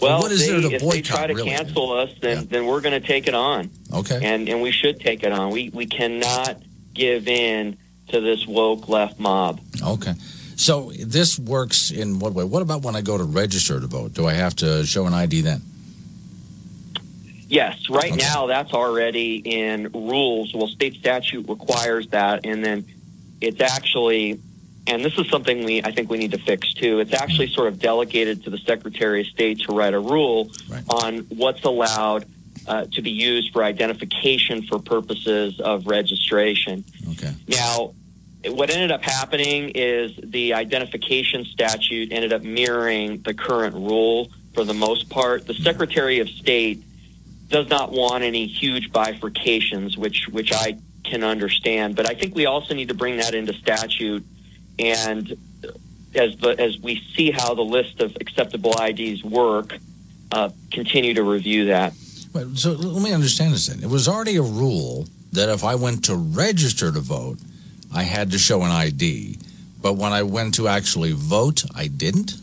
Well, 0.00 0.20
what 0.20 0.32
is 0.32 0.40
they, 0.40 0.52
there 0.52 0.60
to 0.62 0.74
if 0.74 0.80
they 0.80 0.86
boycott, 0.86 1.04
try 1.04 1.26
to 1.26 1.34
really? 1.34 1.50
cancel 1.50 1.92
us, 1.92 2.10
then 2.20 2.46
then 2.46 2.66
we're 2.66 2.80
going 2.80 2.98
to 2.98 3.06
take 3.06 3.28
it 3.28 3.34
on. 3.34 3.70
Okay. 3.92 4.18
and 4.22 4.48
and 4.48 4.62
we 4.62 4.70
should 4.70 5.00
take 5.00 5.22
it 5.22 5.32
on. 5.32 5.50
We 5.50 5.68
we 5.68 5.84
cannot 5.84 6.56
give 7.00 7.26
in 7.26 7.78
to 8.08 8.20
this 8.20 8.46
woke 8.46 8.88
left 8.88 9.18
mob. 9.18 9.60
Okay. 9.82 10.14
So 10.56 10.92
this 10.92 11.38
works 11.38 11.90
in 11.90 12.18
what 12.18 12.34
way? 12.34 12.44
What 12.44 12.60
about 12.60 12.82
when 12.82 12.94
I 12.94 13.00
go 13.00 13.16
to 13.16 13.24
register 13.24 13.80
to 13.80 13.86
vote? 13.86 14.12
Do 14.12 14.26
I 14.26 14.34
have 14.34 14.54
to 14.56 14.84
show 14.84 15.06
an 15.06 15.14
ID 15.14 15.40
then? 15.40 15.62
Yes, 17.48 17.88
right 17.88 18.14
now 18.14 18.46
that's 18.46 18.72
already 18.72 19.36
in 19.36 19.90
rules. 19.92 20.54
Well, 20.54 20.68
state 20.68 20.94
statute 20.94 21.48
requires 21.48 22.06
that, 22.08 22.46
and 22.46 22.62
then 22.62 22.84
it's 23.40 23.60
actually, 23.60 24.38
and 24.86 25.04
this 25.04 25.18
is 25.18 25.28
something 25.30 25.64
we 25.64 25.82
I 25.82 25.90
think 25.90 26.10
we 26.10 26.18
need 26.18 26.30
to 26.32 26.38
fix 26.38 26.72
too. 26.74 27.00
It's 27.00 27.14
actually 27.14 27.48
sort 27.48 27.68
of 27.68 27.80
delegated 27.80 28.44
to 28.44 28.50
the 28.50 28.58
Secretary 28.58 29.22
of 29.22 29.26
State 29.28 29.60
to 29.60 29.72
write 29.72 29.94
a 29.94 29.98
rule 29.98 30.50
on 30.90 31.20
what's 31.30 31.64
allowed 31.64 32.26
uh, 32.66 32.86
to 32.92 33.02
be 33.02 33.10
used 33.10 33.52
for 33.52 33.62
identification 33.62 34.62
for 34.62 34.78
purposes 34.78 35.60
of 35.60 35.86
registration. 35.86 36.84
Okay. 37.12 37.32
Now, 37.48 37.94
what 38.46 38.70
ended 38.70 38.90
up 38.90 39.02
happening 39.02 39.70
is 39.74 40.12
the 40.22 40.54
identification 40.54 41.44
statute 41.44 42.12
ended 42.12 42.32
up 42.32 42.42
mirroring 42.42 43.20
the 43.22 43.34
current 43.34 43.74
rule 43.74 44.30
for 44.54 44.64
the 44.64 44.74
most 44.74 45.10
part. 45.10 45.46
The 45.46 45.54
Secretary 45.54 46.20
of 46.20 46.28
State 46.28 46.82
does 47.48 47.68
not 47.68 47.92
want 47.92 48.22
any 48.22 48.46
huge 48.46 48.90
bifurcations, 48.92 49.96
which 49.96 50.28
which 50.28 50.52
I 50.52 50.78
can 51.04 51.24
understand. 51.24 51.96
But 51.96 52.08
I 52.08 52.14
think 52.14 52.34
we 52.34 52.46
also 52.46 52.74
need 52.74 52.88
to 52.88 52.94
bring 52.94 53.18
that 53.18 53.34
into 53.34 53.52
statute, 53.52 54.24
and 54.78 55.36
as 56.14 56.36
the, 56.38 56.54
as 56.58 56.78
we 56.78 57.02
see 57.14 57.30
how 57.30 57.54
the 57.54 57.62
list 57.62 58.00
of 58.00 58.16
acceptable 58.20 58.74
IDs 58.80 59.22
work, 59.22 59.76
uh, 60.32 60.50
continue 60.70 61.14
to 61.14 61.22
review 61.22 61.66
that. 61.66 61.92
But, 62.32 62.56
so 62.58 62.72
let 62.72 63.02
me 63.02 63.12
understand 63.12 63.54
this 63.54 63.66
then. 63.66 63.82
It 63.82 63.88
was 63.88 64.06
already 64.08 64.36
a 64.36 64.42
rule 64.42 65.06
that 65.32 65.48
if 65.48 65.64
I 65.64 65.74
went 65.74 66.04
to 66.04 66.14
register 66.14 66.92
to 66.92 67.00
vote, 67.00 67.38
I 67.92 68.04
had 68.04 68.30
to 68.32 68.38
show 68.38 68.62
an 68.62 68.70
ID. 68.70 69.38
But 69.82 69.94
when 69.94 70.12
I 70.12 70.22
went 70.22 70.54
to 70.54 70.68
actually 70.68 71.12
vote, 71.12 71.64
I 71.74 71.86
didn't? 71.88 72.34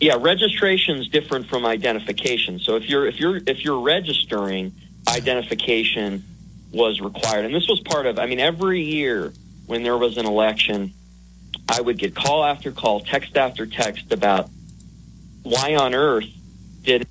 Yeah, 0.00 0.16
registration 0.18 0.96
is 0.96 1.08
different 1.08 1.46
from 1.48 1.66
identification. 1.66 2.58
So 2.58 2.76
if 2.76 2.88
you're 2.88 3.06
if 3.06 3.20
you're 3.20 3.36
if 3.46 3.64
you're 3.64 3.80
registering, 3.80 4.72
identification 5.06 6.24
was 6.72 7.00
required, 7.00 7.44
and 7.44 7.54
this 7.54 7.68
was 7.68 7.80
part 7.80 8.06
of. 8.06 8.18
I 8.18 8.26
mean, 8.26 8.40
every 8.40 8.80
year 8.80 9.32
when 9.66 9.82
there 9.82 9.98
was 9.98 10.16
an 10.16 10.24
election, 10.24 10.94
I 11.68 11.82
would 11.82 11.98
get 11.98 12.14
call 12.14 12.44
after 12.44 12.72
call, 12.72 13.00
text 13.00 13.36
after 13.36 13.66
text 13.66 14.10
about 14.10 14.48
why 15.42 15.74
on 15.74 15.94
earth 15.94 16.28
did 16.82 17.06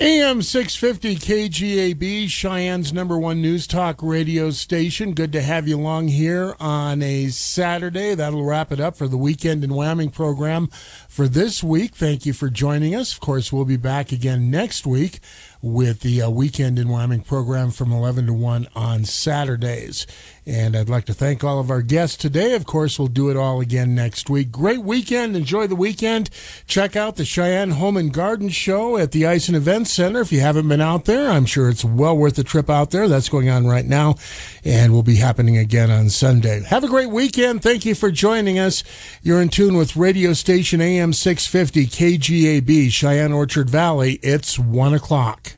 AM 0.00 0.42
650 0.42 1.14
KGAB, 1.14 2.28
Cheyenne's 2.28 2.92
number 2.92 3.16
one 3.16 3.40
news 3.40 3.68
talk 3.68 4.02
radio 4.02 4.50
station. 4.50 5.14
Good 5.14 5.30
to 5.30 5.40
have 5.40 5.68
you 5.68 5.76
along 5.78 6.08
here 6.08 6.56
on 6.58 7.00
a 7.00 7.28
Saturday. 7.28 8.16
That'll 8.16 8.44
wrap 8.44 8.72
it 8.72 8.80
up 8.80 8.96
for 8.96 9.06
the 9.06 9.16
Weekend 9.16 9.62
in 9.62 9.72
Wyoming 9.72 10.10
program 10.10 10.66
for 11.08 11.28
this 11.28 11.62
week. 11.62 11.94
Thank 11.94 12.26
you 12.26 12.32
for 12.32 12.50
joining 12.50 12.92
us. 12.92 13.12
Of 13.12 13.20
course, 13.20 13.52
we'll 13.52 13.66
be 13.66 13.76
back 13.76 14.10
again 14.10 14.50
next 14.50 14.84
week 14.84 15.20
with 15.62 16.00
the 16.00 16.22
uh, 16.22 16.28
Weekend 16.28 16.76
in 16.80 16.88
Wyoming 16.88 17.22
program 17.22 17.70
from 17.70 17.92
11 17.92 18.26
to 18.26 18.32
1 18.32 18.66
on 18.74 19.04
Saturdays. 19.04 20.08
And 20.46 20.76
I'd 20.76 20.90
like 20.90 21.06
to 21.06 21.14
thank 21.14 21.42
all 21.42 21.58
of 21.58 21.70
our 21.70 21.80
guests 21.80 22.18
today. 22.18 22.54
Of 22.54 22.66
course, 22.66 22.98
we'll 22.98 23.08
do 23.08 23.30
it 23.30 23.36
all 23.36 23.60
again 23.60 23.94
next 23.94 24.28
week. 24.28 24.52
Great 24.52 24.82
weekend. 24.82 25.34
Enjoy 25.34 25.66
the 25.66 25.74
weekend. 25.74 26.28
Check 26.66 26.96
out 26.96 27.16
the 27.16 27.24
Cheyenne 27.24 27.70
Home 27.70 27.96
and 27.96 28.12
Garden 28.12 28.50
Show 28.50 28.98
at 28.98 29.12
the 29.12 29.26
Ice 29.26 29.48
and 29.48 29.56
Events 29.56 29.92
Center. 29.92 30.20
If 30.20 30.32
you 30.32 30.40
haven't 30.40 30.68
been 30.68 30.82
out 30.82 31.06
there, 31.06 31.30
I'm 31.30 31.46
sure 31.46 31.70
it's 31.70 31.84
well 31.84 32.16
worth 32.16 32.36
the 32.36 32.44
trip 32.44 32.68
out 32.68 32.90
there. 32.90 33.08
That's 33.08 33.30
going 33.30 33.48
on 33.48 33.66
right 33.66 33.86
now 33.86 34.16
and 34.64 34.92
will 34.92 35.02
be 35.02 35.16
happening 35.16 35.56
again 35.56 35.90
on 35.90 36.10
Sunday. 36.10 36.62
Have 36.64 36.84
a 36.84 36.88
great 36.88 37.10
weekend. 37.10 37.62
Thank 37.62 37.86
you 37.86 37.94
for 37.94 38.10
joining 38.10 38.58
us. 38.58 38.84
You're 39.22 39.40
in 39.40 39.48
tune 39.48 39.76
with 39.76 39.96
radio 39.96 40.34
station 40.34 40.80
AM 40.82 41.14
650 41.14 41.86
KGAB, 41.86 42.90
Cheyenne 42.90 43.32
Orchard 43.32 43.70
Valley. 43.70 44.18
It's 44.22 44.58
one 44.58 44.92
o'clock. 44.92 45.56